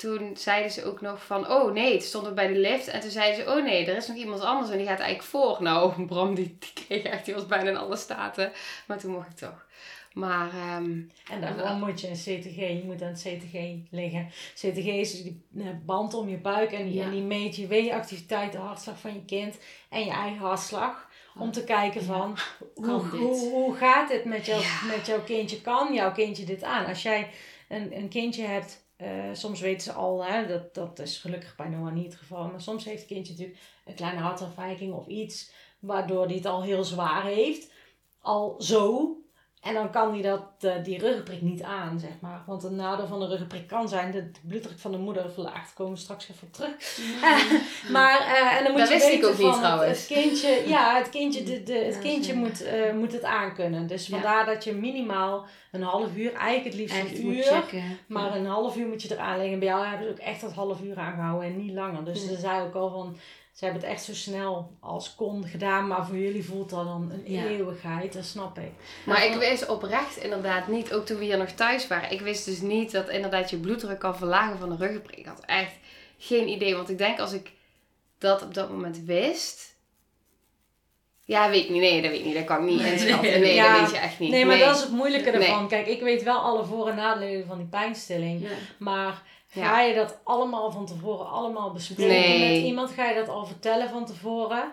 toen 0.03 0.37
zeiden 0.37 0.71
ze 0.73 0.85
ook 0.85 1.01
nog 1.01 1.25
van, 1.25 1.51
oh 1.51 1.73
nee, 1.73 1.93
het 1.93 2.03
stond 2.03 2.35
bij 2.35 2.47
de 2.47 2.59
lift. 2.59 2.89
En 2.89 3.01
toen 3.01 3.11
zeiden 3.11 3.45
ze, 3.45 3.51
oh 3.51 3.65
nee, 3.65 3.87
er 3.87 3.97
is 3.97 4.07
nog 4.09 4.17
iemand 4.17 4.41
anders 4.41 4.71
en 4.71 4.77
die 4.79 4.87
gaat 4.87 4.99
eigenlijk 4.99 5.29
voor. 5.29 5.57
Nou, 5.63 5.93
Bram 6.07 6.35
die, 6.35 6.57
die 6.59 6.73
kreeg 6.87 7.03
echt, 7.03 7.25
die 7.25 7.35
was 7.35 7.47
bijna 7.47 7.71
in 7.71 7.77
alle 7.77 7.97
staten. 7.97 8.53
Maar 8.87 8.99
toen 8.99 9.13
mocht 9.13 9.29
ik 9.31 9.37
toch. 9.37 9.67
Maar 10.13 10.49
ehm, 10.49 11.01
En 11.31 11.41
daarvoor 11.41 11.77
moet 11.77 12.01
je 12.01 12.09
een 12.09 12.15
CTG, 12.15 12.57
je 12.57 12.83
moet 12.85 13.03
aan 13.03 13.09
het 13.09 13.21
CTG 13.21 13.59
liggen. 13.91 14.29
CTG 14.55 14.87
is 14.87 15.23
die 15.23 15.45
eh, 15.59 15.67
band 15.85 16.15
om 16.15 16.29
je 16.29 16.37
buik 16.39 16.73
en 16.73 16.85
die, 16.85 16.95
Ja. 16.95 17.05
en 17.05 17.11
die 17.11 17.23
meet 17.23 17.57
je 17.57 17.67
weeactiviteit, 17.67 18.53
de 18.53 18.59
hartslag 18.59 18.99
van 18.99 19.15
je 19.15 19.25
kind 19.25 19.59
en 19.89 20.05
je 20.05 20.11
eigen 20.11 20.39
hartslag. 20.47 21.11
Om 21.39 21.53
te 21.53 21.65
kijken 21.65 22.03
van 22.05 22.37
hoe, 22.75 22.91
hoe, 23.01 23.51
hoe 23.51 23.75
gaat 23.75 24.13
het 24.13 24.25
met, 24.25 24.47
jou, 24.47 24.61
Ja. 24.63 24.97
met 24.97 25.07
jouw 25.07 25.23
kindje? 25.23 25.61
Kan 25.61 25.95
jouw 25.95 26.13
kindje 26.13 26.45
dit 26.45 26.63
aan? 26.63 26.87
Als 26.87 27.03
jij 27.03 27.31
een, 27.69 27.97
een 27.97 28.09
kindje 28.09 28.45
hebt, 28.45 28.82
eh, 29.03 29.29
soms 29.33 29.61
weten 29.61 29.81
ze 29.81 29.93
al, 29.93 30.25
hè, 30.25 30.47
dat, 30.47 30.75
dat 30.75 30.99
is 30.99 31.19
gelukkig 31.19 31.57
bij 31.57 31.69
Noah 31.69 31.93
niet 31.93 32.05
het 32.05 32.15
geval. 32.15 32.47
Maar 32.49 32.61
soms 32.61 32.85
heeft 32.85 32.99
het 32.99 33.09
kindje 33.09 33.33
natuurlijk 33.33 33.61
een 33.85 33.95
kleine 33.95 34.21
hartafwijking 34.21 34.93
of 34.93 35.07
iets 35.07 35.53
waardoor 35.79 36.27
hij 36.27 36.35
het 36.35 36.47
al 36.47 36.63
heel 36.63 36.85
zwaar 36.85 37.25
heeft. 37.25 37.73
Al 38.21 38.55
zo. 38.59 39.17
En 39.63 39.75
dan 39.75 39.91
kan 39.91 40.13
hij 40.13 40.23
dat, 40.23 40.43
eh, 40.61 40.73
die 40.85 40.99
ruggenprik 40.99 41.41
niet 41.43 41.63
aan, 41.63 41.99
zeg 41.99 42.11
maar. 42.21 42.43
Want 42.47 42.65
een 42.65 42.77
nadeel 42.77 43.07
van 43.07 43.21
de 43.21 43.27
ruggenprik 43.27 43.67
kan 43.67 43.89
zijn 43.89 44.13
dat 44.13 44.23
de 44.35 44.41
bloeddruk 44.49 44.79
van 44.79 44.93
de 44.93 44.99
moeder 44.99 45.31
verlaagt. 45.31 45.55
Daar 45.55 45.73
komen 45.75 45.93
we 45.93 45.99
straks 45.99 46.29
even 46.31 46.47
op 46.47 46.53
terug. 46.53 46.99
maar, 47.97 48.19
eh, 48.21 48.57
en 48.57 48.63
dan 48.63 48.73
moet 48.73 48.81
Dat 48.81 48.89
je 48.89 48.95
wist 48.95 49.07
ik 49.07 49.13
weten 49.13 49.29
ook 49.29 49.39
niet 49.39 49.47
van 49.47 49.53
het, 49.55 49.63
trouwens. 49.63 50.09
het 50.09 50.19
kindje, 50.19 50.63
ja, 50.69 50.97
het 50.97 51.09
kindje, 51.11 51.43
de, 51.43 51.63
de, 51.63 51.73
het 51.75 51.95
Ja, 51.95 52.01
kindje 52.01 52.35
moet, 52.35 52.63
eh, 52.65 52.93
moet 52.93 53.13
het 53.13 53.23
aankunnen. 53.25 53.87
Dus 53.87 54.07
Ja. 54.07 54.13
vandaar 54.13 54.47
dat 54.47 54.65
je 54.65 54.73
minimaal 54.75 55.47
een 55.73 55.83
half 55.83 56.17
uur, 56.17 56.33
eigenlijk 56.35 56.65
het 56.65 56.75
liefst 56.75 56.97
Echt 56.97 57.19
een 57.19 57.27
uur. 57.27 57.43
checken. 57.43 57.99
Maar 58.07 58.37
een 58.37 58.47
half 58.47 58.77
uur 58.77 58.87
moet 58.87 59.03
je 59.03 59.13
eraan 59.15 59.39
leggen. 59.39 59.59
Bij 59.59 59.69
jou 59.69 59.87
hebben 59.87 60.07
ze 60.07 60.13
ook 60.13 60.19
echt 60.19 60.41
dat 60.41 60.53
half 60.53 60.81
uur 60.83 60.99
aangehouden 60.99 61.49
en 61.49 61.57
niet 61.57 61.73
langer. 61.75 62.05
Dus 62.05 62.23
Ja. 62.23 62.29
ze 62.29 62.37
zei 62.37 62.63
ook 62.67 62.75
al 62.75 62.91
van, 62.91 63.17
ze 63.53 63.65
hebben 63.65 63.83
het 63.83 63.91
echt 63.93 64.05
zo 64.05 64.15
snel 64.15 64.77
als 64.81 65.15
kon 65.15 65.47
gedaan. 65.47 65.87
Maar 65.87 66.07
voor 66.07 66.17
jullie 66.17 66.45
voelt 66.45 66.71
dat 66.71 66.85
dan 66.85 67.11
een 67.13 67.33
Ja. 67.33 67.45
eeuwigheid, 67.47 68.13
dat 68.13 68.25
snap 68.25 68.59
ik. 68.59 68.71
Maar 69.07 69.25
ik 69.27 69.35
wist 69.35 69.69
oprecht 69.69 70.17
inderdaad 70.17 70.69
niet, 70.69 70.93
ook 70.93 71.07
toen 71.07 71.19
we 71.19 71.25
hier 71.25 71.39
nog 71.39 71.51
thuis 71.51 71.87
waren, 71.89 72.11
ik 72.13 72.21
wist 72.21 72.45
dus 72.45 72.61
niet 72.61 72.91
dat 72.93 73.09
inderdaad 73.09 73.51
je 73.51 73.57
bloeddruk 73.57 73.99
kan 73.99 74.17
verlagen 74.17 74.59
van 74.59 74.71
een 74.71 74.79
ruggenprik. 74.79 75.19
Ik 75.19 75.27
had 75.27 75.43
echt 75.47 75.75
geen 76.19 76.49
idee, 76.49 76.75
want 76.75 76.91
ik 76.91 76.99
denk 76.99 77.19
als 77.19 77.33
ik 77.33 77.53
dat 78.19 78.43
op 78.43 78.55
dat 78.55 78.71
moment 78.71 78.99
wist. 79.05 79.71
Ja, 81.25 81.51
weet 81.51 81.65
ik 81.65 81.71
niet. 81.71 81.81
Nee, 81.81 82.03
dat 82.03 82.11
weet 82.11 82.21
ik 82.21 82.27
niet. 82.27 82.35
Dat 82.35 82.45
kan 82.45 82.57
ik 82.63 82.71
niet 82.71 82.81
Nee, 82.83 82.93
inschatten. 82.93 83.31
nee, 83.31 83.39
Nee, 83.41 83.55
ja. 83.55 83.73
dat 83.73 83.81
weet 83.81 83.91
je 83.91 83.97
echt 83.99 84.19
niet. 84.19 84.31
Nee, 84.31 84.45
maar 84.47 84.59
dat 84.59 84.77
is 84.77 84.83
het 84.83 84.91
moeilijke 84.93 85.31
Nee. 85.31 85.41
ervan. 85.49 85.69
Kijk, 85.69 85.87
ik 85.87 86.01
weet 86.01 86.23
wel 86.23 86.39
alle 86.39 86.65
voor- 86.65 86.89
en 86.89 86.97
nadelen 86.97 87.47
van 87.47 87.57
die 87.59 87.67
pijnstilling. 87.67 88.43
Ja. 88.43 88.49
Maar 88.79 89.23
ga 89.61 89.81
je 89.81 89.95
dat 89.95 90.21
allemaal 90.25 90.71
van 90.71 90.87
tevoren 90.87 91.29
allemaal 91.29 91.73
bespreken 91.73 92.07
Nee. 92.09 92.55
met 92.55 92.67
iemand? 92.67 92.91
Ga 92.91 93.09
je 93.09 93.15
dat 93.15 93.29
al 93.29 93.47
vertellen 93.47 93.89
van 93.89 94.07
tevoren? 94.07 94.73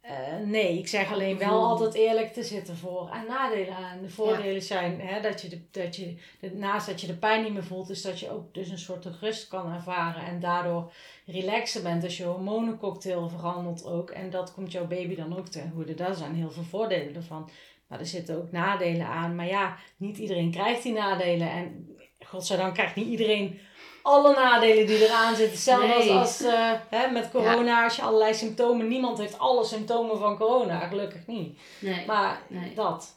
Eh, 0.00 0.36
nee, 0.44 0.78
ik 0.78 0.88
zeg 0.88 1.12
alleen 1.12 1.38
wel 1.38 1.62
altijd 1.64 1.94
eerlijk 1.94 2.32
te 2.32 2.42
zitten 2.42 2.76
voor 2.76 3.10
en 3.12 3.24
nadelen 3.28 3.76
aan. 3.76 4.02
De 4.02 4.10
voordelen 4.10 4.62
zijn 4.62 5.00
hè, 5.00 5.20
dat 5.20 5.42
je, 5.42 5.48
de, 5.48 5.60
dat 5.70 5.96
je 5.96 6.16
de, 6.40 6.54
naast 6.54 6.86
dat 6.86 7.00
je 7.00 7.06
de 7.06 7.16
pijn 7.16 7.42
niet 7.42 7.52
meer 7.52 7.64
voelt, 7.64 7.90
is 7.90 8.02
dat 8.02 8.20
je 8.20 8.30
ook 8.30 8.54
dus 8.54 8.68
een 8.68 8.78
soort 8.78 9.06
rust 9.20 9.48
kan 9.48 9.72
ervaren 9.72 10.22
en 10.22 10.40
daardoor 10.40 10.92
relaxen 11.26 11.82
bent. 11.82 12.02
Dus 12.02 12.16
je 12.16 12.24
hormonencocktail 12.24 13.28
verandert 13.28 13.84
ook 13.84 14.10
en 14.10 14.30
dat 14.30 14.54
komt 14.54 14.72
jouw 14.72 14.86
baby 14.86 15.14
dan 15.14 15.38
ook 15.38 15.48
ten 15.48 15.72
goede. 15.74 15.94
Daar 15.94 16.14
zijn 16.14 16.34
heel 16.34 16.50
veel 16.50 16.62
voordelen 16.62 17.14
ervan. 17.14 17.50
Maar 17.86 17.98
er 17.98 18.06
zitten 18.06 18.36
ook 18.36 18.50
nadelen 18.52 19.06
aan. 19.06 19.34
Maar 19.34 19.46
ja, 19.46 19.76
niet 19.96 20.18
iedereen 20.18 20.50
krijgt 20.50 20.82
die 20.82 20.92
nadelen. 20.92 21.50
En 21.50 21.96
godzijdank 22.26 22.74
krijgt 22.74 22.96
niet 22.96 23.08
iedereen 23.08 23.58
alle 24.06 24.34
nadelen 24.34 24.86
die 24.86 25.04
eraan 25.04 25.36
zitten. 25.36 25.54
Hetzelfde 25.54 25.94
als, 25.94 26.04
Nee. 26.04 26.12
als 26.18 26.40
eh, 26.40 26.72
hè, 26.90 27.10
met 27.10 27.30
corona, 27.30 27.84
als 27.84 27.96
je 27.96 28.02
allerlei 28.02 28.34
symptomen... 28.34 28.88
Niemand 28.88 29.18
heeft 29.18 29.38
alle 29.38 29.64
symptomen 29.64 30.18
van 30.18 30.36
corona, 30.36 30.86
gelukkig 30.88 31.26
niet. 31.26 31.58
Nee. 31.80 32.06
Maar 32.06 32.42
Nee. 32.48 32.74
dat. 32.74 33.14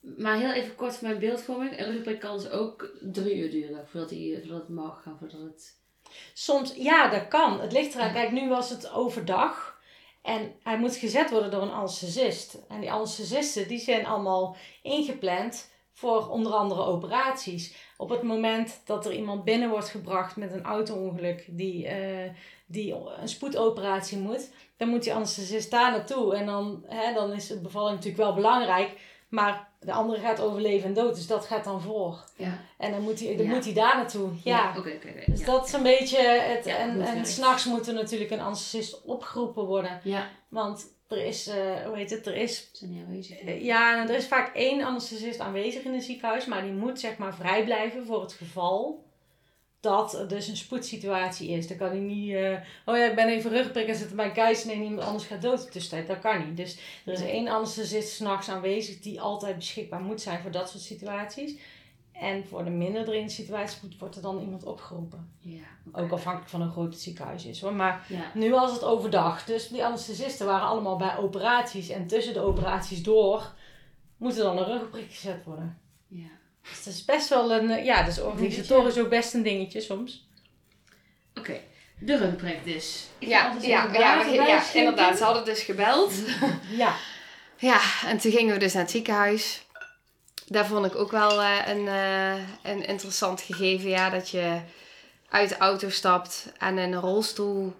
Maar 0.00 0.36
heel 0.36 0.52
even 0.52 0.74
kort 0.74 1.00
mijn 1.00 1.18
beeldvorming. 1.18 1.78
Een 1.78 1.84
ruggenprik 1.84 2.20
kan 2.20 2.36
dus 2.36 2.50
ook 2.50 2.90
drie 3.00 3.36
uur 3.36 3.50
duren 3.50 3.86
voordat, 3.88 4.10
hij, 4.10 4.38
voordat 4.40 4.60
het 4.60 4.68
mag 4.76 5.02
gaan, 5.02 5.16
voordat 5.18 5.40
het... 5.40 5.74
Soms, 6.34 6.74
ja, 6.76 7.08
dat 7.08 7.28
kan. 7.28 7.60
Het 7.60 7.72
ligt 7.72 7.94
eraan. 7.94 8.12
Kijk, 8.12 8.30
nu 8.30 8.48
was 8.48 8.70
het 8.70 8.90
overdag. 8.90 9.78
En 10.22 10.54
hij 10.62 10.78
moet 10.78 10.96
gezet 10.96 11.30
worden 11.30 11.50
door 11.50 11.62
een 11.62 11.70
anesthesist. 11.72 12.58
En 12.68 12.80
die 12.80 12.92
anesthesisten, 12.92 13.68
die 13.68 13.78
zijn 13.78 14.06
allemaal 14.06 14.56
ingepland 14.82 15.70
voor 15.96 16.28
onder 16.28 16.52
andere 16.52 16.84
operaties. 16.84 17.74
Op 17.96 18.08
het 18.08 18.22
moment 18.22 18.80
dat 18.84 19.06
er 19.06 19.12
iemand 19.12 19.44
binnen 19.44 19.70
wordt 19.70 19.88
gebracht 19.88 20.36
met 20.36 20.52
een 20.52 20.64
auto-ongeluk 20.64 21.44
die, 21.48 21.86
eh, 21.86 22.30
die 22.66 22.94
een 23.20 23.28
spoedoperatie 23.28 24.18
moet, 24.18 24.50
dan 24.76 24.88
moet 24.88 25.02
die 25.02 25.14
anesthesist 25.14 25.70
daar 25.70 25.90
naartoe. 25.90 26.34
En 26.34 26.46
dan, 26.46 26.84
hè, 26.86 27.14
dan 27.14 27.32
is 27.32 27.46
de 27.46 27.60
bevalling 27.60 27.94
natuurlijk 27.96 28.22
wel 28.22 28.34
belangrijk, 28.34 28.90
maar 29.28 29.68
de 29.80 29.92
andere 29.92 30.20
gaat 30.20 30.40
over 30.40 30.60
leven 30.60 30.88
en 30.88 30.94
dood, 30.94 31.14
dus 31.14 31.26
dat 31.26 31.46
gaat 31.46 31.64
dan 31.64 31.80
voor. 31.80 32.24
Ja. 32.36 32.58
En 32.78 32.90
dan 32.90 33.02
moet 33.02 33.20
hij, 33.20 33.36
dan 33.36 33.46
Ja. 33.46 33.52
moet 33.52 33.64
hij 33.64 33.74
daar 33.74 33.96
naartoe. 33.96 34.28
Ja. 34.44 34.68
Oké, 34.68 34.78
oké, 34.78 35.08
oké. 35.08 35.30
Dus 35.30 35.40
ja. 35.40 35.46
dat 35.46 35.66
is 35.66 35.72
een 35.72 35.82
beetje 35.82 36.18
het. 36.28 36.64
Ja, 36.64 36.76
en 36.76 37.00
en 37.00 37.26
s'nachts 37.26 37.64
moet 37.64 37.86
er 37.86 37.94
natuurlijk 37.94 38.30
een 38.30 38.40
anesthesist 38.40 39.02
opgeroepen 39.04 39.64
worden. 39.64 40.00
Ja, 40.02 40.28
Want 40.48 40.94
er 41.08 41.24
is, 41.26 41.46
eh, 41.46 41.84
hoe 41.86 41.96
heet 41.96 42.10
het, 42.10 42.26
er 42.26 42.36
is. 42.36 42.68
zijn 42.72 42.90
niet 42.90 43.04
aanwezig. 43.06 43.38
eh, 43.40 43.64
Ja, 43.64 44.02
en 44.02 44.08
er 44.08 44.14
is 44.16 44.26
vaak 44.26 44.54
één 44.54 44.82
anesthesist 44.82 45.40
aanwezig 45.40 45.82
in 45.84 45.92
een 45.94 46.02
ziekenhuis, 46.02 46.44
maar 46.46 46.62
die 46.62 46.72
moet 46.72 47.00
zeg 47.00 47.16
maar 47.16 47.34
vrij 47.34 47.64
blijven 47.64 48.06
voor 48.06 48.20
het 48.22 48.32
geval 48.32 49.04
dat 49.80 50.14
er 50.14 50.28
dus 50.28 50.48
een 50.48 50.56
spoedsituatie 50.56 51.48
is. 51.50 51.68
Dan 51.68 51.76
kan 51.76 51.88
hij 51.88 51.98
niet, 51.98 52.34
eh, 52.34 52.56
oh 52.84 52.96
ja, 52.96 53.04
ik 53.04 53.14
ben 53.14 53.28
even 53.28 53.50
rugprik 53.50 53.88
en 53.88 53.94
zit 53.96 54.16
bij 54.16 54.24
een 54.26 54.32
keizer 54.32 54.72
en 54.72 54.82
iemand 54.82 55.06
anders 55.08 55.24
gaat 55.24 55.42
dood 55.42 55.58
in 55.60 55.64
de 55.66 55.72
tussentijd. 55.72 56.06
Dat 56.06 56.18
kan 56.18 56.46
niet. 56.46 56.56
Dus 56.56 56.76
er 57.06 57.12
is 57.12 57.20
één 57.20 57.48
anesthesist 57.48 58.12
s'nachts 58.12 58.48
aanwezig 58.48 59.00
die 59.00 59.20
altijd 59.20 59.56
beschikbaar 59.56 60.00
moet 60.00 60.20
zijn 60.20 60.40
voor 60.42 60.50
dat 60.50 60.70
soort 60.70 60.82
situaties. 60.82 61.54
En 62.20 62.46
voor 62.48 62.64
de 62.64 62.70
minder 62.70 63.04
dringende 63.04 63.32
situaties 63.32 63.78
wordt 63.98 64.16
er 64.16 64.22
dan 64.22 64.40
iemand 64.40 64.64
opgeroepen. 64.64 65.30
Ja. 65.38 65.62
Ook 65.92 66.12
afhankelijk 66.12 66.50
van 66.50 66.62
hoe 66.62 66.70
groot 66.70 66.92
het 66.92 67.02
ziekenhuis 67.02 67.44
is 67.44 67.60
hoor. 67.60 67.74
Maar 67.74 68.04
Ja. 68.08 68.30
nu 68.34 68.50
was 68.50 68.72
het 68.72 68.84
overdag. 68.84 69.44
Dus 69.44 69.68
die 69.68 69.84
anesthesisten 69.84 70.46
waren 70.46 70.66
allemaal 70.68 70.96
bij 70.96 71.16
operaties. 71.18 71.88
En 71.88 72.06
tussen 72.06 72.34
de 72.34 72.40
operaties 72.40 73.02
door 73.02 73.52
moet 74.16 74.36
er 74.36 74.42
dan 74.44 74.58
een 74.58 74.64
ruggenprik 74.64 75.10
gezet 75.12 75.44
worden. 75.44 75.78
Ja. 76.08 76.28
Dus 76.62 76.84
dat 76.84 76.94
is 76.94 77.04
best 77.04 77.28
wel 77.28 77.52
een... 77.52 77.70
eh, 77.70 77.84
Ja, 77.84 78.02
dus 78.02 78.20
organisatorisch 78.20 78.98
ook 78.98 79.08
best 79.08 79.34
een 79.34 79.42
dingetje 79.42 79.80
soms. 79.80 80.28
Oké, 81.34 81.60
de 81.98 82.16
rugprik 82.16 82.64
dus. 82.64 83.06
Ik 83.18 83.28
Ja, 83.28 83.56
ja, 83.60 83.92
ja, 83.92 84.22
ja, 84.46 84.72
inderdaad. 84.74 85.16
Ze 85.18 85.24
hadden 85.24 85.44
dus 85.44 85.62
gebeld. 85.62 86.12
Ja. 86.76 86.94
Ja, 87.58 87.80
en 88.06 88.18
toen 88.18 88.32
gingen 88.32 88.54
we 88.54 88.60
dus 88.60 88.72
naar 88.72 88.82
het 88.82 88.90
ziekenhuis. 88.90 89.65
Daar 90.46 90.66
vond 90.66 90.86
ik 90.86 90.94
ook 90.96 91.10
wel 91.10 91.42
eh, 91.42 91.58
een, 91.66 91.88
eh, 91.88 92.34
een 92.72 92.86
interessant 92.86 93.40
gegeven. 93.40 93.88
Ja, 93.88 94.10
dat 94.10 94.30
je 94.30 94.60
uit 95.28 95.48
de 95.48 95.56
auto 95.56 95.88
stapt 95.90 96.46
en 96.58 96.78
in 96.78 96.92
een 96.92 97.00
rolstoel 97.00 97.74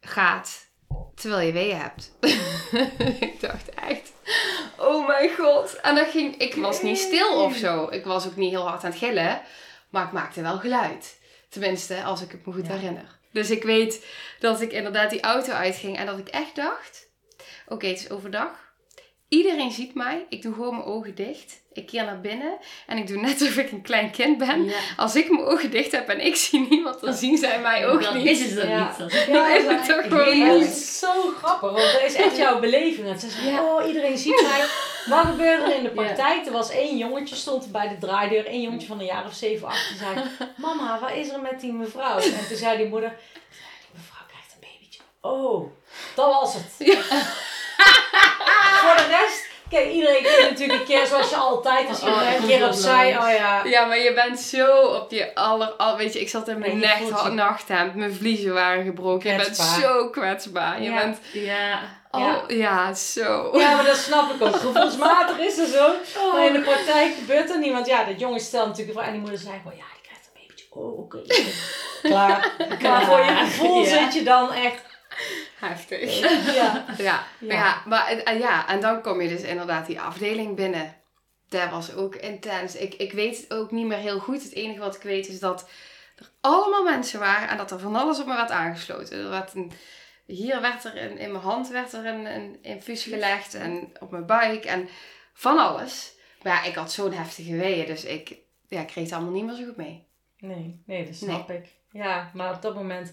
gaat 0.00 0.68
terwijl 1.14 1.46
je 1.46 1.52
weeën 1.52 1.76
hebt. 1.80 2.12
ik 3.26 3.40
dacht 3.40 3.68
echt, 3.74 4.12
oh 4.76 5.06
mijn 5.06 5.30
god. 5.36 5.74
En 5.80 5.94
dat 5.94 6.08
ging, 6.10 6.36
ik 6.36 6.54
was 6.54 6.82
niet 6.82 6.98
stil 6.98 7.42
of 7.44 7.56
zo. 7.56 7.88
Ik 7.90 8.04
was 8.04 8.26
ook 8.26 8.36
niet 8.36 8.50
heel 8.50 8.68
hard 8.68 8.84
aan 8.84 8.90
het 8.90 8.98
gillen. 8.98 9.40
Maar 9.90 10.06
ik 10.06 10.12
maakte 10.12 10.42
wel 10.42 10.58
geluid. 10.58 11.18
Tenminste, 11.48 12.02
als 12.02 12.22
ik 12.22 12.30
het 12.32 12.46
me 12.46 12.52
goed 12.52 12.66
Ja. 12.66 12.72
herinner. 12.72 13.18
Dus 13.32 13.50
ik 13.50 13.62
weet 13.62 14.06
dat 14.38 14.60
ik 14.60 14.72
inderdaad 14.72 15.10
die 15.10 15.20
auto 15.20 15.52
uitging 15.52 15.96
en 15.96 16.06
dat 16.06 16.18
ik 16.18 16.28
echt 16.28 16.56
dacht... 16.56 17.08
Oké, 17.66 17.86
het 17.86 17.98
is 17.98 18.10
overdag. 18.10 18.69
Iedereen 19.30 19.70
ziet 19.72 19.94
mij. 19.94 20.26
Ik 20.28 20.42
doe 20.42 20.54
gewoon 20.54 20.74
mijn 20.76 20.86
ogen 20.88 21.14
dicht. 21.14 21.60
Ik 21.72 21.86
keer 21.86 22.04
naar 22.04 22.20
binnen. 22.20 22.58
En 22.86 22.96
ik 22.98 23.06
doe 23.06 23.16
net 23.20 23.40
alsof 23.40 23.56
ik 23.56 23.70
een 23.70 23.82
klein 23.82 24.10
kind 24.10 24.38
ben. 24.38 24.64
Ja. 24.64 24.78
Als 24.96 25.16
ik 25.16 25.30
mijn 25.30 25.44
ogen 25.44 25.70
dicht 25.70 25.92
heb 25.92 26.08
en 26.08 26.20
ik 26.26 26.36
zie 26.44 26.66
niemand, 26.70 27.00
dan 27.00 27.14
zien 27.14 27.38
zij 27.38 27.60
mij 27.60 27.86
ook 27.88 28.02
Dan 28.02 28.16
niet. 28.16 28.26
is 28.26 28.40
het 28.44 28.54
dat 28.56 28.66
Ja. 28.68 28.88
niet. 28.88 28.98
Dat 28.98 29.12
is 29.12 29.26
Dan 29.26 29.50
is 29.50 29.64
het 29.66 29.84
toch 29.84 30.02
gewoon 30.02 30.36
Ja, 30.38 30.46
dat 30.46 30.60
niet. 30.60 30.68
is 30.70 30.98
zo 30.98 31.12
grappig, 31.42 31.70
want 31.70 31.92
dat 31.92 32.02
is 32.06 32.14
echt 32.14 32.36
jouw 32.36 32.60
beleving. 32.60 33.06
Dat 33.06 33.20
ze 33.20 33.30
zeggen, 33.30 33.52
Ja. 33.52 33.62
oh, 33.64 33.86
iedereen 33.86 34.18
ziet 34.18 34.42
mij. 34.42 34.64
Wat 35.06 35.26
gebeurde 35.26 35.64
er 35.64 35.76
in 35.76 35.82
de 35.82 35.90
praktijk? 35.90 36.46
Er 36.46 36.52
was 36.52 36.70
één 36.70 36.96
jongetje, 36.96 37.34
stond 37.36 37.72
bij 37.72 37.88
de 37.88 37.98
draaideur. 38.06 38.46
Één 38.46 38.60
jongetje 38.62 38.86
van 38.86 38.98
een 38.98 39.04
jaar 39.06 39.24
of 39.26 39.34
zeven, 39.34 39.66
acht. 39.68 39.88
Die 39.88 39.98
zei, 39.98 40.14
mama, 40.56 41.00
wat 41.00 41.10
is 41.12 41.28
er 41.28 41.40
met 41.40 41.60
die 41.60 41.72
mevrouw? 41.72 42.16
En 42.18 42.46
toen 42.48 42.56
zei 42.56 42.76
die 42.76 42.86
moeder, 42.86 43.16
die 43.50 43.90
mevrouw 43.94 44.26
krijgt 44.28 44.52
een 44.54 44.68
babytje. 44.68 45.00
Oh, 45.20 45.70
dat 46.14 46.26
was 46.40 46.54
het. 46.54 46.98
Voor 49.10 49.18
de 49.18 49.24
rest, 49.26 49.48
kijk, 49.70 49.92
iedereen 49.92 50.22
kijkt 50.22 50.50
natuurlijk 50.50 50.80
een 50.80 50.86
keer 50.86 51.06
zoals 51.06 51.30
je 51.30 51.36
altijd. 51.36 51.88
Als 51.88 52.00
je 52.00 52.06
Oh, 52.06 52.22
een 52.40 52.46
keer 52.46 52.66
opzij, 52.66 53.16
oh 53.18 53.30
ja. 53.30 53.64
Ja, 53.64 53.84
maar 53.84 53.98
je 53.98 54.12
bent 54.14 54.40
zo 54.40 54.76
op 54.80 55.10
je 55.10 55.34
aller... 55.34 55.68
Al, 55.68 55.96
weet 55.96 56.12
je, 56.12 56.20
ik 56.20 56.28
zat 56.28 56.48
in 56.48 56.58
mijn 56.58 56.78
Nee, 56.78 57.04
je 57.04 57.10
nacht, 57.10 57.24
je- 57.24 57.30
nachthemd. 57.30 57.94
Mijn 57.94 58.14
vliezen 58.14 58.54
waren 58.54 58.84
gebroken. 58.84 59.30
Je 59.30 59.36
bent 59.36 59.56
zo 59.56 60.08
kwetsbaar. 60.10 60.82
Je 60.82 60.90
Ja. 60.90 60.96
bent... 60.96 61.18
Ja. 61.32 61.98
Oh, 62.10 62.36
ja. 62.48 62.94
zo. 62.94 63.50
Ja, 63.58 63.74
maar 63.74 63.84
dat 63.84 63.96
snap 63.96 64.30
ik 64.34 64.42
ook. 64.42 64.56
Gevoelsmatig 64.56 65.38
is 65.38 65.56
het 65.56 65.68
zo. 65.68 65.92
Maar 66.32 66.46
in 66.46 66.52
de 66.52 66.60
praktijk 66.60 67.14
gebeurt 67.14 67.50
er 67.50 67.58
niet. 67.58 67.72
Want 67.72 67.86
ja, 67.86 68.04
dat 68.04 68.20
jongen 68.20 68.40
stelt 68.40 68.66
natuurlijk 68.66 68.92
vraag. 68.96 69.06
En 69.06 69.12
die 69.12 69.20
moeder 69.20 69.38
zei 69.38 69.60
van, 69.62 69.72
ja, 69.76 69.84
die 69.92 70.02
krijgt 70.02 70.26
een 70.26 70.40
babytje. 70.40 70.66
Oh, 70.70 70.98
oké. 70.98 71.18
Klaar. 72.08 72.52
Maar 72.82 73.02
voor 73.04 73.18
je 73.18 73.36
gevoel 73.36 73.82
Ja. 73.82 73.88
zit 73.88 74.14
je 74.14 74.22
dan 74.22 74.52
echt... 74.52 74.88
Heftig. 75.66 76.18
Ja. 76.98 77.26
Ja, 77.38 77.82
maar 77.86 78.38
ja, 78.38 78.68
en 78.68 78.80
dan 78.80 79.02
kom 79.02 79.20
je 79.20 79.28
dus 79.28 79.42
inderdaad 79.42 79.86
die 79.86 80.00
afdeling 80.00 80.56
binnen. 80.56 80.96
Dat 81.48 81.70
was 81.70 81.94
ook 81.94 82.14
intens. 82.14 82.76
Ik, 82.76 82.94
ik 82.94 83.12
weet 83.12 83.36
het 83.36 83.52
ook 83.52 83.70
niet 83.70 83.86
meer 83.86 83.98
heel 83.98 84.18
goed. 84.18 84.42
Het 84.42 84.52
enige 84.52 84.80
wat 84.80 84.96
ik 84.96 85.02
weet 85.02 85.28
is 85.28 85.40
dat 85.40 85.68
er 86.16 86.30
allemaal 86.40 86.82
mensen 86.82 87.20
waren 87.20 87.48
en 87.48 87.56
dat 87.56 87.70
er 87.70 87.78
van 87.78 87.96
alles 87.96 88.20
op 88.20 88.26
me 88.26 88.34
werd 88.34 88.50
aangesloten. 88.50 89.18
Er 89.18 89.30
werd 89.30 89.54
een, 89.54 89.72
hier 90.26 90.60
werd 90.60 90.84
er 90.84 90.96
in, 90.96 91.18
in 91.18 91.32
mijn 91.32 91.44
hand 91.44 91.68
werd 91.68 91.92
er 91.92 92.06
een, 92.06 92.26
een 92.26 92.58
infuus 92.62 93.02
gelegd 93.02 93.54
en 93.54 93.92
op 94.00 94.10
mijn 94.10 94.26
buik 94.26 94.64
en 94.64 94.88
van 95.32 95.58
alles. 95.58 96.12
Maar 96.42 96.52
ja, 96.52 96.64
ik 96.64 96.74
had 96.74 96.92
zo'n 96.92 97.12
heftige 97.12 97.56
weeën, 97.56 97.86
dus 97.86 98.04
ik 98.04 98.36
ja, 98.68 98.84
kreeg 98.84 99.04
het 99.04 99.12
allemaal 99.12 99.32
niet 99.32 99.44
meer 99.44 99.54
zo 99.54 99.64
goed 99.64 99.76
mee. 99.76 100.06
Nee, 100.38 100.82
nee, 100.86 101.04
dat 101.04 101.14
snap 101.14 101.50
ik. 101.50 101.66
Ja, 101.90 102.30
maar 102.34 102.54
op 102.54 102.62
dat 102.62 102.74
moment 102.74 103.12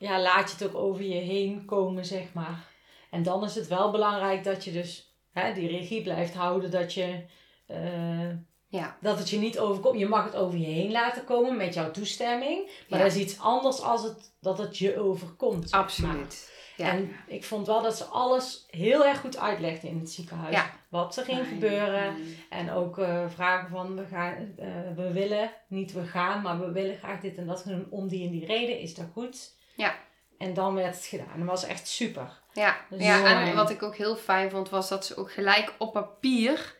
ja, 0.00 0.20
laat 0.20 0.50
je 0.50 0.56
het 0.64 0.74
ook 0.74 0.82
over 0.82 1.02
je 1.04 1.14
heen 1.20 1.64
komen, 1.64 2.04
zeg 2.04 2.32
maar. 2.32 2.68
En 3.10 3.22
dan 3.22 3.44
is 3.44 3.54
het 3.54 3.68
wel 3.68 3.90
belangrijk 3.90 4.44
dat 4.44 4.64
je 4.64 4.72
dus 4.72 5.14
hè, 5.32 5.54
die 5.54 5.68
regie 5.68 6.02
blijft 6.02 6.34
houden. 6.34 6.70
Dat 6.70 6.94
je... 6.94 7.24
eh, 7.66 8.28
Ja. 8.68 8.96
Dat 9.00 9.18
het 9.18 9.30
je 9.30 9.38
niet 9.38 9.58
overkomt. 9.58 9.98
Je 9.98 10.08
mag 10.08 10.24
het 10.24 10.36
over 10.36 10.58
je 10.58 10.66
heen 10.66 10.90
laten 10.90 11.24
komen 11.24 11.56
met 11.56 11.74
jouw 11.74 11.90
toestemming. 11.90 12.64
Maar 12.88 12.98
Ja. 12.98 13.04
dat 13.04 13.14
is 13.14 13.22
iets 13.22 13.38
anders 13.40 13.80
als 13.80 14.02
het, 14.02 14.32
dat 14.40 14.58
het 14.58 14.78
je 14.78 14.98
overkomt. 15.00 15.70
Absoluut. 15.70 16.58
Ja. 16.76 16.88
En 16.90 17.10
ik 17.26 17.44
vond 17.44 17.66
wel 17.66 17.82
dat 17.82 17.96
ze 17.96 18.04
alles 18.04 18.66
heel 18.70 19.06
erg 19.06 19.20
goed 19.20 19.36
uitlegden 19.38 19.90
in 19.90 19.98
het 19.98 20.10
ziekenhuis. 20.10 20.54
Ja. 20.54 20.70
Wat 20.88 21.16
er 21.16 21.24
ging 21.24 21.46
gebeuren. 21.48 22.14
En 22.50 22.70
ook 22.72 22.98
eh, 22.98 23.24
vragen 23.28 23.70
van, 23.70 23.96
we, 23.96 24.04
gaan, 24.10 24.34
eh, 24.58 24.66
we 24.96 25.12
willen, 25.12 25.50
niet 25.68 25.92
we 25.92 26.04
gaan, 26.04 26.42
maar 26.42 26.60
we 26.60 26.72
willen 26.72 26.96
graag 26.98 27.20
dit 27.20 27.36
en 27.36 27.46
dat 27.46 27.64
doen 27.66 27.86
om 27.90 28.08
die 28.08 28.24
en 28.26 28.30
die 28.30 28.46
reden. 28.46 28.78
Is 28.80 28.94
dat 28.94 29.06
goed? 29.12 29.58
Ja. 29.80 29.94
En 30.38 30.54
dan 30.54 30.74
werd 30.74 30.94
het 30.94 31.04
gedaan. 31.04 31.38
Dat 31.38 31.46
was 31.46 31.64
echt 31.64 31.88
super. 31.88 32.40
Ja, 32.52 32.76
Dus 32.90 33.02
ja 33.02 33.46
en 33.46 33.54
wat 33.54 33.70
ik 33.70 33.82
ook 33.82 33.96
heel 33.96 34.16
fijn 34.16 34.50
vond, 34.50 34.68
was 34.68 34.88
dat 34.88 35.06
ze 35.06 35.16
ook 35.16 35.32
gelijk 35.32 35.74
op 35.78 35.92
papier 35.92 36.76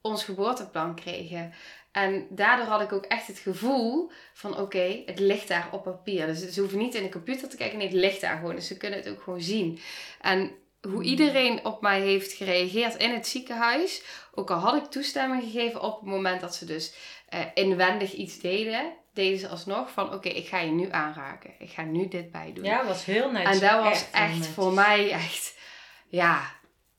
ons 0.00 0.24
geboorteplan 0.24 0.94
kregen. 0.94 1.54
En 1.92 2.26
daardoor 2.30 2.66
had 2.66 2.80
ik 2.80 2.92
ook 2.92 3.04
echt 3.04 3.26
het 3.26 3.38
gevoel 3.38 4.10
van 4.32 4.58
oké, 4.58 5.02
het 5.06 5.18
ligt 5.18 5.48
daar 5.48 5.68
op 5.70 5.82
papier. 5.82 6.26
Dus 6.26 6.48
ze 6.48 6.60
hoeven 6.60 6.78
niet 6.78 6.94
in 6.94 7.02
de 7.02 7.08
computer 7.08 7.48
te 7.48 7.56
kijken, 7.56 7.78
nee, 7.78 7.86
het 7.86 7.96
ligt 7.96 8.20
daar 8.20 8.36
gewoon. 8.36 8.54
Dus 8.54 8.66
ze 8.66 8.76
kunnen 8.76 8.98
het 8.98 9.08
ook 9.08 9.22
gewoon 9.22 9.40
zien. 9.40 9.78
En 10.20 10.50
hoe 10.80 11.02
iedereen 11.02 11.64
op 11.64 11.80
mij 11.80 12.00
heeft 12.00 12.32
gereageerd 12.32 12.96
in 12.96 13.10
het 13.12 13.26
ziekenhuis, 13.26 14.02
ook 14.34 14.50
al 14.50 14.58
had 14.58 14.76
ik 14.76 14.90
toestemming 14.90 15.42
gegeven 15.42 15.82
op 15.82 16.00
het 16.00 16.08
moment 16.08 16.40
dat 16.40 16.54
ze 16.54 16.64
dus 16.64 16.94
eh, 17.28 17.40
inwendig 17.54 18.12
iets 18.12 18.40
deden, 18.40 18.92
deden 19.14 19.38
ze 19.38 19.48
alsnog 19.48 19.90
van 19.90 20.12
oké, 20.12 20.28
ik 20.28 20.48
ga 20.48 20.58
je 20.58 20.70
nu 20.70 20.88
aanraken. 20.90 21.50
Ik 21.58 21.70
ga 21.70 21.82
nu 21.82 22.08
dit 22.08 22.30
bij 22.30 22.52
doen. 22.54 22.64
Ja, 22.64 22.84
was 22.86 23.04
heel 23.04 23.30
netjes. 23.30 23.60
En 23.60 23.68
dat 23.68 23.84
was 23.84 24.10
echt, 24.10 24.46
voor 24.46 24.72
mij 24.72 25.10
echt, 25.10 25.58
ja, 26.08 26.42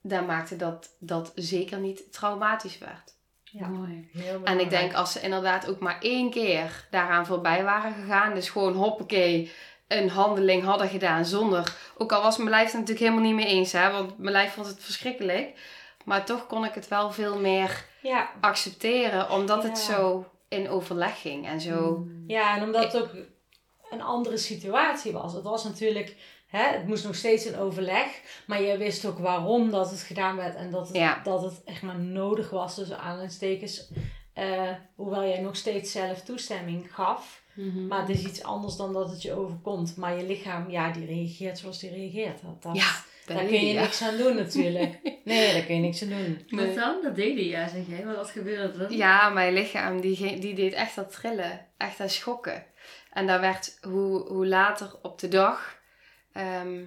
dat 0.02 0.28
maakte 0.28 0.56
dat 0.56 0.96
dat 1.00 1.32
zeker 1.36 1.80
niet 1.80 2.14
traumatisch 2.14 2.78
werd. 2.78 3.14
Ja, 3.44 3.68
Mooi. 3.68 4.10
heel 4.14 4.44
En 4.44 4.60
ik 4.60 4.70
denk 4.70 4.94
als 4.94 5.12
ze 5.12 5.22
inderdaad 5.22 5.68
ook 5.68 5.80
maar 5.80 5.98
één 6.02 6.30
keer 6.30 6.88
daaraan 6.90 7.26
voorbij 7.26 7.64
waren 7.64 7.94
gegaan, 7.94 8.34
dus 8.34 8.50
gewoon 8.50 8.74
hoppakee, 8.74 9.52
een 9.88 10.10
handeling 10.10 10.64
hadden 10.64 10.90
gedaan 10.90 11.26
zonder, 11.26 11.76
ook 11.98 12.12
al 12.12 12.22
was 12.22 12.38
mijn 12.38 12.50
lijf 12.50 12.66
het 12.66 12.74
natuurlijk 12.74 13.00
helemaal 13.00 13.24
niet 13.24 13.36
mee 13.36 13.46
eens, 13.46 13.72
hè, 13.72 13.92
want 13.92 14.18
mijn 14.18 14.32
lijf 14.32 14.54
vond 14.54 14.68
het 14.68 14.84
verschrikkelijk, 14.84 15.60
maar 16.04 16.26
toch 16.26 16.48
kon 16.48 16.66
ik 16.66 16.74
het 16.74 16.88
wel 16.88 17.12
veel 17.12 17.40
meer 17.40 17.86
Ja, 18.02 18.30
accepteren, 18.40 19.30
omdat 19.30 19.64
het 19.64 19.78
zo 19.78 20.26
in 20.48 20.70
overleg 20.70 21.22
ging 21.22 21.48
en 21.48 21.62
zo. 21.62 22.08
Ja, 22.28 22.58
en 22.58 22.64
omdat 22.64 22.94
het 22.94 23.02
ook 23.02 23.10
een 23.90 24.02
andere 24.02 24.38
situatie 24.38 25.12
was. 25.12 25.34
Het 25.34 25.44
was 25.44 25.64
natuurlijk, 25.64 26.16
hè, 26.48 26.64
het 26.64 26.88
moest 26.88 27.04
nog 27.04 27.16
steeds 27.16 27.46
in 27.46 27.58
overleg, 27.58 28.08
maar 28.48 28.62
je 28.62 28.78
wist 28.78 29.06
ook 29.06 29.20
waarom 29.20 29.72
dat 29.72 29.90
het 29.92 30.00
gedaan 30.02 30.36
werd 30.36 30.56
en 30.56 30.72
dat 30.72 30.88
het, 30.88 30.98
Ja. 30.98 31.22
dat 31.24 31.42
het 31.42 31.62
echt 31.66 31.82
maar 31.82 32.00
nodig 32.00 32.50
was, 32.50 32.76
dus 32.76 32.92
aanhalingstekens. 32.92 33.92
eh 34.34 34.72
hoewel 34.96 35.22
jij 35.28 35.40
nog 35.42 35.56
steeds 35.56 35.92
zelf 35.92 36.22
toestemming 36.22 36.94
gaf. 36.96 37.44
Mhm. 37.54 37.88
Maar 37.88 38.00
het 38.00 38.10
is 38.10 38.24
iets 38.26 38.44
anders 38.44 38.76
dan 38.76 38.94
dat 38.94 39.10
het 39.10 39.22
je 39.22 39.34
overkomt. 39.34 39.96
Maar 39.98 40.18
je 40.18 40.26
lichaam, 40.26 40.70
ja, 40.70 40.92
die 40.92 41.06
reageert 41.06 41.58
zoals 41.60 41.80
die 41.80 41.90
reageert. 41.90 42.42
Dat, 42.42 42.62
dat, 42.64 42.76
Ja, 42.76 42.96
daar 43.26 43.38
dat 43.38 43.48
kun 43.48 43.66
je 43.66 43.74
ja. 43.74 43.82
niks 43.82 44.02
aan 44.02 44.18
doen 44.18 44.36
natuurlijk. 44.36 45.00
Nee, 45.24 45.54
daar 45.54 45.62
kun 45.62 45.76
je 45.76 45.82
niks 45.82 46.02
aan 46.02 46.10
doen. 46.10 46.46
Nee. 46.48 46.66
Wat 46.66 46.76
dan? 46.76 47.02
Dat 47.04 47.16
deden 47.16 47.46
ja, 47.46 47.68
zeg 47.68 47.88
jij. 47.88 48.06
Maar 48.06 48.16
wat 48.16 48.30
gebeurde 48.30 48.84
er? 48.84 48.92
Ja, 48.92 49.30
mijn 49.30 49.54
lichaam 49.54 50.02
die, 50.02 50.40
die 50.40 50.56
deed 50.56 50.74
echt 50.74 50.96
dat 50.96 51.12
trillen. 51.12 51.68
Echt 51.78 51.98
dat 51.98 52.12
schokken. 52.12 52.66
En 53.12 53.28
daar 53.28 53.42
werd 53.42 53.78
hoe, 53.82 54.28
hoe 54.28 54.48
later 54.48 54.92
op 55.02 55.20
de 55.20 55.28
dag. 55.28 55.80
ehm, 56.34 56.84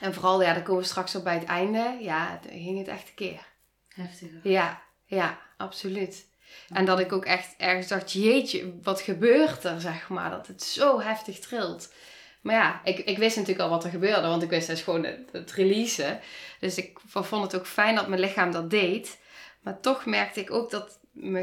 en 0.00 0.14
vooral, 0.14 0.42
ja, 0.42 0.52
daar 0.52 0.62
komen 0.62 0.82
we 0.82 0.88
straks 0.88 1.14
op 1.14 1.24
bij 1.24 1.34
het 1.34 1.44
einde. 1.44 1.96
Ja, 2.00 2.40
dan 2.42 2.60
ging 2.60 2.78
het 2.78 2.88
echt 2.88 3.08
een 3.08 3.14
keer. 3.14 3.46
Heftiger. 3.88 4.40
Ja, 4.42 4.82
ja, 5.04 5.38
absoluut. 5.56 6.26
En 6.68 6.84
dat 6.84 6.98
ik 7.00 7.12
ook 7.12 7.24
echt 7.24 7.54
ergens 7.56 7.88
dacht, 7.88 8.12
jeetje, 8.12 8.72
wat 8.82 9.00
gebeurt 9.00 9.64
er, 9.64 9.80
zeg 9.80 10.08
maar. 10.08 10.30
Dat 10.30 10.46
het 10.46 10.62
zo 10.62 11.00
heftig 11.00 11.38
trilt. 11.38 11.92
Maar 12.40 12.54
ja, 12.54 12.80
ik, 12.84 12.98
ik 12.98 13.18
wist 13.18 13.36
natuurlijk 13.36 13.64
al 13.64 13.70
wat 13.70 13.84
er 13.84 13.90
gebeurde. 13.90 14.28
Want 14.28 14.42
ik 14.42 14.50
wist 14.50 14.66
dus 14.66 14.82
gewoon 14.82 15.04
het, 15.04 15.28
het 15.32 15.52
releasen. 15.52 16.20
Dus 16.60 16.76
ik 16.78 16.98
vond 17.04 17.42
het 17.42 17.56
ook 17.56 17.66
fijn 17.66 17.94
dat 17.94 18.08
mijn 18.08 18.20
lichaam 18.20 18.52
dat 18.52 18.70
deed. 18.70 19.18
Maar 19.60 19.80
toch 19.80 20.06
merkte 20.06 20.40
ik 20.40 20.50
ook 20.50 20.70
dat 20.70 20.98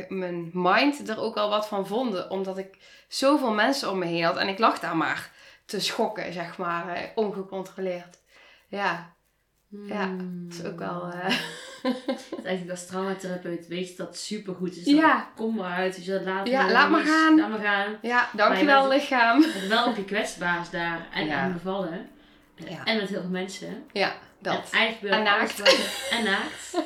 mijn 0.09 0.49
mind 0.53 1.09
er 1.09 1.19
ook 1.19 1.35
al 1.37 1.49
wat 1.49 1.67
van 1.67 1.87
vonden. 1.87 2.29
Omdat 2.29 2.57
ik 2.57 2.77
zoveel 3.07 3.53
mensen 3.53 3.91
om 3.91 3.99
me 3.99 4.05
heen 4.05 4.23
had. 4.23 4.37
En 4.37 4.47
ik 4.47 4.59
lag 4.59 4.79
daar 4.79 4.97
maar 4.97 5.31
te 5.65 5.79
schokken, 5.79 6.33
zeg 6.33 6.57
maar. 6.57 6.87
eh, 6.95 7.01
ongecontroleerd. 7.15 8.17
Ja, 8.67 9.14
Ja, 9.83 10.09
dat 10.17 10.53
is 10.59 10.63
ook 10.65 10.79
wel... 10.79 11.09
eh, 11.11 11.35
Eigenlijk 12.43 12.69
als 12.71 12.85
traumatherapeut 12.85 13.67
weet 13.67 13.89
je 13.89 13.95
dat 13.95 14.07
het 14.07 14.17
supergoed 14.17 14.77
is. 14.77 14.85
Ja. 14.85 15.29
Kom 15.35 15.55
maar 15.55 15.71
uit, 15.77 15.95
dus 16.05 16.23
laat, 16.23 16.47
Ja, 16.47 16.71
laat 16.71 16.89
maar 16.89 17.05
gaan. 17.05 17.39
Laat 17.39 17.49
maar 17.49 17.59
gaan. 17.59 17.97
ja, 18.01 18.29
dankjewel 18.33 18.87
lichaam. 18.87 19.41
Het 19.43 19.67
wel 19.67 19.85
op 19.87 19.95
je 19.95 20.05
kwetsbaars 20.05 20.69
daar 20.69 21.07
en 21.13 21.25
Ja. 21.25 21.39
aan 21.41 21.53
bevallen. 21.53 22.09
Ja. 22.55 22.83
En 22.83 22.97
met 22.97 23.09
heel 23.09 23.21
veel 23.21 23.29
mensen. 23.29 23.83
Ja, 23.91 24.09
En 24.11 24.17
dat. 24.39 24.69
eigenlijk 24.71 24.95
gebeurt 24.97 25.13
En 25.15 25.23
naakt. 25.23 25.57
wat 25.57 25.79
en 26.17 26.23
naakt. 26.23 26.81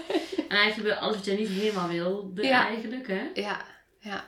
En 0.50 0.58
eigenlijk 0.58 1.00
alles 1.00 1.16
wat 1.16 1.26
jij 1.26 1.36
niet 1.36 1.48
helemaal 1.50 1.88
wil, 1.88 2.32
Ja. 2.36 2.66
eigenlijk 2.68 3.08
hè? 3.08 3.30
Ja, 3.34 3.58
ja. 4.00 4.24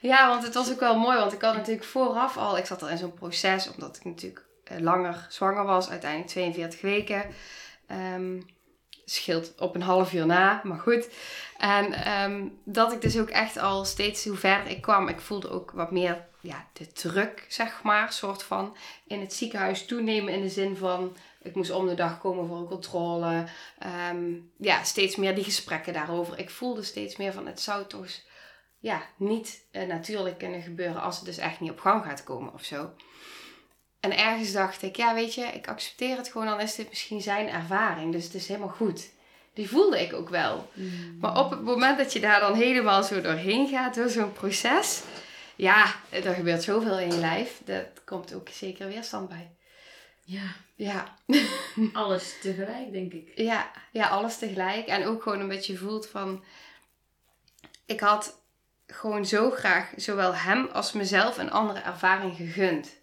Ja, 0.00 0.28
want 0.28 0.42
het 0.44 0.54
was 0.54 0.72
ook 0.72 0.80
wel 0.80 0.98
mooi, 0.98 1.18
want 1.18 1.32
ik 1.32 1.40
had 1.42 1.54
natuurlijk 1.56 1.84
vooraf 1.86 2.36
al, 2.36 2.58
ik 2.58 2.66
zat 2.66 2.82
al 2.82 2.88
in 2.88 2.98
zo'n 2.98 3.14
proces, 3.14 3.70
omdat 3.74 3.96
ik 3.96 4.04
natuurlijk 4.04 4.44
eh, 4.64 4.78
langer 4.78 5.26
zwanger 5.28 5.64
was, 5.64 5.90
uiteindelijk 5.90 6.30
42 6.30 6.80
weken. 6.80 7.22
Ehm 7.94 8.40
scheelt 9.04 9.60
op 9.60 9.74
een 9.74 9.82
half 9.82 10.12
uur 10.12 10.26
na, 10.26 10.60
maar 10.64 10.78
goed. 10.78 11.08
En 11.58 11.92
ehm, 11.92 12.46
dat 12.64 12.92
ik 12.92 13.00
dus 13.00 13.18
ook 13.18 13.28
echt 13.28 13.56
al 13.56 13.84
steeds, 13.84 14.24
hoe 14.24 14.36
verder 14.36 14.72
ik 14.72 14.80
kwam, 14.80 15.08
ik 15.08 15.20
voelde 15.20 15.50
ook 15.50 15.70
wat 15.70 15.90
meer 15.90 16.26
ja, 16.40 16.66
de 16.72 16.92
druk, 16.92 17.46
zeg 17.48 17.82
maar, 17.82 18.12
soort 18.12 18.42
van, 18.42 18.76
in 19.06 19.20
het 19.20 19.32
ziekenhuis 19.32 19.86
toenemen 19.86 20.32
in 20.32 20.40
de 20.40 20.48
zin 20.48 20.76
van, 20.76 21.16
ik 21.42 21.54
moest 21.54 21.70
om 21.70 21.86
de 21.86 21.94
dag 21.94 22.18
komen 22.18 22.46
voor 22.46 22.56
een 22.56 22.66
controle. 22.66 23.44
Ehm, 23.78 24.32
ja, 24.56 24.82
steeds 24.82 25.16
meer 25.16 25.34
die 25.34 25.44
gesprekken 25.44 25.92
daarover. 25.92 26.38
Ik 26.38 26.50
voelde 26.50 26.82
steeds 26.82 27.16
meer 27.16 27.32
van, 27.32 27.46
het 27.46 27.60
zou 27.60 27.86
toch 27.86 28.06
ja, 28.78 29.02
niet 29.16 29.66
eh, 29.70 29.86
natuurlijk 29.86 30.38
kunnen 30.38 30.62
gebeuren 30.62 31.02
als 31.02 31.16
het 31.16 31.24
dus 31.24 31.38
echt 31.38 31.60
niet 31.60 31.70
op 31.70 31.80
gang 31.80 32.04
gaat 32.04 32.24
komen 32.24 32.52
of 32.52 32.64
zo. 32.64 32.90
En 34.04 34.18
ergens 34.18 34.52
dacht 34.52 34.82
ik, 34.82 34.96
ja 34.96 35.14
weet 35.14 35.34
je, 35.34 35.42
ik 35.42 35.68
accepteer 35.68 36.16
het 36.16 36.28
gewoon, 36.28 36.46
dan 36.46 36.60
is 36.60 36.74
dit 36.74 36.88
misschien 36.88 37.20
zijn 37.20 37.48
ervaring, 37.48 38.12
dus 38.12 38.24
het 38.24 38.34
is 38.34 38.48
helemaal 38.48 38.68
goed. 38.68 39.10
Die 39.54 39.68
voelde 39.68 40.00
ik 40.00 40.12
ook 40.12 40.28
wel. 40.28 40.70
Maar 41.20 41.38
op 41.38 41.50
het 41.50 41.62
moment 41.62 41.98
dat 41.98 42.12
je 42.12 42.20
daar 42.20 42.40
dan 42.40 42.54
helemaal 42.54 43.02
zo 43.02 43.20
doorheen 43.20 43.68
gaat, 43.68 43.94
door 43.94 44.08
zo'n 44.08 44.32
proces, 44.32 45.02
ja, 45.56 45.94
er 46.08 46.34
gebeurt 46.34 46.62
zoveel 46.62 46.98
in 46.98 47.10
je 47.12 47.18
lijf, 47.18 47.60
dat 47.64 47.86
komt 48.04 48.34
ook 48.34 48.48
zeker 48.48 48.88
weerstand 48.88 49.28
bij. 49.28 49.50
Ja, 50.24 50.54
Ja, 50.74 51.14
alles 51.92 52.40
tegelijk 52.40 52.92
denk 52.92 53.12
ik. 53.12 53.32
ja, 53.34 53.70
ja, 53.90 54.08
alles 54.08 54.38
tegelijk. 54.38 54.86
En 54.86 55.06
ook 55.06 55.22
gewoon 55.22 55.40
een 55.40 55.48
beetje 55.48 55.76
voelt 55.76 56.06
van, 56.06 56.44
ik 57.86 58.00
had 58.00 58.40
gewoon 58.86 59.26
zo 59.26 59.50
graag 59.50 59.92
zowel 59.96 60.34
hem 60.34 60.68
als 60.72 60.92
mezelf 60.92 61.38
een 61.38 61.50
andere 61.50 61.80
ervaring 61.80 62.36
gegund. 62.36 63.02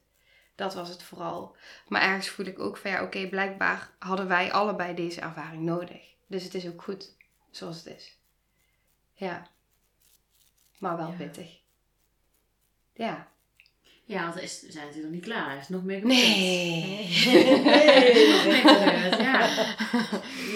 Dat 0.62 0.74
was 0.74 0.90
het 0.90 1.04
vooral. 1.04 1.56
Maar 1.88 2.02
ergens 2.02 2.30
voel 2.30 2.46
ik 2.46 2.60
ook 2.60 2.78
van 2.78 2.92
ja, 2.92 3.04
oké, 3.04 3.28
blijkbaar 3.28 3.90
hadden 4.00 4.28
wij 4.28 4.52
allebei 4.52 4.96
deze 4.96 5.22
ervaring 5.22 5.64
nodig. 5.64 6.02
Dus 6.28 6.44
het 6.44 6.54
is 6.54 6.68
ook 6.68 6.82
goed 6.82 7.16
zoals 7.52 7.78
het 7.78 7.96
is. 7.98 8.18
Ja. 9.14 9.48
Maar 10.78 10.98
wel 10.98 11.08
Ja. 11.10 11.16
pittig. 11.18 11.58
Ja. 12.94 13.28
Ja, 14.04 14.22
want 14.24 14.34
we 14.34 14.48
zijn 14.48 14.86
natuurlijk 14.86 15.04
nog 15.04 15.12
niet 15.12 15.24
klaar. 15.24 15.52
Er 15.52 15.58
is 15.62 15.70
nog 15.70 15.84
meer 15.84 16.06
Nee. 16.06 17.04
Nog 17.26 17.64
meer 17.64 18.62
gebeurd, 18.66 19.18
ja. 19.22 19.50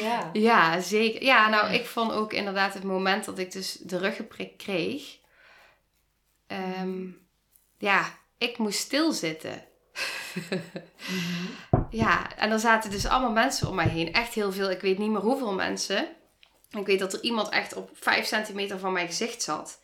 Ja. 0.02 0.30
Ja, 0.34 0.80
zeker. 0.82 1.24
Ja, 1.24 1.50
nou, 1.50 1.74
ik 1.74 1.86
vond 1.86 2.12
ook 2.12 2.34
inderdaad 2.34 2.74
het 2.74 2.84
moment 2.84 3.26
dat 3.26 3.38
ik 3.40 3.52
dus 3.52 3.72
de 3.72 3.98
ruggenprik 3.98 4.58
kreeg. 4.58 5.18
ehm, 6.48 7.08
ja, 7.78 8.18
ik 8.38 8.58
moest 8.58 8.80
stilzitten. 8.80 9.64
Ja, 11.90 12.36
en 12.38 12.52
er 12.52 12.60
zaten 12.60 12.92
dus 12.92 13.06
allemaal 13.06 13.32
mensen 13.32 13.68
om 13.68 13.76
mij 13.76 13.88
heen. 13.88 14.14
Echt 14.14 14.34
heel 14.34 14.52
veel. 14.52 14.72
Ik 14.72 14.82
weet 14.82 14.98
niet 14.98 15.10
meer 15.12 15.22
hoeveel 15.22 15.54
mensen. 15.54 16.08
Ik 16.70 16.86
weet 16.86 17.00
dat 17.00 17.14
er 17.14 17.22
iemand 17.24 17.50
echt 17.50 17.74
op 17.76 17.90
5 17.94 18.26
centimeter 18.26 18.80
van 18.80 18.94
mijn 18.94 19.08
gezicht 19.08 19.42
zat. 19.42 19.82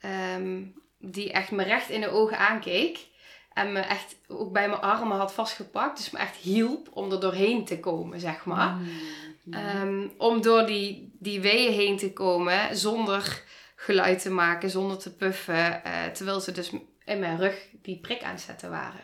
ehm, 0.00 0.62
die 0.98 1.32
echt 1.32 1.50
me 1.50 1.62
recht 1.62 1.88
in 1.88 2.00
de 2.00 2.08
ogen 2.08 2.38
aankeek. 2.38 3.06
En 3.52 3.72
me 3.72 3.80
echt 3.80 4.16
ook 4.28 4.52
bij 4.52 4.68
mijn 4.68 4.80
armen 4.80 5.16
had 5.16 5.32
vastgepakt. 5.32 5.96
Dus 5.96 6.10
me 6.10 6.18
echt 6.18 6.36
hielp 6.36 6.88
om 6.92 7.12
er 7.12 7.20
doorheen 7.20 7.64
te 7.64 7.80
komen, 7.80 8.20
zeg 8.20 8.44
maar. 8.44 8.74
Mm. 8.74 9.52
Ehm, 9.52 10.08
om 10.18 10.42
door 10.42 10.66
die, 10.66 11.16
die 11.18 11.40
weeën 11.40 11.72
heen 11.72 11.96
te 11.96 12.12
komen 12.12 12.76
zonder 12.76 13.42
geluid 13.76 14.22
te 14.22 14.30
maken, 14.30 14.70
zonder 14.70 14.98
te 14.98 15.16
puffen. 15.16 15.84
eh, 15.84 16.04
terwijl 16.04 16.40
ze 16.40 16.52
dus 16.52 16.70
in 17.04 17.18
mijn 17.18 17.38
rug 17.38 17.68
die 17.82 18.00
prik 18.00 18.22
aan 18.22 18.30
het 18.32 18.40
zetten 18.40 18.70
waren. 18.70 19.00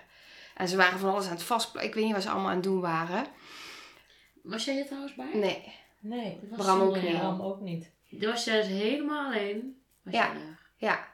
En 0.62 0.68
ze 0.68 0.76
waren 0.76 0.98
van 0.98 1.10
alles 1.10 1.24
aan 1.26 1.32
het 1.32 1.42
vastplakken. 1.42 1.88
Ik 1.90 1.94
weet 1.94 2.04
niet 2.04 2.12
wat 2.12 2.22
ze 2.22 2.28
allemaal 2.30 2.48
aan 2.48 2.54
het 2.54 2.64
doen 2.64 2.80
waren. 2.80 3.26
Was 4.42 4.64
jij 4.64 4.74
hier 4.74 4.86
trouwens 4.86 5.14
bij? 5.14 5.30
Nee, 5.32 5.72
Nee, 6.00 6.38
Dat 6.42 6.56
was 6.58 6.66
Bram 6.66 6.80
ook 6.80 7.02
niet. 7.02 7.18
Bram 7.18 7.40
ook 7.40 7.60
niet. 7.60 7.90
Dan 8.10 8.30
was 8.30 8.44
jij 8.44 8.56
dus 8.56 8.66
helemaal 8.66 9.26
alleen. 9.26 9.82
Was 10.02 10.14
Ja. 10.14 10.32
ja. 10.76 11.10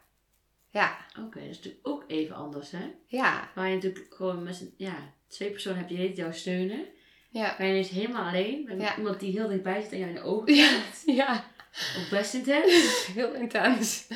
Ja, 0.70 0.96
Oké, 1.18 1.38
dat 1.40 1.49
is 1.49 1.57
natuurlijk 1.57 1.88
ook 1.88 2.05
even 2.07 2.34
anders, 2.36 2.70
hè? 2.70 2.94
ja, 3.07 3.51
Waar 3.55 3.68
je 3.68 3.74
natuurlijk 3.74 4.07
gewoon 4.14 4.42
met 4.42 4.57
z'n- 4.57 4.74
ja, 4.76 4.94
twee 5.28 5.51
personen 5.51 5.78
heb 5.78 5.88
je 5.88 5.96
niet 5.99 6.16
jou 6.16 6.32
steunen. 6.32 6.84
ja. 7.30 7.49
Ga 7.49 7.64
je 7.64 7.70
ineens 7.70 7.88
helemaal 7.88 8.28
alleen 8.28 8.64
met 8.64 8.80
Ja. 8.80 8.96
iemand 8.96 9.20
die 9.20 9.32
heel 9.32 9.49
dichtbij 9.49 9.80
zit 9.82 9.92
en 9.92 9.99
jou 9.99 10.09
in 10.11 10.16
de 10.16 10.22
ogen 10.22 10.55
Ja. 10.55 10.68
kijkt. 10.68 11.03
Ja, 11.07 11.44
Ook 11.99 12.11
best 12.11 12.34
intens. 12.34 13.07
heel 13.14 13.34
intens. 13.34 14.07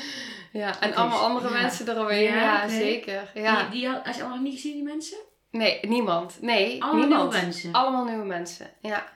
Ja, 0.53 0.81
en 0.81 0.95
allemaal 0.95 1.21
andere 1.21 1.55
ja. 1.55 1.61
mensen 1.61 1.89
eromheen. 1.89 2.23
Ja, 2.23 2.35
Ja, 2.63 2.69
zeker. 2.69 3.31
Ja. 3.35 3.63
Die, 3.63 3.71
die 3.81 3.89
had, 3.89 4.05
had 4.07 4.15
je 4.17 4.21
allemaal 4.23 4.41
niet 4.43 4.55
gezien, 4.55 4.73
die 4.73 4.83
mensen? 4.83 5.19
Nee, 5.51 5.79
niemand. 5.83 6.39
Nee, 6.41 6.83
Allemaal 6.83 7.01
niemand. 7.01 7.31
nieuwe 7.31 7.45
mensen. 7.45 7.73
Allemaal 7.73 8.05
nieuwe 8.05 8.25
mensen. 8.25 8.71
Ja, 8.81 9.07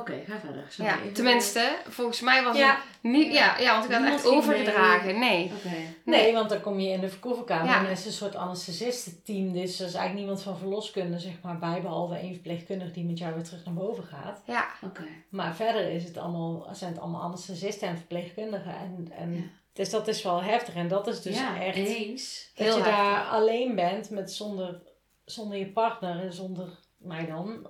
Oké, 0.00 0.22
ga 0.26 0.38
verder. 0.38 0.64
Sorry, 0.68 0.90
ja. 0.90 0.98
even- 0.98 1.12
tenminste, 1.12 1.76
volgens 1.88 2.20
mij 2.20 2.44
was 2.44 2.56
Ja. 2.56 2.70
het 2.74 2.84
niet... 3.12 3.32
Ja, 3.32 3.58
ja 3.58 3.72
want 3.72 3.84
ik 3.84 3.90
werd 3.90 4.02
Niemand 4.02 4.24
echt 4.24 4.32
overgedragen. 4.34 5.18
Nee. 5.18 5.52
Oké. 5.56 5.76
Nee, 6.04 6.32
want 6.32 6.48
dan 6.48 6.60
kom 6.60 6.80
je 6.80 6.88
in 6.92 7.00
de 7.00 7.08
verkofferkamer 7.08 7.66
Ja. 7.70 7.78
en 7.78 7.84
er 7.84 7.90
is 7.90 8.06
een 8.06 8.12
soort 8.12 8.36
anesthesistenteam. 8.36 9.52
Dus 9.52 9.80
er 9.80 9.86
is 9.86 9.94
eigenlijk 9.94 10.14
niemand 10.14 10.42
van 10.42 10.58
verloskunde 10.58 11.18
zeg 11.18 11.32
maar, 11.42 11.58
bij, 11.58 11.80
behalve 11.82 12.14
één 12.14 12.32
verpleegkundige 12.32 12.90
die 12.90 13.04
met 13.04 13.18
jou 13.18 13.34
weer 13.34 13.44
terug 13.44 13.64
naar 13.64 13.74
boven 13.74 14.04
gaat. 14.04 14.42
Ja, 14.46 14.66
Oké. 14.84 15.04
Maar 15.28 15.54
verder 15.54 15.90
is 15.90 16.04
het 16.04 16.16
allemaal, 16.18 16.66
zijn 16.72 16.92
het 16.92 17.00
allemaal 17.00 17.22
anesthesisten 17.22 17.88
en 17.88 17.96
verpleegkundigen. 17.96 18.74
En, 18.74 19.12
en, 19.18 19.34
Ja. 19.34 19.40
Dus 19.78 19.90
dat 19.90 20.08
is 20.08 20.22
wel 20.22 20.42
heftig. 20.42 20.74
En 20.74 20.88
dat 20.88 21.06
is 21.06 21.22
dus 21.22 21.38
ja, 21.38 21.60
echt 21.60 21.76
dat 21.76 21.86
Heel 21.86 22.06
je 22.54 22.62
heftig. 22.62 22.84
daar 22.84 23.24
alleen 23.24 23.74
bent 23.74 24.10
met 24.10 24.32
zonder, 24.32 24.82
zonder 25.24 25.58
je 25.58 25.72
partner 25.72 26.20
en 26.20 26.32
zonder 26.32 26.78
mij 26.96 27.26
dan 27.26 27.66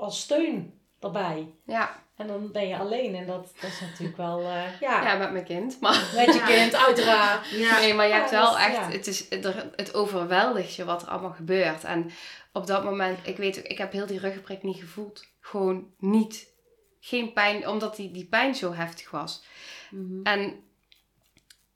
als 0.00 0.20
steun 0.20 0.80
erbij. 1.00 1.54
ja. 1.64 2.08
En 2.16 2.26
dan 2.26 2.52
ben 2.52 2.68
je 2.68 2.76
alleen 2.76 3.14
en 3.14 3.26
dat, 3.26 3.52
dat 3.60 3.70
is 3.70 3.80
natuurlijk 3.80 4.16
wel, 4.16 4.40
eh, 4.40 4.80
ja, 4.80 5.02
ja, 5.02 5.16
met 5.16 5.32
mijn 5.32 5.44
kind. 5.44 5.80
Maar 5.80 6.10
met 6.14 6.34
je 6.34 6.42
kind 6.42 6.76
uiteraard. 6.76 7.50
Ja. 7.66 7.78
nee, 7.78 7.94
maar 7.94 8.06
je 8.06 8.12
hebt 8.12 8.30
wel 8.30 8.58
echt... 8.58 8.76
ja. 8.76 8.90
Het, 8.90 9.06
is, 9.06 9.26
het 9.76 9.94
overweldigt 9.94 10.74
je 10.74 10.84
wat 10.84 11.02
er 11.02 11.08
allemaal 11.08 11.32
gebeurt. 11.32 11.84
En 11.84 12.10
op 12.52 12.66
dat 12.66 12.84
moment... 12.84 13.18
Ik 13.22 13.36
weet 13.36 13.58
ook, 13.58 13.64
ik 13.64 13.78
heb 13.78 13.92
heel 13.92 14.06
die 14.06 14.18
ruggenprik 14.18 14.62
niet 14.62 14.80
gevoeld. 14.80 15.24
Gewoon 15.40 15.94
niet. 15.98 16.52
Geen 17.00 17.32
pijn, 17.32 17.68
omdat 17.68 17.96
die, 17.96 18.10
die 18.10 18.26
pijn 18.26 18.54
zo 18.54 18.72
heftig 18.72 19.10
was. 19.10 19.44
Mhm. 19.90 20.22
En 20.22 20.69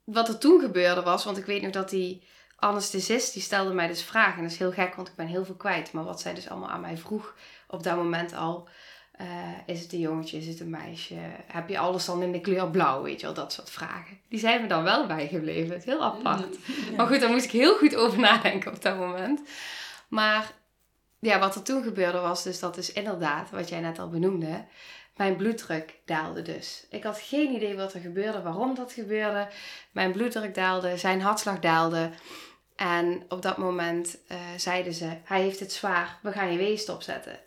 wat 0.05 0.27
er 0.27 0.37
toen 0.37 0.59
gebeurde 0.61 1.01
was, 1.01 1.23
want 1.23 1.37
ik 1.37 1.45
weet 1.45 1.61
nog 1.61 1.71
dat 1.71 1.89
die 1.89 2.23
anesthesist, 2.55 3.33
die 3.33 3.41
stelde 3.41 3.73
mij 3.73 3.87
dus 3.87 4.03
vragen. 4.03 4.35
En 4.37 4.41
dat 4.43 4.51
is 4.51 4.57
heel 4.57 4.71
gek, 4.71 4.95
want 4.95 5.07
ik 5.07 5.15
ben 5.15 5.27
heel 5.27 5.45
veel 5.45 5.55
kwijt. 5.55 5.91
Maar 5.91 6.03
wat 6.03 6.21
zij 6.21 6.33
dus 6.33 6.49
allemaal 6.49 6.69
aan 6.69 6.81
mij 6.81 6.97
vroeg 6.97 7.35
op 7.67 7.83
dat 7.83 7.95
moment 7.95 8.33
al. 8.35 8.67
eh, 9.11 9.25
is 9.65 9.81
het 9.81 9.93
een 9.93 9.99
jongetje, 9.99 10.37
is 10.37 10.47
het 10.47 10.59
een 10.59 10.69
meisje? 10.69 11.15
Heb 11.47 11.69
je 11.69 11.77
alles 11.77 12.05
dan 12.05 12.21
in 12.23 12.31
de 12.31 12.41
kleur 12.41 12.69
blauw? 12.69 13.01
Weet 13.01 13.19
je 13.19 13.25
wel, 13.25 13.35
dat 13.35 13.53
soort 13.53 13.69
vragen. 13.69 14.19
Die 14.29 14.39
zijn 14.39 14.61
me 14.61 14.67
dan 14.67 14.83
wel 14.83 15.07
bijgebleven. 15.07 15.69
Het 15.69 15.79
is 15.79 15.85
heel 15.85 16.03
apart. 16.03 16.57
Maar 16.97 17.07
goed, 17.07 17.19
daar 17.19 17.29
moest 17.29 17.45
ik 17.45 17.51
heel 17.51 17.75
goed 17.77 17.95
over 17.95 18.19
nadenken 18.19 18.71
op 18.73 18.81
dat 18.81 18.97
moment. 18.97 19.41
Maar 20.07 20.51
ja, 21.19 21.39
wat 21.39 21.55
er 21.55 21.61
toen 21.63 21.83
gebeurde 21.83 22.19
was 22.19 22.43
dus 22.43 22.59
dat 22.59 22.77
is 22.77 22.91
inderdaad, 22.91 23.49
wat 23.49 23.69
jij 23.69 23.79
net 23.79 23.99
al 23.99 24.09
benoemde, 24.09 24.65
mijn 25.15 25.35
bloeddruk 25.35 25.99
daalde 26.05 26.41
dus. 26.41 26.85
Ik 26.89 27.03
had 27.03 27.19
geen 27.19 27.51
idee 27.55 27.75
wat 27.75 27.93
er 27.93 27.99
gebeurde, 28.01 28.41
waarom 28.41 28.75
dat 28.75 28.91
gebeurde. 28.93 29.47
Mijn 29.91 30.11
bloeddruk 30.11 30.55
daalde, 30.55 30.97
zijn 30.97 31.21
hartslag 31.21 31.59
daalde. 31.59 32.09
En 32.75 33.23
op 33.29 33.41
dat 33.41 33.57
moment 33.57 34.17
eh, 34.27 34.37
zeiden 34.57 34.93
ze, 34.93 35.09
hij 35.23 35.41
heeft 35.41 35.59
het 35.59 35.71
zwaar, 35.71 36.19
we 36.21 36.31
gaan 36.31 36.51
je 36.51 36.57
weeën 36.57 36.77
stopzetten. 36.77 37.39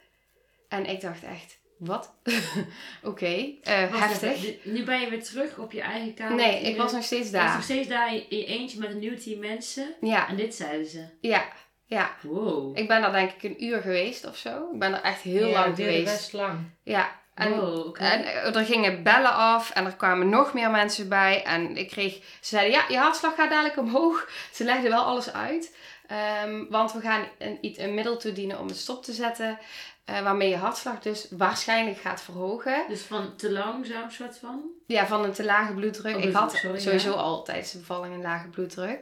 En 0.68 0.86
ik 0.86 1.00
dacht 1.00 1.22
echt, 1.22 1.58
wat? 1.78 2.14
Oké, 3.02 3.46
eh, 3.62 3.90
Wacht 3.90 4.20
heftig. 4.20 4.64
Nu 4.64 4.84
ben 4.84 5.00
je 5.00 5.10
weer 5.10 5.24
terug 5.24 5.58
op 5.58 5.72
je 5.72 5.80
eigen 5.80 6.14
kamer. 6.14 6.36
Nee, 6.36 6.60
ik 6.62 6.76
was 6.76 6.92
nog 6.92 7.02
steeds 7.04 7.30
je 7.30 7.36
was 7.36 7.42
nog 7.44 7.52
daar. 7.52 7.62
steeds 7.62 7.88
daar 7.88 8.14
in 8.14 8.30
in 8.30 8.38
je 8.38 8.44
eentje 8.44 8.78
met 8.78 8.90
een 8.90 8.98
nieuw 8.98 9.16
team 9.16 9.38
mensen. 9.40 9.94
Ja, 10.00 10.28
En 10.28 10.36
dit 10.36 10.54
zeiden 10.54 10.86
ze. 10.86 11.04
ja, 11.20 11.48
ja. 11.86 12.16
Wow. 12.22 12.78
Ik 12.78 12.88
ben 12.88 13.00
daar 13.02 13.12
denk 13.12 13.30
ik 13.30 13.42
een 13.42 13.64
uur 13.64 13.80
geweest 13.80 14.26
of 14.26 14.36
zo. 14.36 14.68
Ik 14.72 14.78
ben 14.78 14.92
er 14.94 15.02
echt 15.02 15.20
heel 15.20 15.46
Ja, 15.46 15.52
lang 15.60 15.76
geweest. 15.76 16.04
best 16.04 16.32
lang. 16.32 16.58
Ja, 16.82 17.20
En, 17.38 17.50
Wow, 17.60 17.86
oké. 17.86 18.00
en 18.04 18.24
eh, 18.24 18.56
er 18.56 18.64
gingen 18.64 19.02
bellen 19.02 19.32
af 19.34 19.70
en 19.70 19.84
er 19.84 19.96
kwamen 19.96 20.28
nog 20.28 20.54
meer 20.54 20.70
mensen 20.70 21.08
bij. 21.08 21.42
En 21.44 21.76
ik 21.76 21.88
kreeg, 21.88 22.12
ze 22.14 22.20
zeiden, 22.40 22.72
ja, 22.72 22.84
je 22.88 22.96
hartslag 22.98 23.34
gaat 23.34 23.50
dadelijk 23.50 23.76
omhoog. 23.76 24.28
Ze 24.52 24.64
legden 24.64 24.90
wel 24.90 25.02
alles 25.04 25.32
uit. 25.32 25.76
Ehm, 26.06 26.64
want 26.68 26.92
we 26.92 27.00
gaan 27.00 27.24
een, 27.38 27.58
iets- 27.60 27.78
een 27.78 27.94
middel 27.94 28.16
toedienen 28.16 28.58
om 28.58 28.66
het 28.66 28.76
stop 28.76 29.04
te 29.04 29.12
zetten. 29.12 29.58
eh, 30.04 30.20
waarmee 30.22 30.48
je 30.48 30.56
hartslag 30.56 30.98
dus 31.00 31.26
waarschijnlijk 31.30 31.98
gaat 31.98 32.20
verhogen. 32.22 32.84
Dus 32.88 33.02
van 33.02 33.36
te 33.36 33.52
langzaam 33.52 34.10
soort 34.10 34.38
van? 34.38 34.62
Ja, 34.86 35.06
van 35.06 35.24
een 35.24 35.32
te 35.32 35.44
lage 35.44 35.72
bloeddruk. 35.74 36.16
Oh, 36.16 36.22
ik 36.22 36.32
had 36.32 36.52
sorry, 36.52 36.78
sowieso 36.80 37.10
ja. 37.10 37.16
al 37.16 37.42
tijdens 37.42 37.70
de 37.72 37.78
bevalling 37.78 38.14
een 38.14 38.22
lage 38.22 38.48
bloeddruk. 38.48 39.00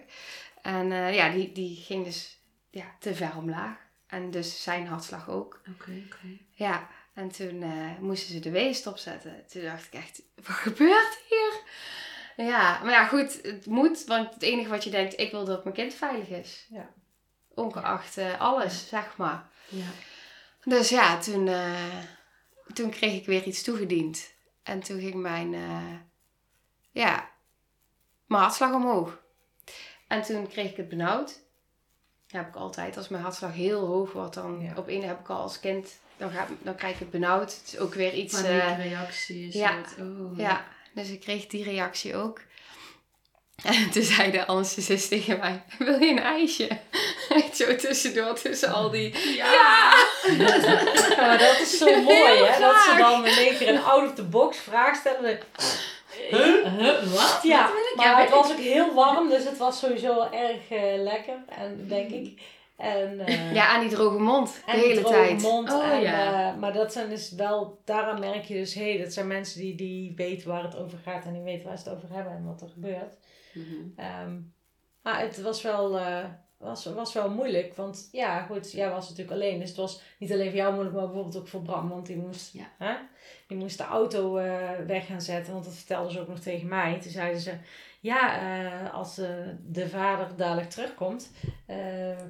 En 0.63 0.93
eh, 0.93 1.15
ja, 1.15 1.29
die, 1.29 1.53
die 1.53 1.83
ging 1.87 2.05
dus 2.05 2.39
ja, 2.71 2.85
te 3.01 3.15
ver 3.15 3.31
omlaag. 3.37 3.77
En 4.07 4.31
dus 4.31 4.63
zijn 4.63 4.87
hartslag 4.87 5.29
ook. 5.31 5.61
Oké, 5.75 5.91
oké. 6.07 6.27
Ja, 6.51 6.87
en 7.17 7.29
toen 7.29 7.63
eh, 7.63 7.99
moesten 8.01 8.33
ze 8.33 8.41
de 8.41 8.51
weeën 8.51 8.75
stopzetten. 8.75 9.45
Toen 9.47 9.63
dacht 9.63 9.87
ik 9.87 9.93
echt, 9.93 10.23
wat 10.35 10.57
gebeurt 10.57 11.19
hier? 11.29 11.61
Ja, 12.47 12.81
maar 12.83 12.93
ja, 12.93 13.07
goed, 13.07 13.43
het 13.43 13.67
moet. 13.67 14.05
Want 14.05 14.35
het 14.35 14.43
enige 14.43 14.69
wat 14.69 14.85
je 14.85 14.91
denkt, 14.91 15.19
ik 15.21 15.31
wil 15.31 15.45
dat 15.45 15.65
mijn 15.65 15.77
kind 15.77 15.95
veilig 15.95 16.29
is. 16.29 16.67
Ja. 16.69 16.89
Ongeacht 17.55 18.17
eh, 18.17 18.41
alles, 18.41 18.89
zeg 18.89 19.17
maar. 19.17 19.49
Ja. 19.69 19.87
Dus 20.65 20.89
ja, 20.89 21.19
toen, 21.19 21.49
eh, 21.49 21.99
toen 22.73 22.91
kreeg 22.91 23.15
ik 23.15 23.27
weer 23.27 23.43
iets 23.43 23.63
toegediend. 23.63 24.33
En 24.63 24.81
toen 24.81 25.01
ging 25.01 25.15
mijn, 25.15 25.55
ja, 26.91 27.31
mijn 28.27 28.43
hartslag 28.43 28.73
omhoog. 28.75 29.23
En 30.09 30.23
toen 30.23 30.49
kreeg 30.49 30.71
ik 30.71 30.77
het 30.77 30.89
benauwd. 30.89 31.27
Dat 32.27 32.41
heb 32.41 32.49
ik 32.49 32.55
altijd. 32.57 32.97
Als 32.97 33.09
mijn 33.09 33.23
hartslag 33.23 33.53
heel 33.53 33.87
hoog 33.87 34.13
wordt, 34.13 34.35
dan 34.35 34.61
Ja. 34.61 34.73
op 34.77 34.89
een 34.89 35.03
heb 35.05 35.21
ik 35.21 35.29
al 35.29 35.41
als 35.41 35.61
kind, 35.61 35.99
dan, 36.17 36.31
ga, 36.31 36.47
dan 36.63 36.75
krijg 36.75 36.93
ik 36.95 36.99
het 36.99 37.11
benauwd. 37.11 37.53
Het 37.53 37.73
is 37.73 37.79
ook 37.79 37.95
weer 37.95 38.13
iets... 38.15 38.43
eh, 38.43 38.59
Paniekreactie 38.59 39.47
is 39.47 39.55
ja. 39.55 39.77
het. 39.77 39.95
Oh. 40.01 40.39
ja, 40.39 40.65
dus 40.93 41.09
ik 41.09 41.21
kreeg 41.21 41.47
die 41.47 41.65
reactie 41.65 42.17
ook. 42.17 42.41
En 43.63 43.91
toen 43.91 44.03
zei 44.03 44.31
de 44.31 44.47
anesthesist 44.47 45.09
tegen 45.09 45.39
mij, 45.39 45.63
wil 45.79 46.03
je 46.03 46.11
een 46.11 46.19
ijsje? 46.19 46.69
Zo 47.55 47.77
tussendoor, 47.77 48.35
tussen 48.35 48.73
al 48.73 48.91
die... 48.91 49.35
Ja! 49.37 49.53
Ja, 49.53 49.95
maar 51.17 51.39
dat 51.39 51.61
is 51.61 51.79
zo 51.79 51.85
mooi, 52.03 52.17
Heel 52.17 52.47
hè? 52.47 52.61
Dat 52.61 52.81
ze 52.81 52.95
dan 52.99 53.27
in 53.27 53.37
één 53.37 53.57
keer 53.57 53.69
een 53.69 53.83
out-of-the-box 53.83 54.59
vraag 54.59 54.97
stellen. 54.97 55.41
Huh? 56.31 57.13
Wat? 57.13 57.39
Ja, 57.43 57.63
Wat 57.63 57.73
wil 57.73 57.83
ik? 57.83 57.93
maar 57.97 58.07
Ja, 58.07 58.21
het 58.21 58.31
was 58.31 58.51
ook 58.51 58.59
heel 58.59 58.95
warm, 58.95 59.29
dus 59.29 59.45
het 59.45 59.57
was 59.57 59.79
sowieso 59.79 60.29
erg 60.31 60.71
eh, 60.71 61.03
lekker, 61.03 61.37
en, 61.49 61.89
denk 61.89 62.11
ik. 62.11 62.41
En, 62.77 63.21
eh, 63.27 63.55
Ja, 63.55 63.69
aan 63.69 63.81
die 63.81 63.97
droge 63.97 64.19
mond, 64.19 64.63
de 64.67 64.73
hele 64.73 65.01
droge 65.01 65.15
tijd. 65.15 65.43
Mond, 65.43 65.73
Oh, 65.73 65.93
en, 65.93 66.01
ja. 66.01 66.51
eh, 66.53 66.59
maar 66.59 66.73
dat 66.73 66.93
zijn 66.93 67.09
dus 67.09 67.31
wel, 67.31 67.81
daaraan 67.85 68.21
merk 68.21 68.45
je 68.45 68.55
dus, 68.55 68.75
hé, 68.75 68.93
hey, 68.93 69.03
dat 69.03 69.13
zijn 69.13 69.27
mensen 69.27 69.61
die, 69.61 69.75
die 69.75 70.13
weten 70.17 70.49
waar 70.49 70.63
het 70.63 70.77
over 70.77 70.99
gaat 70.99 71.25
en 71.25 71.33
die 71.33 71.43
weten 71.43 71.67
waar 71.67 71.79
ze 71.79 71.89
het 71.89 71.97
over 71.97 72.15
hebben 72.15 72.33
en 72.33 72.45
wat 72.45 72.61
er 72.63 72.69
gebeurt. 72.69 73.17
Mhm. 73.55 73.65
Ehm, 73.97 74.37
maar 75.03 75.21
het 75.21 75.43
was 75.43 75.63
wel, 75.63 75.99
eh, 75.99 76.25
was, 76.59 76.85
was 76.85 77.13
wel 77.13 77.31
moeilijk. 77.31 77.75
Want 77.77 78.09
ja, 78.13 78.43
goed, 78.43 78.73
jij 78.73 78.91
was 78.91 79.09
natuurlijk 79.09 79.37
alleen. 79.37 79.59
Dus 79.59 79.69
het 79.69 79.79
was 79.79 80.01
niet 80.19 80.33
alleen 80.33 80.49
voor 80.49 80.57
jou 80.59 80.73
moeilijk, 80.73 80.97
maar 80.97 81.05
bijvoorbeeld 81.07 81.37
ook 81.37 81.49
voor 81.49 81.63
Bram. 81.63 81.89
Want 81.89 82.07
die 82.07 82.17
moest, 82.17 82.53
Ja. 82.53 82.71
hè, 82.79 82.95
die 83.49 83.57
moest 83.57 83.79
de 83.79 83.85
auto 83.85 84.33
weg 84.87 85.07
gaan 85.07 85.21
zetten. 85.21 85.53
Want 85.53 85.65
dat 85.65 85.75
vertelden 85.75 86.13
ze 86.13 86.21
ook 86.21 86.29
nog 86.29 86.39
tegen 86.39 86.69
mij. 86.69 87.01
Toen 87.01 87.11
zeiden 87.11 87.41
ze, 87.41 87.53
ja, 88.07 88.41
eh, 88.41 88.95
als 88.95 89.19
eh, 89.19 89.29
de 89.63 89.89
vader 89.89 90.27
dadelijk 90.37 90.71
terugkomt, 90.71 91.31
eh, 91.67 91.77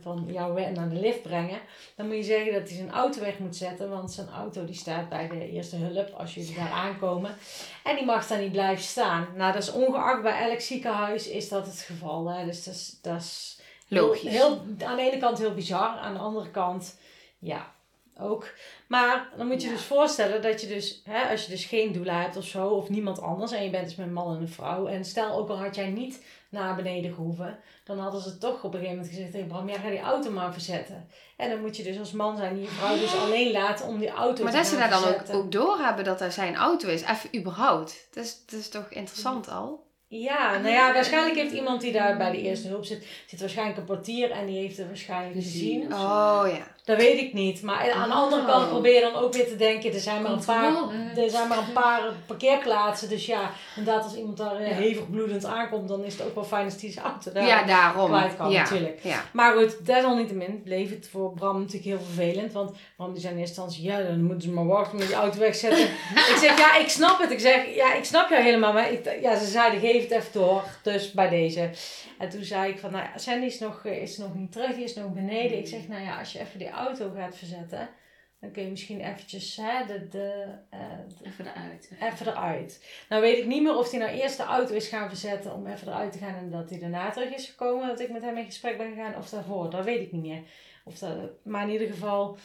van 0.00 0.24
jou 0.28 0.70
naar 0.70 0.88
de 0.88 1.00
lift 1.00 1.22
brengen. 1.22 1.58
Dan 1.96 2.06
moet 2.06 2.16
je 2.16 2.22
zeggen 2.22 2.52
dat 2.52 2.68
hij 2.68 2.76
zijn 2.76 2.90
auto 2.90 3.20
weg 3.20 3.38
moet 3.38 3.56
zetten. 3.56 3.90
Want 3.90 4.12
zijn 4.12 4.28
auto 4.28 4.64
die 4.64 4.74
staat 4.74 5.08
bij 5.08 5.28
de 5.28 5.50
eerste 5.50 5.76
hulp 5.76 6.08
als 6.10 6.34
jullie 6.34 6.54
daar 6.54 6.70
aankomen. 6.70 7.34
En 7.84 7.96
die 7.96 8.04
mag 8.04 8.26
daar 8.26 8.38
niet 8.40 8.52
blijven 8.52 8.84
staan. 8.84 9.26
Nou, 9.34 9.52
dat 9.52 9.62
is 9.62 9.72
ongeacht 9.72 10.22
bij 10.22 10.50
elk 10.50 10.60
ziekenhuis 10.60 11.28
is 11.28 11.48
dat 11.48 11.66
het 11.66 11.80
geval. 11.80 12.26
Hè? 12.28 12.44
Dus 12.44 12.64
dat 12.64 12.74
is, 12.74 12.98
dat 13.02 13.20
is 13.20 13.58
heel- 13.88 14.06
Logisch. 14.06 14.30
Heel, 14.30 14.64
aan 14.84 14.96
de 14.96 15.02
ene 15.10 15.18
kant 15.18 15.38
heel 15.38 15.54
bizar, 15.54 15.96
aan 15.98 16.12
de 16.14 16.20
andere 16.20 16.50
kant 16.50 16.98
ja, 17.38 17.74
ook. 18.20 18.48
Maar 18.86 19.28
dan 19.36 19.46
moet 19.46 19.62
je 19.62 19.68
Ja. 19.68 19.74
dus 19.74 19.84
voorstellen 19.84 20.42
dat 20.42 20.60
je 20.60 20.66
dus, 20.66 21.02
hè, 21.04 21.30
als 21.30 21.44
je 21.44 21.50
dus 21.50 21.64
geen 21.64 21.92
doula 21.92 22.20
hebt 22.22 22.36
of 22.36 22.44
zo, 22.44 22.68
of 22.68 22.88
niemand 22.88 23.20
anders, 23.20 23.52
en 23.52 23.64
je 23.64 23.70
bent 23.70 23.84
dus 23.84 23.94
met 23.96 24.06
een 24.06 24.12
man 24.12 24.34
en 24.36 24.40
een 24.40 24.48
vrouw, 24.48 24.86
en 24.86 25.04
stel 25.04 25.36
ook 25.36 25.48
al 25.48 25.58
had 25.58 25.74
jij 25.74 25.88
niet 25.88 26.24
naar 26.48 26.76
beneden 26.76 27.14
gehoeven, 27.14 27.58
dan 27.84 27.98
hadden 27.98 28.20
ze 28.20 28.38
toch 28.38 28.54
op 28.64 28.64
een 28.64 28.80
gegeven 28.80 28.90
moment 28.96 29.08
gezegd 29.08 29.32
tegen 29.32 29.46
Bram, 29.46 29.68
ja, 29.68 29.78
ga 29.78 29.90
die 29.90 30.00
auto 30.00 30.30
maar 30.30 30.52
verzetten. 30.52 31.08
En 31.36 31.50
dan 31.50 31.60
moet 31.60 31.76
je 31.76 31.82
dus 31.82 31.98
als 31.98 32.12
man 32.12 32.36
zijn 32.36 32.54
die 32.54 32.62
je 32.62 32.68
vrouw 32.68 32.96
dus 32.98 33.16
alleen 33.16 33.52
laten 33.52 33.86
om 33.86 33.98
die 33.98 34.08
auto 34.08 34.42
Maar 34.42 34.52
te 34.52 34.58
dat 34.58 34.66
ze 34.66 34.76
daar 34.76 34.90
dan 34.90 35.04
ook, 35.04 35.20
ook 35.32 35.52
doorhebben 35.52 36.04
dat 36.04 36.18
dat 36.18 36.32
zijn 36.32 36.54
auto 36.56 36.88
is. 36.88 37.02
Even 37.02 37.36
überhaupt. 37.38 38.08
Dat 38.10 38.24
is, 38.24 38.42
dat 38.46 38.60
is 38.60 38.68
toch 38.68 38.88
interessant 38.90 39.48
al? 39.48 39.84
Ja, 40.08 40.58
nou 40.58 40.72
ja, 40.74 40.92
waarschijnlijk 40.92 41.36
heeft 41.36 41.52
iemand 41.52 41.80
die 41.80 41.92
daar 41.92 42.16
bij 42.16 42.30
de 42.30 42.40
eerste 42.40 42.68
hulp 42.68 42.84
zit, 42.84 43.06
zit 43.26 43.40
waarschijnlijk 43.40 43.78
een 43.78 43.84
portier 43.84 44.30
en 44.30 44.46
die 44.46 44.58
heeft 44.58 44.76
het 44.76 44.86
waarschijnlijk 44.86 45.34
Gezien. 45.34 45.80
gezien. 45.80 45.92
Oh 45.92 46.44
ja. 46.48 46.74
Dat 46.86 46.96
weet 46.96 47.18
ik 47.18 47.32
niet. 47.32 47.62
Maar 47.62 47.92
aan 47.92 48.08
de 48.08 48.14
andere 48.14 48.42
Oh. 48.42 48.48
kant 48.48 48.68
probeer 48.68 48.94
je 48.94 49.00
dan 49.00 49.14
ook 49.14 49.32
weer 49.32 49.46
te 49.48 49.56
denken, 49.56 49.92
er 49.92 50.00
zijn 50.00 50.22
maar 50.22 50.32
een 50.32 50.44
paar, 50.44 50.72
Controle. 50.72 51.20
er 51.24 51.30
zijn 51.30 51.48
maar 51.48 51.58
een 51.58 51.72
paar 51.72 52.00
parkeerplaatsen. 52.26 53.08
Dus 53.08 53.26
ja, 53.26 53.50
inderdaad 53.76 54.04
als 54.04 54.14
iemand 54.16 54.36
daar 54.36 54.56
eh, 54.56 54.68
Ja. 54.68 54.74
hevig 54.74 55.10
bloedend 55.10 55.44
aankomt, 55.44 55.88
dan 55.88 56.04
is 56.04 56.12
het 56.18 56.26
ook 56.26 56.34
wel 56.34 56.44
fijn 56.44 56.64
als 56.64 56.76
die 56.76 56.92
zijn 56.92 57.04
auto 57.04 57.32
daar 57.32 57.46
Ja, 57.46 57.64
daarom. 57.64 58.08
kwijt 58.10 58.36
kan 58.36 58.50
ja. 58.50 58.62
natuurlijk. 58.62 58.98
Ja. 59.02 59.22
Maar 59.32 59.56
goed, 59.56 59.86
desalniettemin 59.86 60.62
bleef 60.62 60.90
het 60.90 61.08
voor 61.10 61.32
Bram 61.32 61.58
natuurlijk 61.58 61.84
heel 61.84 62.00
vervelend. 62.14 62.52
Want 62.52 62.76
Bram 62.96 63.12
die 63.12 63.20
zei 63.20 63.32
in 63.34 63.40
eerste 63.40 63.60
instantie, 63.60 63.84
ja, 63.90 64.02
dan 64.02 64.22
moeten 64.22 64.48
ze 64.48 64.54
maar 64.54 64.66
wachten 64.66 64.98
met 64.98 65.06
die 65.06 65.16
auto 65.16 65.38
wegzetten. 65.38 65.84
ik 66.32 66.36
zeg, 66.40 66.58
ja, 66.58 66.76
ik 66.76 66.88
snap 66.88 67.20
het. 67.20 67.30
Ik 67.30 67.40
zeg, 67.40 67.74
ja, 67.74 67.94
ik 67.94 68.04
snap 68.04 68.28
jou 68.30 68.42
helemaal. 68.42 68.72
Maar 68.72 68.92
ik, 68.92 69.18
ja, 69.22 69.38
ze 69.38 69.46
zeiden, 69.46 69.80
geef 69.80 70.02
het 70.02 70.10
even 70.10 70.32
door. 70.32 70.62
Dus 70.82 71.12
bij 71.12 71.28
deze. 71.28 71.70
En 72.18 72.28
toen 72.28 72.44
zei 72.44 72.70
ik 72.72 72.78
van, 72.78 72.90
nou 72.92 73.04
ja, 73.04 73.18
Sandy 73.18 73.46
is 73.46 73.58
nog, 73.58 73.80
eh, 73.84 74.02
is 74.02 74.16
nog 74.18 74.34
niet 74.34 74.52
terug. 74.52 74.74
Die 74.74 74.84
is 74.84 74.94
nog 74.94 75.12
beneden. 75.12 75.58
Ik 75.58 75.66
zeg, 75.66 75.88
nou 75.88 76.02
ja, 76.02 76.18
als 76.18 76.32
je 76.32 76.40
even 76.40 76.58
die 76.58 76.74
auto 76.76 77.10
gaat 77.16 77.36
verzetten. 77.36 77.88
Dan 78.40 78.50
kun 78.50 78.62
je 78.62 78.70
misschien 78.70 79.00
eventjes 79.00 79.56
hè, 79.56 79.86
de, 79.86 80.08
de, 80.08 80.44
eh, 80.70 80.80
de- 81.18 81.24
Even 81.28 81.46
eruit. 81.46 81.90
even 82.00 82.26
eruit. 82.26 82.84
Nou 83.08 83.22
weet 83.22 83.38
ik 83.38 83.46
niet 83.46 83.62
meer 83.62 83.76
of 83.76 83.90
hij 83.90 84.00
nou 84.00 84.10
eerst 84.12 84.36
de 84.36 84.42
auto 84.42 84.74
is 84.74 84.88
gaan 84.88 85.08
verzetten 85.08 85.54
om 85.54 85.66
even 85.66 85.88
eruit 85.88 86.12
te 86.12 86.18
gaan 86.18 86.34
en 86.34 86.50
dat 86.50 86.70
hij 86.70 86.78
daarna 86.78 87.10
terug 87.10 87.34
is 87.34 87.46
gekomen. 87.46 87.86
Dat 87.88 88.00
ik 88.00 88.10
met 88.10 88.22
hem 88.22 88.36
in 88.36 88.44
gesprek 88.44 88.78
ben 88.78 88.94
gegaan 88.94 89.16
of 89.16 89.28
daarvoor. 89.28 89.70
Dat 89.70 89.84
weet 89.84 90.00
ik 90.00 90.12
niet 90.12 90.22
meer. 90.22 90.42
Of 90.84 90.98
dat, 90.98 91.16
maar 91.44 91.62
in 91.62 91.70
ieder 91.72 91.86
geval, 91.88 92.36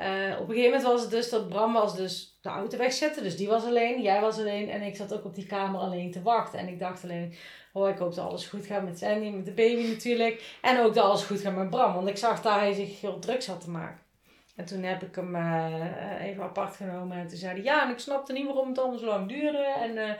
eh, 0.00 0.40
op 0.40 0.48
een 0.48 0.54
gegeven 0.54 0.70
moment 0.70 0.82
was 0.82 1.00
het 1.00 1.10
dus 1.10 1.30
dat 1.30 1.48
Bram 1.48 1.72
was 1.72 1.96
dus 1.96 2.38
de 2.40 2.48
auto 2.48 2.78
wegzetten. 2.78 3.22
Dus 3.22 3.36
die 3.36 3.48
was 3.48 3.64
alleen, 3.64 4.02
jij 4.02 4.20
was 4.20 4.38
alleen 4.38 4.70
en 4.70 4.82
ik 4.82 4.96
zat 4.96 5.14
ook 5.14 5.24
op 5.24 5.34
die 5.34 5.46
kamer 5.46 5.80
alleen 5.80 6.10
te 6.10 6.22
wachten. 6.22 6.58
En 6.58 6.68
ik 6.68 6.78
dacht 6.78 7.02
alleen, 7.02 7.34
oh 7.72 7.88
ik 7.88 7.98
hoop 7.98 8.14
dat 8.14 8.24
alles 8.24 8.46
goed 8.46 8.66
gaat 8.66 8.84
met 8.84 8.98
Sandy, 8.98 9.28
met 9.28 9.44
de 9.44 9.52
baby 9.52 9.88
natuurlijk. 9.88 10.58
En 10.60 10.80
ook 10.80 10.94
dat 10.94 11.04
alles 11.04 11.22
goed 11.22 11.40
gaat 11.40 11.54
met 11.54 11.70
Bram, 11.70 11.94
want 11.94 12.08
ik 12.08 12.16
zag 12.16 12.42
dat 12.42 12.54
hij 12.54 12.72
zich 12.72 13.00
heel 13.00 13.18
druk 13.18 13.42
zat 13.42 13.60
te 13.60 13.70
maken. 13.70 13.98
En 14.56 14.64
toen 14.64 14.82
heb 14.82 15.02
ik 15.02 15.14
hem 15.14 15.34
eh, 15.34 16.24
even 16.24 16.42
apart 16.42 16.76
genomen 16.76 17.16
en 17.16 17.26
toen 17.26 17.38
zei 17.38 17.52
hij, 17.52 17.62
ja, 17.62 17.84
en 17.84 17.90
ik 17.90 17.98
snapte 17.98 18.32
niet 18.32 18.46
waarom 18.46 18.68
het 18.68 18.78
allemaal 18.78 18.98
zo 18.98 19.06
lang 19.06 19.28
duurde. 19.28 19.64
En 19.80 19.98
eh, 19.98 20.14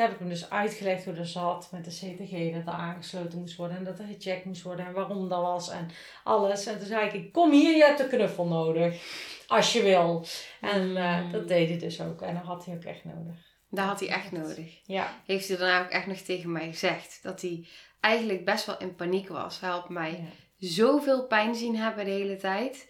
toen 0.00 0.08
heb 0.08 0.18
ik 0.18 0.26
hem 0.26 0.34
dus 0.34 0.50
uitgelegd 0.50 1.04
hoe 1.04 1.14
dat 1.14 1.26
zat 1.26 1.68
met 1.72 1.84
de 1.84 1.90
CTG, 1.90 2.54
dat 2.54 2.74
er 2.74 2.80
aangesloten 2.80 3.38
moest 3.38 3.56
worden 3.56 3.76
en 3.76 3.84
dat 3.84 3.98
er 3.98 4.04
gecheckt 4.04 4.44
moest 4.44 4.62
worden 4.62 4.86
en 4.86 4.92
waarom 4.92 5.28
dat 5.28 5.40
was 5.40 5.70
en 5.70 5.90
alles. 6.24 6.66
En 6.66 6.78
toen 6.78 6.86
zei 6.86 7.10
ik, 7.10 7.32
kom 7.32 7.50
hier, 7.50 7.76
je 7.76 7.84
hebt 7.84 8.00
een 8.00 8.08
knuffel 8.08 8.46
nodig, 8.46 9.02
als 9.46 9.72
je 9.72 9.82
wil. 9.82 10.26
En 10.60 10.96
eh, 10.96 11.32
dat 11.32 11.48
deed 11.48 11.68
hij 11.68 11.78
dus 11.78 12.00
ook 12.00 12.22
en 12.22 12.34
dat 12.34 12.44
had 12.44 12.64
hij 12.64 12.74
ook 12.74 12.84
echt 12.84 13.04
nodig. 13.04 13.34
Dat 13.70 13.86
had 13.86 14.00
hij 14.00 14.08
echt 14.08 14.32
nodig. 14.32 14.80
Ja, 14.84 15.20
Heeft 15.26 15.48
hij 15.48 15.56
daarna 15.56 15.84
ook 15.84 15.90
echt 15.90 16.06
nog 16.06 16.18
tegen 16.18 16.52
mij 16.52 16.66
gezegd. 16.66 17.18
Dat 17.22 17.40
hij 17.40 17.66
eigenlijk 18.00 18.44
best 18.44 18.66
wel 18.66 18.78
in 18.78 18.94
paniek 18.94 19.28
was. 19.28 19.60
Hij 19.60 19.70
had 19.70 19.88
mij 19.88 20.10
ja. 20.56 20.68
zoveel 20.68 21.26
pijn 21.26 21.54
zien 21.54 21.76
hebben 21.76 22.04
de 22.04 22.10
hele 22.10 22.36
tijd. 22.36 22.88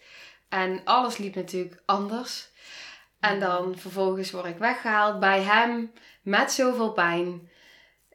En 0.49 0.81
alles 0.83 1.17
liep 1.17 1.35
natuurlijk 1.35 1.81
anders. 1.85 2.49
En 3.21 3.39
dan 3.39 3.77
vervolgens 3.77 4.31
word 4.31 4.45
ik 4.45 4.57
weggehaald 4.57 5.19
bij 5.19 5.41
hem 5.41 5.91
met 6.21 6.51
zoveel 6.51 6.91
pijn. 6.91 7.49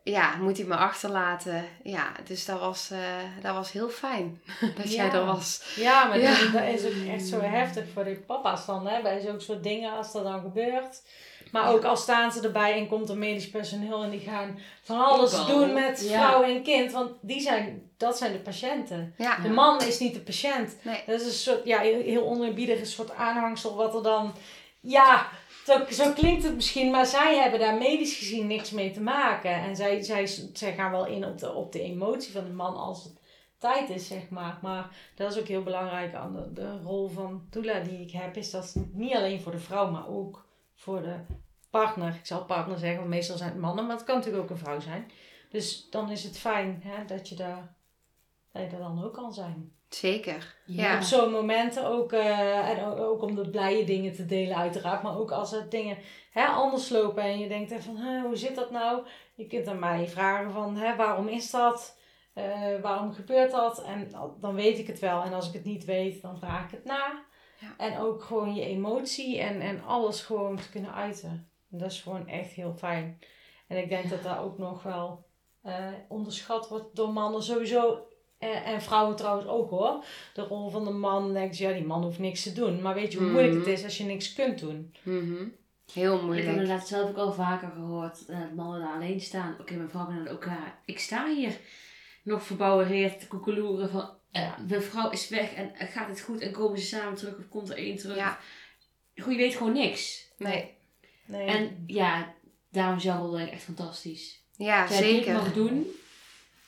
Ja, 0.03 0.37
moet 0.37 0.57
hij 0.57 0.67
me 0.67 0.75
achterlaten. 0.77 1.65
Ja, 1.83 2.13
dus 2.25 2.45
dat 2.45 2.61
was, 2.61 2.91
eh, 2.91 2.99
dat 3.43 3.55
was 3.55 3.73
heel 3.73 3.89
fijn 3.89 4.43
dat 4.77 4.93
jij 4.95 5.11
er 5.11 5.25
was. 5.25 5.73
Ja, 5.77 6.05
maar 6.05 6.19
Ja. 6.21 6.31
Dat, 6.43 6.53
dat 6.53 6.63
is 6.63 6.85
ook 6.85 7.09
echt 7.13 7.27
zo 7.27 7.41
heftig 7.41 7.85
voor 7.95 8.05
die 8.05 8.17
papa's 8.21 8.67
dan, 8.67 8.87
hè, 8.87 9.03
bij 9.03 9.21
zulke 9.21 9.41
soort 9.41 9.63
dingen 9.63 9.93
als 9.93 10.13
dat 10.13 10.25
dan 10.25 10.41
gebeurt. 10.41 11.03
Maar 11.53 11.73
ook 11.73 11.85
al 11.85 11.97
staan 11.97 12.33
ze 12.33 12.41
erbij 12.41 12.79
en 12.79 12.89
komt 12.89 13.09
er 13.09 13.17
medisch 13.17 13.51
personeel 13.51 14.03
en 14.03 14.11
die 14.11 14.21
gaan 14.21 14.59
van 14.83 15.05
alles 15.05 15.47
doen 15.47 15.73
met 15.73 16.07
Ja. 16.09 16.29
vrouw 16.29 16.43
en 16.43 16.63
kind, 16.63 16.93
want 16.93 17.11
die 17.21 17.41
zijn, 17.41 17.91
dat 17.97 18.19
zijn 18.19 18.33
de 18.33 18.39
patiënten. 18.39 19.15
Ja, 19.19 19.39
De 19.39 19.49
man 19.49 19.81
is 19.83 19.99
niet 19.99 20.15
de 20.15 20.21
patiënt. 20.21 20.77
nee. 20.83 21.03
Dat 21.07 21.21
is 21.21 21.27
een 21.27 21.33
soort, 21.33 21.65
ja, 21.65 21.79
heel, 21.79 22.01
heel 22.03 22.27
oneerbiedig 22.27 22.79
een 22.81 22.87
soort 22.87 23.15
aanhangsel 23.15 23.77
wat 23.77 23.95
er 23.95 24.03
dan, 24.03 24.35
ja, 24.87 25.29
zo, 25.91 26.13
klinkt 26.13 26.43
het 26.43 26.55
misschien, 26.55 26.91
maar 26.91 27.07
zij 27.07 27.39
hebben 27.39 27.61
daar 27.61 27.79
medisch 27.79 28.17
gezien 28.17 28.47
niks 28.47 28.71
mee 28.71 28.91
te 28.91 29.01
maken. 29.01 29.55
En 29.55 29.77
zij, 29.77 30.03
zij, 30.03 30.27
zij 30.53 30.75
gaan 30.75 30.91
wel 30.91 31.07
in 31.07 31.25
op 31.25 31.39
de, 31.39 31.53
op 31.53 31.73
de 31.73 31.81
emotie 31.81 32.33
van 32.33 32.45
de 32.45 32.51
man 32.51 32.77
als 32.77 33.05
het 33.05 33.21
tijd 33.59 33.91
is, 33.91 34.07
zeg 34.07 34.29
maar. 34.29 34.59
Maar 34.63 34.97
dat 35.15 35.33
is 35.33 35.39
ook 35.39 35.47
heel 35.49 35.63
belangrijk 35.63 36.15
aan 36.15 36.33
de, 36.33 36.53
de 36.53 36.81
rol 36.83 37.09
van 37.09 37.47
doula 37.51 37.81
die 37.81 38.01
ik 38.01 38.11
heb, 38.11 38.37
is 38.37 38.51
dat 38.51 38.75
niet 38.93 39.15
alleen 39.15 39.41
voor 39.41 39.53
de 39.53 39.59
vrouw, 39.59 39.91
maar 39.91 40.09
ook 40.09 40.47
voor 40.75 41.03
de 41.03 41.17
partner. 41.71 42.15
Ik 42.15 42.27
zal 42.27 42.45
partner 42.45 42.79
zeggen, 42.79 42.99
want 42.99 43.11
meestal 43.11 43.37
zijn 43.37 43.51
het 43.51 43.61
mannen, 43.61 43.87
maar 43.87 43.97
het 43.97 44.05
kan 44.05 44.17
natuurlijk 44.17 44.43
ook 44.43 44.51
een 44.51 44.59
vrouw 44.59 44.81
zijn. 44.81 45.11
Dus 45.51 45.91
dan 45.91 46.11
is 46.11 46.25
het 46.25 46.39
fijn 46.39 46.81
hè, 46.85 47.05
dat, 47.05 47.29
je 47.29 47.35
daar, 47.35 47.75
dat 48.53 48.71
je 48.71 48.79
dan 48.79 49.05
ook 49.05 49.15
kan 49.15 49.33
zijn. 49.33 49.76
Zeker. 49.97 50.55
Ja. 50.65 50.97
Op 50.97 51.03
zo'n 51.03 51.31
momenten 51.31 51.87
ook, 51.87 52.13
eh, 52.13 52.69
en 52.69 52.85
ook, 52.85 52.99
ook 52.99 53.23
om 53.23 53.35
de 53.35 53.51
blije 53.51 53.85
dingen 53.85 54.13
te 54.13 54.27
delen 54.27 54.57
uiteraard, 54.57 55.03
maar 55.03 55.19
ook 55.19 55.31
als 55.31 55.53
er 55.53 55.69
dingen 55.69 55.99
hè, 56.31 56.47
anders 56.47 56.89
lopen 56.89 57.23
en 57.23 57.39
je 57.39 57.49
denkt 57.49 57.85
van 57.85 57.97
hè, 57.97 58.21
hoe 58.21 58.37
zit 58.37 58.55
dat 58.55 58.71
nou? 58.71 59.07
Je 59.35 59.47
kunt 59.47 59.67
aan 59.67 59.79
mij 59.79 60.09
vragen 60.09 60.53
van 60.53 60.77
hè, 60.77 60.97
waarom 60.97 61.29
is 61.29 61.51
dat? 61.51 61.99
Eh, 62.33 62.81
waarom 62.83 63.13
gebeurt 63.13 63.51
dat? 63.51 63.83
En 63.83 64.11
dan 64.41 64.55
weet 64.55 64.79
ik 64.79 64.87
het 64.87 64.99
wel. 64.99 65.23
En 65.23 65.33
als 65.33 65.49
ik 65.49 65.53
het 65.53 65.65
niet 65.65 65.85
weet, 65.85 66.23
dan 66.23 66.39
vraag 66.39 66.65
ik 66.65 66.71
het 66.71 66.85
na. 66.85 67.25
Ja. 67.59 67.75
En 67.77 67.99
ook 67.99 68.23
gewoon 68.23 68.55
je 68.55 68.65
emotie 68.65 69.39
en, 69.39 69.61
en 69.61 69.85
alles 69.85 70.23
gewoon 70.23 70.57
te 70.57 70.71
kunnen 70.71 70.95
uiten. 70.95 71.51
En 71.71 71.79
dat 71.79 71.91
is 71.91 72.01
gewoon 72.01 72.29
echt 72.29 72.51
heel 72.51 72.75
fijn. 72.79 73.19
En 73.69 73.77
ik 73.77 73.89
denk 73.89 74.11
dat 74.11 74.23
dat 74.23 74.39
ook 74.39 74.59
nog 74.59 74.83
wel 74.83 75.25
eh, 75.63 75.89
onderschat 76.09 76.69
wordt 76.69 76.97
door 76.97 77.13
mannen 77.13 77.43
sowieso. 77.43 78.07
Eh, 78.39 78.69
en 78.69 78.83
vrouwen 78.83 79.17
trouwens 79.17 79.47
ook 79.49 79.71
hoor. 79.71 80.05
De 80.35 80.43
rol 80.43 80.69
van 80.71 80.85
de 80.85 80.91
man 80.91 81.33
denkt, 81.33 81.59
ja 81.59 81.73
die 81.73 81.85
man 81.85 82.03
hoeft 82.03 82.19
niks 82.19 82.43
te 82.43 82.53
doen. 82.53 82.83
Maar 82.83 82.95
weet 82.95 83.13
je 83.13 83.19
hoe 83.19 83.31
moeilijk 83.31 83.55
het 83.55 83.63
Mhm. 83.63 83.73
is 83.73 83.85
als 83.85 83.99
je 83.99 84.05
niks 84.05 84.33
kunt 84.33 84.59
doen? 84.59 84.95
Mhm. 85.03 85.45
Heel 85.93 86.05
Ik 86.13 86.19
heb 86.19 86.23
moeilijk. 86.23 86.47
inderdaad 86.49 86.89
zelf 86.89 87.09
ook 87.11 87.17
al 87.17 87.33
vaker 87.33 87.71
gehoord 87.75 88.27
eh, 88.27 88.41
dat 88.41 88.55
mannen 88.55 88.81
daar 88.81 88.95
alleen 88.95 89.21
staan. 89.21 89.57
Oké, 89.61 89.75
mijn 89.75 89.91
vrouw 89.91 90.07
ben 90.07 90.21
ook 90.21 90.27
elkaar. 90.27 90.79
Ik 90.85 90.99
sta 90.99 91.27
hier 91.35 91.57
nog 92.23 92.43
verbouwereerd 92.43 93.21
te 93.21 93.27
koekeloeren 93.27 93.91
van... 93.91 94.11
eh, 94.33 94.43
Ja. 94.43 94.57
mijn 94.69 94.83
vrouw 94.83 95.11
is 95.11 95.29
weg 95.29 95.53
en 95.55 95.75
eh, 95.75 95.89
gaat 95.89 96.09
het 96.09 96.21
goed 96.21 96.41
en 96.41 96.53
komen 96.53 96.79
ze 96.79 96.87
samen 96.87 97.15
terug 97.15 97.39
of 97.39 97.49
komt 97.49 97.71
er 97.71 97.77
één 97.77 97.97
terug? 97.97 98.17
Ja. 98.17 98.39
Goed, 99.17 99.33
je 99.33 99.39
weet 99.39 99.55
gewoon 99.55 99.73
niks. 99.73 100.29
Nee. 100.39 100.75
Nee. 101.27 101.47
En 101.49 101.85
ja, 101.87 102.35
daarom 102.71 103.01
zelf 103.01 103.19
wel 103.21 103.31
denk 103.31 103.47
ik 103.47 103.53
echt 103.53 103.63
fantastisch. 103.63 104.45
Ja, 104.57 104.81
Dat 104.87 104.99
jij 104.99 105.01
dit 105.03 105.11
zeker. 105.17 105.33
mag 105.33 105.53
doen. 105.53 105.87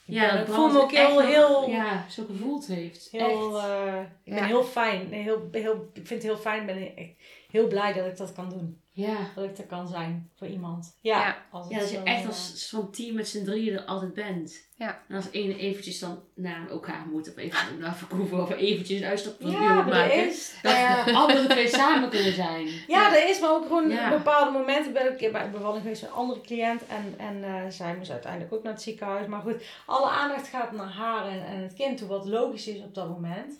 Ik 0.09 0.15
Ja, 0.15 0.37
dat 0.37 0.47
ik 0.47 0.53
voel 0.53 0.69
me 0.69 0.81
ook 0.81 0.91
heel, 0.91 1.19
heel, 1.21 1.69
Ja, 1.69 2.05
zo 2.09 2.23
gevoeld 2.25 2.67
heeft. 2.67 3.07
heel, 3.11 3.57
echt. 3.57 3.67
eh, 3.67 3.99
ik 4.23 4.33
ben 4.33 4.41
Ja. 4.41 4.45
heel 4.45 4.63
fijn. 4.63 5.09
Nee, 5.09 5.21
Heel, 5.23 5.47
heel, 5.51 5.89
ik 5.93 6.07
vind 6.07 6.09
het 6.09 6.31
heel 6.31 6.37
fijn. 6.37 6.59
Ik 6.59 6.65
ben 6.65 6.95
echt 6.95 7.09
heel 7.51 7.67
blij 7.67 7.93
dat 7.93 8.05
ik 8.05 8.17
dat 8.17 8.33
kan 8.33 8.49
doen. 8.49 8.81
Ja. 8.91 9.17
Dat 9.35 9.43
ik 9.43 9.57
er 9.57 9.63
kan 9.65 9.87
zijn 9.87 10.29
voor 10.35 10.47
iemand. 10.47 10.97
Ja, 11.01 11.19
Ja. 11.19 11.37
als 11.51 11.67
Ja, 11.69 11.79
dat 11.79 11.91
je 11.91 11.97
echt 11.97 12.21
eh, 12.21 12.27
als 12.27 12.67
zo'n 12.69 12.91
team 12.91 13.15
met 13.15 13.27
z'n 13.27 13.43
drieën 13.43 13.73
er 13.73 13.83
altijd 13.85 14.13
bent. 14.13 14.67
Ja. 14.77 14.99
En 15.07 15.15
als 15.15 15.31
één 15.31 15.57
eventjes 15.57 15.99
dan 15.99 16.19
naar 16.35 16.69
elkaar 16.69 17.05
moet, 17.11 17.29
of 17.29 17.37
even 17.37 17.57
naar 17.79 17.95
verkoeven, 17.95 18.41
of 18.41 18.49
eventjes 18.51 18.99
een 19.01 19.07
uitstapje 19.07 19.43
van 19.43 19.51
Ja, 19.51 19.73
moet 19.73 19.85
maar 19.85 19.93
maken. 19.99 20.17
er 20.19 20.27
is. 20.27 20.53
Dat 20.61 20.71
ja, 20.71 21.03
de 21.05 21.13
andere 21.13 21.47
twee 21.47 21.67
samen 21.67 22.09
kunnen 22.09 22.33
zijn. 22.33 22.67
Ja, 22.87 23.15
er 23.15 23.29
is, 23.29 23.39
maar 23.39 23.51
ook 23.51 23.65
gewoon 23.67 23.89
Ja. 23.89 24.09
bepaalde 24.09 24.51
momenten. 24.51 24.93
Ben 24.93 25.03
ik 25.05 25.09
een 25.11 25.17
keer 25.17 25.31
bij 25.31 25.43
een 25.45 25.51
bevalling 25.51 25.81
geweest 25.81 26.01
een 26.03 26.11
andere 26.11 26.41
cliënt. 26.41 26.81
En, 26.87 27.13
en 27.17 27.43
eh, 27.43 27.69
zij 27.69 27.95
moest 27.97 28.11
uiteindelijk 28.11 28.53
ook 28.53 28.63
naar 28.63 28.73
het 28.73 28.81
ziekenhuis. 28.81 29.27
Maar 29.27 29.41
goed, 29.41 29.63
alle 29.85 30.09
aandacht 30.09 30.47
gaat 30.47 30.71
naar 30.71 30.91
haar 30.91 31.27
en, 31.27 31.45
en 31.45 31.61
het 31.61 31.73
kind 31.73 31.97
toe, 31.97 32.07
wat 32.07 32.25
logisch 32.25 32.67
is 32.67 32.79
op 32.83 32.93
dat 32.95 33.09
moment. 33.09 33.59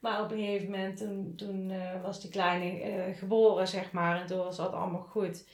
Maar 0.00 0.22
op 0.22 0.30
een 0.30 0.38
gegeven 0.38 0.70
moment, 0.70 0.96
toen, 0.96 1.32
toen 1.36 1.70
eh, 1.70 2.02
was 2.02 2.20
die 2.20 2.30
kleine 2.30 2.80
eh, 2.80 3.16
geboren, 3.16 3.68
zeg 3.68 3.92
maar. 3.92 4.20
En 4.20 4.26
toen 4.26 4.38
was 4.38 4.56
dat 4.56 4.72
allemaal 4.72 5.06
goed. 5.10 5.48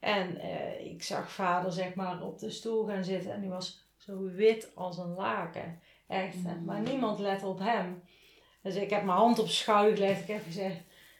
En 0.00 0.40
eh, 0.40 0.86
ik 0.86 1.02
zag 1.02 1.32
vader, 1.32 1.72
zeg 1.72 1.94
maar, 1.94 2.22
op 2.22 2.38
de 2.38 2.50
stoel 2.50 2.86
gaan 2.86 3.04
zitten. 3.04 3.32
En 3.32 3.40
die 3.40 3.50
was 3.50 3.86
zo 3.96 4.30
wit 4.30 4.70
als 4.74 4.98
een 4.98 5.14
laken. 5.14 5.80
Echt. 6.08 6.36
Mm. 6.36 6.64
Maar 6.64 6.80
niemand 6.80 7.18
lette 7.18 7.46
op 7.46 7.58
hem. 7.58 8.02
Dus 8.62 8.74
ik 8.74 8.90
heb 8.90 9.04
mijn 9.04 9.18
hand 9.18 9.38
op 9.38 9.44
zijn 9.44 9.56
schouder 9.56 9.96
gelegd. 9.96 10.20
Ik 10.20 10.28
heb 10.28 10.44
gezegd, 10.44 10.76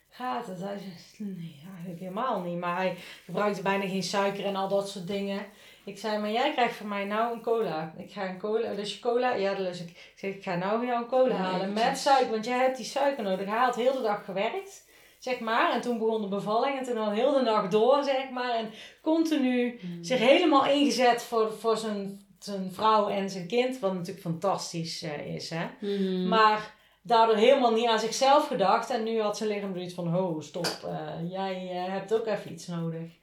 gaat 0.09 0.47
het? 0.47 0.61
Hij 0.61 0.78
zei, 0.78 1.30
nee, 1.30 1.62
eigenlijk 1.70 2.01
helemaal 2.01 2.41
niet. 2.41 2.59
Maar 2.59 2.76
hij 2.76 2.97
gebruikte 3.24 3.62
bijna 3.62 3.89
geen 3.89 4.03
suiker 4.03 4.45
en 4.45 4.57
al 4.57 4.68
dat 4.68 4.89
soort 4.89 5.07
dingen. 5.07 5.47
Ik 5.85 5.99
zei, 5.99 6.18
maar 6.18 6.30
jij 6.30 6.53
krijgt 6.53 6.76
van 6.76 6.89
mij 6.89 7.05
nou 7.05 7.33
een 7.33 7.43
cola. 7.43 7.95
Ik 7.97 8.12
ga 8.12 8.28
een 8.28 8.39
cola, 8.39 8.74
dus 8.74 8.95
je 8.95 9.01
cola? 9.01 9.35
Ja, 9.35 9.55
dus 9.55 9.80
ik, 9.80 9.89
ik 9.89 10.12
zeg, 10.16 10.35
ik 10.35 10.43
ga 10.43 10.55
nou 10.55 10.76
voor 10.76 10.87
jou 10.87 11.03
een 11.03 11.09
cola 11.09 11.35
halen 11.35 11.72
met 11.72 11.99
suiker. 11.99 12.30
Want 12.30 12.45
jij 12.45 12.59
hebt 12.59 12.76
die 12.76 12.87
suiker 12.87 13.24
nodig. 13.24 13.47
Hij 13.47 13.59
had 13.59 13.76
heel 13.76 13.93
de 13.93 14.03
dag 14.03 14.24
gewerkt, 14.24 14.87
zeg 15.18 15.41
maar. 15.41 15.72
En 15.72 15.80
toen 15.80 15.99
begon 15.99 16.20
de 16.20 16.28
bevalling 16.28 16.78
en 16.78 16.85
toen 16.85 16.97
al 16.97 17.11
heel 17.11 17.33
de 17.33 17.43
nacht 17.43 17.70
door, 17.70 18.03
zeg 18.05 18.30
maar. 18.30 18.55
En 18.55 18.70
continu 19.03 19.80
zich 20.01 20.18
helemaal 20.18 20.66
ingezet 20.66 21.22
voor, 21.22 21.53
voor 21.53 21.76
zijn, 21.76 22.26
zijn 22.39 22.72
vrouw 22.72 23.09
en 23.09 23.30
zijn 23.30 23.47
kind. 23.47 23.78
Wat 23.78 23.93
natuurlijk 23.93 24.20
fantastisch 24.20 25.03
eh, 25.03 25.35
is, 25.35 25.51
hè. 25.51 25.66
Mhm. 25.80 26.28
Maar 26.28 26.74
daardoor 27.03 27.37
helemaal 27.37 27.72
niet 27.72 27.89
aan 27.89 28.01
zichzelf 28.01 28.47
gedacht. 28.47 28.91
En 28.91 29.03
nu 29.03 29.20
had 29.20 29.37
zijn 29.37 29.49
lichaam 29.49 29.74
zoiets 29.74 29.95
van, 29.95 30.09
ho, 30.09 30.41
stop, 30.41 30.78
eh, 30.85 31.30
jij 31.30 31.68
eh, 31.70 31.93
hebt 31.93 32.14
ook 32.14 32.26
even 32.26 32.53
iets 32.53 32.66
nodig. 32.66 33.20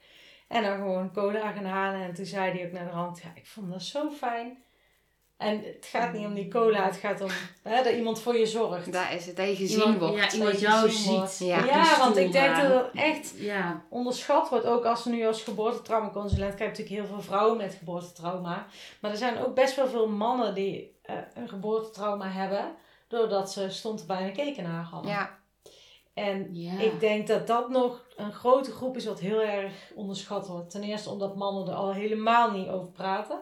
En 0.50 0.64
dan 0.64 0.76
gewoon 0.78 1.12
cola 1.14 1.52
gaan 1.52 1.66
halen. 1.66 2.02
En 2.02 2.14
toen 2.14 2.26
zei 2.26 2.52
hij 2.52 2.66
ook 2.66 2.72
naar 2.72 2.86
de 2.86 2.92
rand, 2.92 3.22
ja, 3.22 3.30
ik 3.36 3.48
vond 3.48 3.72
dat 3.72 3.82
zo 3.82 4.10
fijn. 4.10 4.64
En 5.38 5.64
het 5.64 5.86
gaat 5.92 6.14
niet 6.14 6.26
om 6.26 6.34
die 6.34 6.48
cola, 6.48 6.86
het 6.86 6.96
gaat 6.96 7.22
om 7.22 7.30
hè, 7.64 7.84
dat 7.84 7.94
iemand 7.94 8.22
voor 8.22 8.38
je 8.38 8.46
zorgt. 8.46 8.92
Daar 8.92 9.14
is 9.16 9.26
het, 9.26 9.36
dat 9.36 9.48
je 9.48 9.56
gezien 9.56 9.80
iemand, 9.80 9.98
wordt. 10.00 10.16
Ja, 10.16 10.32
iemand 10.32 10.52
Dat 10.52 10.60
je 10.60 10.66
jou 10.68 10.80
wordt. 10.82 11.32
ziet. 11.32 11.48
Ja. 11.48 11.98
want 11.98 12.18
ik 12.18 12.32
denk 12.32 12.56
dat 12.56 12.84
het 12.86 12.92
echt 12.94 13.34
Ja, 13.38 13.84
onderschat 13.90 14.50
wordt. 14.50 14.66
Ook 14.66 14.86
als 14.86 15.06
nu 15.06 15.26
als 15.28 15.42
geboortetraumaconsulent 15.44 16.56
krijg 16.56 16.76
je 16.76 16.78
natuurlijk 16.82 17.08
heel 17.08 17.16
veel 17.16 17.32
vrouwen 17.32 17.58
met 17.58 17.74
geboortetrauma. 17.74 18.66
Maar 19.02 19.12
er 19.12 19.18
zijn 19.18 19.38
ook 19.38 19.56
best 19.56 19.76
wel 19.76 19.88
veel 19.88 20.08
mannen 20.10 20.56
die 20.56 21.00
eh, 21.02 21.16
een 21.34 21.50
geboortetrauma 21.50 22.28
hebben. 22.30 22.76
Doordat 23.08 23.52
ze 23.52 23.70
stond 23.70 24.08
bij 24.08 24.24
een 24.24 24.34
kekenaar 24.34 24.84
hadden. 24.84 25.12
Ja, 25.12 25.39
En 26.20 26.56
ja. 26.56 26.80
ik 26.80 27.00
denk 27.00 27.28
dat 27.28 27.48
dat 27.48 27.70
nog 27.70 28.06
een 28.16 28.32
grote 28.34 28.72
groep 28.72 28.96
is 28.96 29.06
wat 29.06 29.20
heel 29.20 29.42
erg 29.42 29.92
onderschat 29.96 30.48
wordt. 30.48 30.70
Ten 30.70 30.84
eerste 30.84 31.10
omdat 31.10 31.36
mannen 31.36 31.68
er 31.68 31.74
al 31.74 31.94
helemaal 31.94 32.52
niet 32.52 32.68
over 32.70 32.92
praten. 32.92 33.40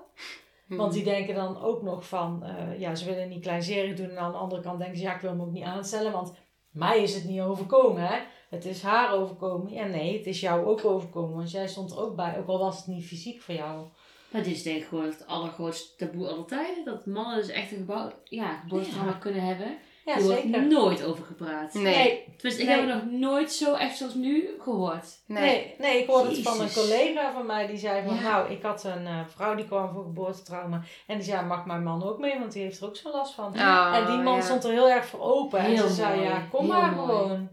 Want 0.68 0.94
die 0.94 1.04
denken 1.04 1.36
dan 1.36 1.62
ook 1.62 1.82
nog 1.82 2.08
van, 2.08 2.44
eh, 2.44 2.80
ja, 2.80 2.96
ze 2.96 3.06
willen 3.06 3.30
niet 3.30 3.42
kleinzerig 3.42 3.96
doen. 3.96 4.10
En 4.10 4.18
aan 4.18 4.32
de 4.32 4.38
andere 4.38 4.62
kant 4.62 4.80
denken 4.80 4.98
ze, 4.98 5.04
ja, 5.04 5.16
ik 5.16 5.22
wil 5.22 5.36
me 5.36 5.42
ook 5.44 5.52
niet 5.52 5.64
aanstellen. 5.64 6.12
Want 6.12 6.34
mij 6.72 7.02
is 7.04 7.16
het 7.16 7.24
niet 7.24 7.42
overkomen, 7.42 8.08
hè. 8.08 8.20
Het 8.50 8.66
is 8.66 8.82
haar 8.82 9.14
overkomen. 9.14 9.74
Ja, 9.74 9.86
nee, 9.86 10.18
het 10.18 10.26
is 10.28 10.40
jou 10.40 10.66
ook 10.66 10.86
overkomen. 10.86 11.36
Want 11.36 11.52
jij 11.52 11.68
stond 11.68 11.92
er 11.92 12.00
ook 12.00 12.16
bij, 12.16 12.38
ook 12.38 12.48
al 12.48 12.60
was 12.60 12.78
het 12.78 12.88
niet 12.88 13.06
fysiek 13.06 13.42
voor 13.42 13.56
jou. 13.56 13.86
Maar 14.30 14.44
dit 14.44 14.56
is 14.56 14.64
denk 14.64 14.78
ik 14.82 14.88
gewoon 14.88 15.06
het 15.06 15.28
allergrootste 15.28 15.96
taboe 15.96 16.28
aller 16.28 16.46
tijden. 16.46 16.86
Dat 16.86 17.06
mannen 17.06 17.36
dus 17.36 17.50
echt 17.50 17.72
een 17.72 17.78
gebouw, 17.78 18.12
ja, 18.24 18.56
geboortetrauma 18.56 19.12
Ja. 19.12 19.18
kunnen 19.18 19.42
hebben. 19.42 19.78
Ja, 20.08 20.16
er 20.16 20.24
wordt 20.24 20.42
zeker. 20.42 20.68
nooit 20.68 21.04
over 21.04 21.24
gepraat. 21.26 21.74
Nee. 21.74 22.24
Tenminste, 22.38 22.62
ik 22.62 22.68
Nee. 22.68 22.80
heb 22.80 22.90
het 22.90 23.04
nog 23.04 23.20
nooit 23.20 23.52
zo 23.52 23.74
echt 23.74 23.98
zoals 23.98 24.14
nu 24.14 24.50
gehoord. 24.60 25.06
nee. 25.26 25.42
Nee, 25.44 25.76
nee, 25.78 26.02
ik 26.02 26.08
hoorde 26.08 26.30
het 26.30 26.42
van 26.42 26.62
een 26.62 26.74
collega 26.74 27.34
van 27.34 27.46
mij 27.46 27.68
die 27.68 27.78
zei 27.78 28.06
van 28.08 28.16
Ja. 28.16 28.22
nou, 28.22 28.52
ik 28.52 28.62
had 28.62 28.84
een 28.84 29.06
eh, 29.08 29.20
vrouw 29.28 29.56
die 29.56 29.66
kwam 29.66 29.94
voor 29.94 30.04
geboortetrauma. 30.04 30.82
En 31.08 31.16
die 31.18 31.26
zei, 31.26 31.46
mag 31.46 31.66
mijn 31.66 31.84
man 31.84 32.04
ook 32.04 32.20
mee, 32.20 32.40
want 32.40 32.52
die 32.52 32.64
heeft 32.64 32.80
er 32.82 32.88
ook 32.88 32.96
zo 32.96 33.12
last 33.12 33.34
van. 33.34 33.54
Oh, 33.56 33.92
en 33.96 34.06
die 34.06 34.18
man 34.18 34.36
ja. 34.36 34.42
stond 34.42 34.64
er 34.64 34.72
heel 34.72 34.90
erg 34.90 35.06
voor 35.06 35.22
open. 35.22 35.60
en 35.60 35.78
ze 35.78 35.88
zei, 35.90 36.22
ja, 36.22 36.40
kom 36.52 36.66
heel 36.66 36.74
maar 36.82 36.92
mooi. 36.96 37.08
gewoon. 37.08 37.50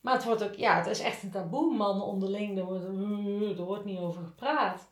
Maar 0.00 0.14
het 0.14 0.24
wordt 0.24 0.42
ook, 0.44 0.54
ja, 0.54 0.76
het 0.76 0.86
is 0.86 1.00
echt 1.00 1.22
een 1.22 1.30
taboe, 1.30 1.74
mannen 1.74 2.06
onderling, 2.06 2.58
er 2.58 2.64
wordt, 2.64 2.84
er 3.58 3.64
wordt 3.64 3.84
niet 3.84 3.98
over 3.98 4.22
gepraat. 4.22 4.90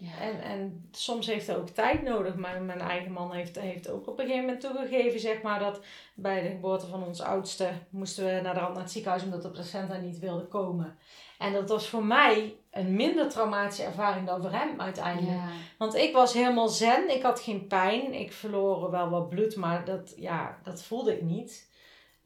Ja. 0.00 0.18
En, 0.20 0.42
en 0.42 0.88
soms 0.90 1.26
heeft 1.26 1.46
het 1.46 1.56
ook 1.56 1.68
tijd 1.68 2.02
nodig. 2.02 2.34
Maar 2.34 2.62
mijn 2.62 2.80
eigen 2.80 3.12
man 3.12 3.32
heeft, 3.32 3.60
heeft 3.60 3.88
ook 3.88 4.06
op 4.06 4.18
een 4.18 4.24
gegeven 4.24 4.44
moment 4.44 4.60
toegegeven, 4.60 5.20
zeg 5.20 5.42
maar, 5.42 5.58
dat 5.58 5.80
bij 6.14 6.42
de 6.42 6.48
geboorte 6.48 6.86
van 6.86 7.04
ons 7.04 7.20
oudste 7.20 7.70
moesten 7.90 8.24
we 8.24 8.40
naar 8.40 8.54
de 8.54 8.60
rand 8.60 8.74
naar 8.74 8.82
het 8.82 8.92
ziekenhuis 8.92 9.22
omdat 9.22 9.42
de 9.42 9.50
placenta 9.50 9.96
niet 9.96 10.18
wilde 10.18 10.44
komen. 10.44 10.98
En 11.38 11.52
dat 11.52 11.68
was 11.68 11.88
voor 11.88 12.04
mij 12.04 12.56
een 12.70 12.94
minder 12.94 13.28
traumatische 13.28 13.82
ervaring 13.82 14.26
dan 14.26 14.42
voor 14.42 14.52
hem 14.52 14.80
uiteindelijk. 14.80 15.36
Ja. 15.36 15.48
Want 15.78 15.94
ik 15.94 16.12
was 16.12 16.32
helemaal 16.32 16.68
zen, 16.68 17.14
ik 17.14 17.22
had 17.22 17.40
geen 17.40 17.66
pijn, 17.66 18.12
ik 18.14 18.32
verloor 18.32 18.90
wel 18.90 19.10
wat 19.10 19.28
bloed, 19.28 19.56
maar 19.56 19.84
dat, 19.84 20.14
ja, 20.16 20.58
dat 20.64 20.82
voelde 20.82 21.12
ik 21.12 21.22
niet. 21.22 21.67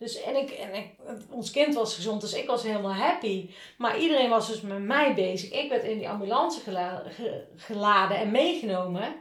Dus, 0.03 0.23
en 0.23 0.37
ik, 0.37 0.51
en 0.51 0.75
ik, 0.75 0.87
ons 1.31 1.51
kind 1.51 1.75
was 1.75 1.95
gezond, 1.95 2.21
dus 2.21 2.33
ik 2.35 2.47
was 2.47 2.63
helemaal 2.63 2.93
happy. 2.95 3.51
Maar 3.79 3.99
iedereen 3.99 4.29
was 4.31 4.47
dus 4.49 4.61
met 4.61 4.79
mij 4.83 5.15
bezig. 5.15 5.51
Ik 5.51 5.69
werd 5.69 5.85
in 5.85 5.99
die 5.99 6.09
ambulance 6.09 6.61
gela- 6.61 7.03
ge- 7.17 7.45
geladen 7.57 8.17
en 8.17 8.31
meegenomen. 8.31 9.15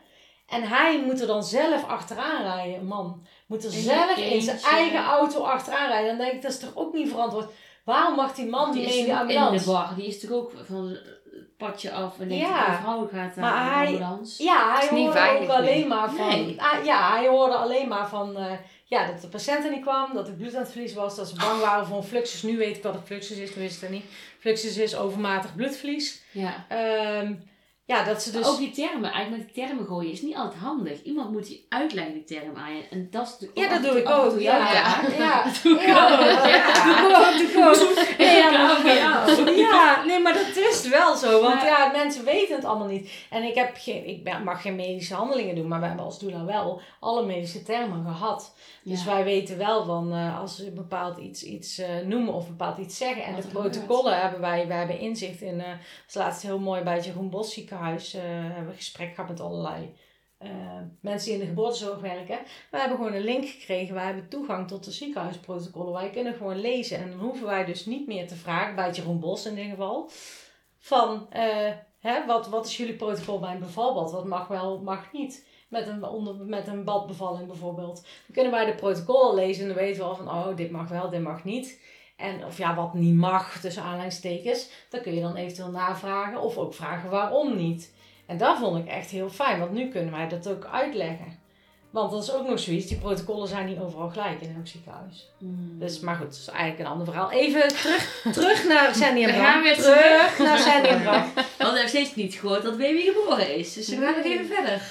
En 0.48 0.64
hij 0.64 1.02
moet 1.06 1.22
er 1.22 1.28
dan 1.28 1.44
zelf 1.44 1.88
achteraan 1.88 2.44
rijden, 2.44 2.80
een 2.80 2.86
man. 2.88 3.26
Moet 3.48 3.64
er 3.64 3.72
zelf 3.72 4.18
in 4.18 4.42
zijn 4.42 4.60
eigen 4.62 5.04
auto 5.04 5.42
achteraan 5.44 5.88
rijden. 5.88 6.08
Dan 6.08 6.18
denk 6.18 6.32
ik, 6.32 6.42
dat 6.42 6.52
is 6.52 6.60
toch 6.60 6.76
ook 6.76 6.94
niet 6.94 7.10
verantwoord. 7.10 7.52
Waarom 7.86 8.16
mag 8.16 8.34
die 8.34 8.46
man 8.46 8.72
Die 8.72 8.82
in 8.82 8.88
de 8.88 8.92
toch 8.92 9.00
in 9.02 9.06
de 9.28 9.40
ambulance? 9.40 9.72
bar. 9.72 9.94
Die 9.96 10.06
is 10.08 10.20
toch 10.20 10.32
ook 10.32 10.52
van 10.68 10.88
het 10.90 11.58
padje 11.58 11.92
af 11.92 12.20
en 12.20 12.28
denkt, 12.28 12.46
Ja. 12.48 12.68
mijn 12.68 12.80
vrouw 12.82 13.08
gaat 13.12 13.36
naar 13.36 13.52
Maar 13.54 13.64
de 13.70 13.70
hij- 13.72 13.86
ambulance. 13.88 14.44
Ja, 14.44 14.78
hij 14.78 14.88
hoorde 14.90 15.40
ook 15.42 15.50
alleen 15.50 15.88
maar 15.88 16.10
van. 16.12 16.28
Nee. 16.28 16.62
Ah, 16.62 16.86
ja, 16.86 17.12
hij 17.12 17.28
hoorde 17.28 17.56
alleen 17.56 17.88
maar 17.88 18.08
van. 18.10 18.38
eh, 18.38 18.52
ja, 18.92 19.06
dat 19.08 19.22
de 19.22 19.28
patiënt 19.28 19.64
er 19.64 19.72
niet 19.72 19.82
kwam, 19.82 20.14
dat 20.14 20.28
het 20.28 20.38
bloed 20.38 20.56
aan 20.56 20.62
het 20.62 20.72
verlies 20.72 20.94
was, 20.94 21.16
dat 21.16 21.28
ze 21.28 21.36
bang 21.36 21.60
waren 21.62 21.86
voor 21.88 21.98
een 21.98 22.04
fluxus. 22.04 22.42
Nu 22.44 22.58
weet 22.58 22.78
ik 22.78 22.84
wat 22.84 22.94
een 22.96 23.06
fluxus 23.06 23.38
is, 23.38 23.54
wist 23.54 23.76
ik 23.76 23.82
het 23.82 23.90
niet. 23.90 24.06
Fluxus 24.40 24.78
is 24.78 24.96
overmatig 24.96 25.56
bloedverlies. 25.56 26.22
Ja. 26.32 26.66
Ehm, 26.70 27.34
ja, 27.86 28.04
dat 28.04 28.22
ze 28.24 28.32
dus... 28.32 28.48
Ook 28.48 28.58
die 28.58 28.72
termen, 28.72 29.12
eigenlijk 29.12 29.44
met 29.44 29.54
die 29.54 29.66
termen 29.66 29.86
gooien 29.86 30.12
is 30.12 30.22
niet 30.22 30.36
altijd 30.36 30.62
handig. 30.62 31.04
Iemand 31.04 31.32
moet 31.32 31.50
je 31.50 31.60
uitleggen 31.70 32.14
die 32.14 32.24
term 32.24 32.56
aan 32.56 32.76
je. 32.76 32.84
En 32.90 33.08
dat 33.12 33.38
is 33.40 33.48
Ja, 33.54 33.70
dat 33.70 33.82
doe 33.84 34.00
ik 34.00 34.10
ook. 34.10 34.40
Ja, 34.40 34.58
ja, 34.74 35.02
ja. 35.18 35.44
Dat 35.44 35.60
doe 35.64 35.74
ik 35.74 35.88
ook. 35.88 35.88
ja, 35.88 37.34
doe 37.38 37.50
ik 37.50 37.58
ook, 37.58 37.98
ik. 37.98 38.18
Nee, 38.18 38.38
ja, 38.38 38.52
Ja, 39.56 39.72
maar- 39.72 40.04
nee, 40.06 40.24
dat 40.24 40.56
is 40.56 40.88
wel 40.88 41.16
zo. 41.16 41.42
Want 41.42 41.62
ja, 41.62 41.92
mensen 41.92 42.24
weten 42.26 42.56
het 42.56 42.66
allemaal 42.66 42.88
niet. 42.88 43.12
En 43.30 43.44
ik, 43.44 43.56
heb 43.56 43.72
geen, 43.74 44.08
ik 44.08 44.44
mag 44.44 44.62
geen 44.62 44.76
medische 44.76 45.14
handelingen 45.16 45.56
doen, 45.56 45.68
maar 45.68 45.80
we 45.80 45.86
hebben 45.86 46.06
als 46.06 46.20
doula 46.20 46.46
wel 46.46 46.82
alle 47.00 47.26
medische 47.26 47.64
termen 47.64 48.06
gehad. 48.06 48.54
Dus 48.84 49.04
wij 49.06 49.24
weten 49.24 49.58
wel 49.58 49.86
van 49.86 50.14
eh, 50.14 50.40
als 50.40 50.56
ze 50.56 50.72
bepaald 50.72 51.18
iets, 51.18 51.44
iets 51.44 51.78
eh, 51.78 52.00
noemen 52.00 52.34
of 52.34 52.48
bepaald 52.48 52.78
iets 52.78 52.98
zeggen. 52.98 53.24
En 53.24 53.34
Wat 53.34 53.42
de 53.42 53.48
protocollen 53.48 54.22
hebben 54.22 54.42
wij, 54.42 54.68
wij 54.68 54.78
hebben 54.78 55.00
inzicht 55.00 55.42
in. 55.42 55.58
dat 55.58 55.68
is 56.08 56.14
laatst 56.14 56.42
heel 56.42 56.60
mooi 56.60 56.84
bij 56.84 56.96
het 56.96 57.06
Jeroen 57.06 57.30
Bos 57.30 57.54
ziekenhuis. 57.54 58.12
hebben 58.12 58.68
we 58.68 58.76
gesprek 58.76 59.10
gehad 59.16 59.30
met 59.30 59.40
allerlei 59.40 59.96
mensen 61.02 61.32
die 61.32 61.34
in 61.34 61.40
de 61.40 61.46
geboortezorg 61.46 62.00
werken. 62.00 62.40
We 62.72 62.78
hebben 62.78 62.98
gewoon 62.98 63.14
een 63.14 63.24
link 63.24 63.46
gekregen. 63.48 63.96
Wij 63.96 64.06
hebben 64.06 64.30
toegang 64.30 64.68
tot 64.68 64.84
de 64.84 64.92
ziekenhuisprotocollen. 64.92 65.94
Wij 65.94 66.10
kunnen 66.10 66.34
gewoon 66.34 66.60
lezen. 66.60 66.98
En 66.98 67.10
dan 67.10 67.20
hoeven 67.20 67.46
wij 67.46 67.66
dus 67.66 67.86
niet 67.86 68.08
meer 68.08 68.28
te 68.28 68.36
vragen, 68.36 68.76
bij 68.76 68.86
het 68.86 68.96
Jeroen 68.96 69.20
Bos 69.20 69.46
in 69.46 69.56
dit 69.56 69.70
geval. 69.70 70.10
Van, 70.78 71.28
hè, 72.00 72.26
wat, 72.26 72.48
wat 72.48 72.66
is 72.66 72.78
jullie 72.78 72.96
protocol 72.96 73.40
bij 73.40 73.54
een 73.54 73.60
bevalbad? 73.60 74.12
Wat 74.12 74.26
mag 74.26 74.48
wel, 74.48 74.82
mag 74.82 75.12
niet? 75.12 75.46
Met 75.72 75.88
een, 75.88 76.04
onder, 76.04 76.36
met 76.36 76.68
een 76.68 76.84
badbevalling 76.84 77.48
bijvoorbeeld. 77.48 77.96
Dan 77.96 78.34
kunnen 78.34 78.52
wij 78.52 78.66
de 78.66 78.76
protocollen 78.76 79.36
lezen 79.36 79.62
en 79.62 79.68
dan 79.68 79.78
weten 79.78 80.02
we 80.02 80.08
al 80.08 80.16
van, 80.16 80.28
oh, 80.28 80.56
dit 80.56 80.72
mag 80.72 80.88
wel, 80.88 81.10
dit 81.10 81.22
mag 81.22 81.44
niet. 81.44 81.80
En 82.16 82.46
of 82.46 82.58
ja, 82.58 82.76
wat 82.76 82.94
niet 82.94 83.16
mag, 83.16 83.60
tussen 83.60 83.84
aanleidingstekens, 83.84 84.70
dan 84.90 85.02
kun 85.02 85.14
je 85.14 85.22
dan 85.22 85.36
eventueel 85.36 85.72
navragen 85.72 86.42
of 86.42 86.58
ook 86.58 86.74
vragen 86.74 87.10
waarom 87.10 87.56
niet. 87.56 87.94
En 88.26 88.38
dat 88.38 88.58
vond 88.58 88.78
ik 88.78 88.88
echt 88.88 89.10
heel 89.10 89.30
fijn, 89.30 89.60
want 89.60 89.72
nu 89.72 89.88
kunnen 89.88 90.12
wij 90.12 90.28
dat 90.28 90.50
ook 90.50 90.66
uitleggen. 90.66 91.40
Want 91.90 92.12
dat 92.12 92.24
is 92.24 92.34
ook 92.34 92.48
nog 92.48 92.60
zoiets, 92.60 92.88
die 92.88 92.98
protocollen 92.98 93.48
zijn 93.48 93.66
niet 93.66 93.80
overal 93.80 94.10
gelijk 94.10 94.42
in 94.42 94.54
elk 94.56 94.68
ziekenhuis. 94.68 95.30
Mm. 95.38 95.80
Dus, 95.80 96.00
maar 96.00 96.16
goed, 96.16 96.26
dat 96.26 96.36
is 96.36 96.48
eigenlijk 96.48 96.80
een 96.80 96.86
ander 96.86 97.06
verhaal. 97.06 97.32
Even 97.32 97.68
terug, 97.68 98.22
terug 98.38 98.68
naar 98.68 98.96
Sandy 98.96 99.24
en 99.24 99.28
We 99.28 99.40
gaan 99.40 99.62
weer 99.62 99.76
terug 99.76 100.40
naar 100.40 100.60
Sandy 100.60 100.88
en 100.88 101.02
Bram. 101.02 101.24
We 101.58 101.80
nog 101.80 101.88
steeds 101.88 102.16
niet 102.16 102.34
gehoord 102.34 102.64
dat 102.64 102.78
baby 102.78 103.02
geboren 103.02 103.56
is. 103.56 103.74
Dus 103.74 103.90
we 103.90 103.96
gaan 103.96 104.16
nog 104.16 104.26
even 104.26 104.46
verder. 104.46 104.82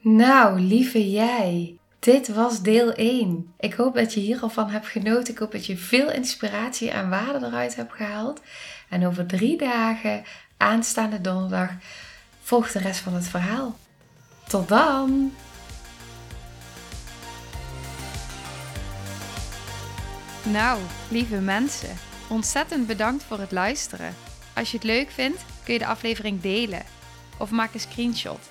Nou, 0.00 0.60
lieve 0.60 1.10
jij. 1.10 1.78
Dit 1.98 2.28
was 2.28 2.62
deel 2.62 2.92
1. 2.92 3.54
Ik 3.58 3.74
hoop 3.74 3.94
dat 3.94 4.14
je 4.14 4.20
hier 4.20 4.40
al 4.40 4.48
van 4.48 4.70
hebt 4.70 4.86
genoten. 4.86 5.32
Ik 5.32 5.38
hoop 5.38 5.52
dat 5.52 5.66
je 5.66 5.76
veel 5.76 6.12
inspiratie 6.12 6.90
en 6.90 7.08
waarde 7.08 7.46
eruit 7.46 7.76
hebt 7.76 7.92
gehaald. 7.92 8.40
En 8.88 9.06
over 9.06 9.26
drie 9.26 9.56
dagen, 9.58 10.24
aanstaande 10.56 11.20
donderdag, 11.20 11.70
volgt 12.40 12.72
de 12.72 12.78
rest 12.78 13.00
van 13.00 13.14
het 13.14 13.28
verhaal. 13.28 13.76
Tot 14.48 14.68
dan! 14.68 15.32
Nou, 20.42 20.80
lieve 21.10 21.36
mensen, 21.36 21.96
ontzettend 22.28 22.86
bedankt 22.86 23.22
voor 23.22 23.38
het 23.38 23.52
luisteren. 23.52 24.14
Als 24.54 24.70
je 24.70 24.76
het 24.76 24.86
leuk 24.86 25.10
vindt, 25.10 25.44
kun 25.64 25.72
je 25.72 25.78
de 25.78 25.86
aflevering 25.86 26.40
delen. 26.40 26.82
Of 27.38 27.50
maak 27.50 27.74
een 27.74 27.80
screenshot 27.80 28.50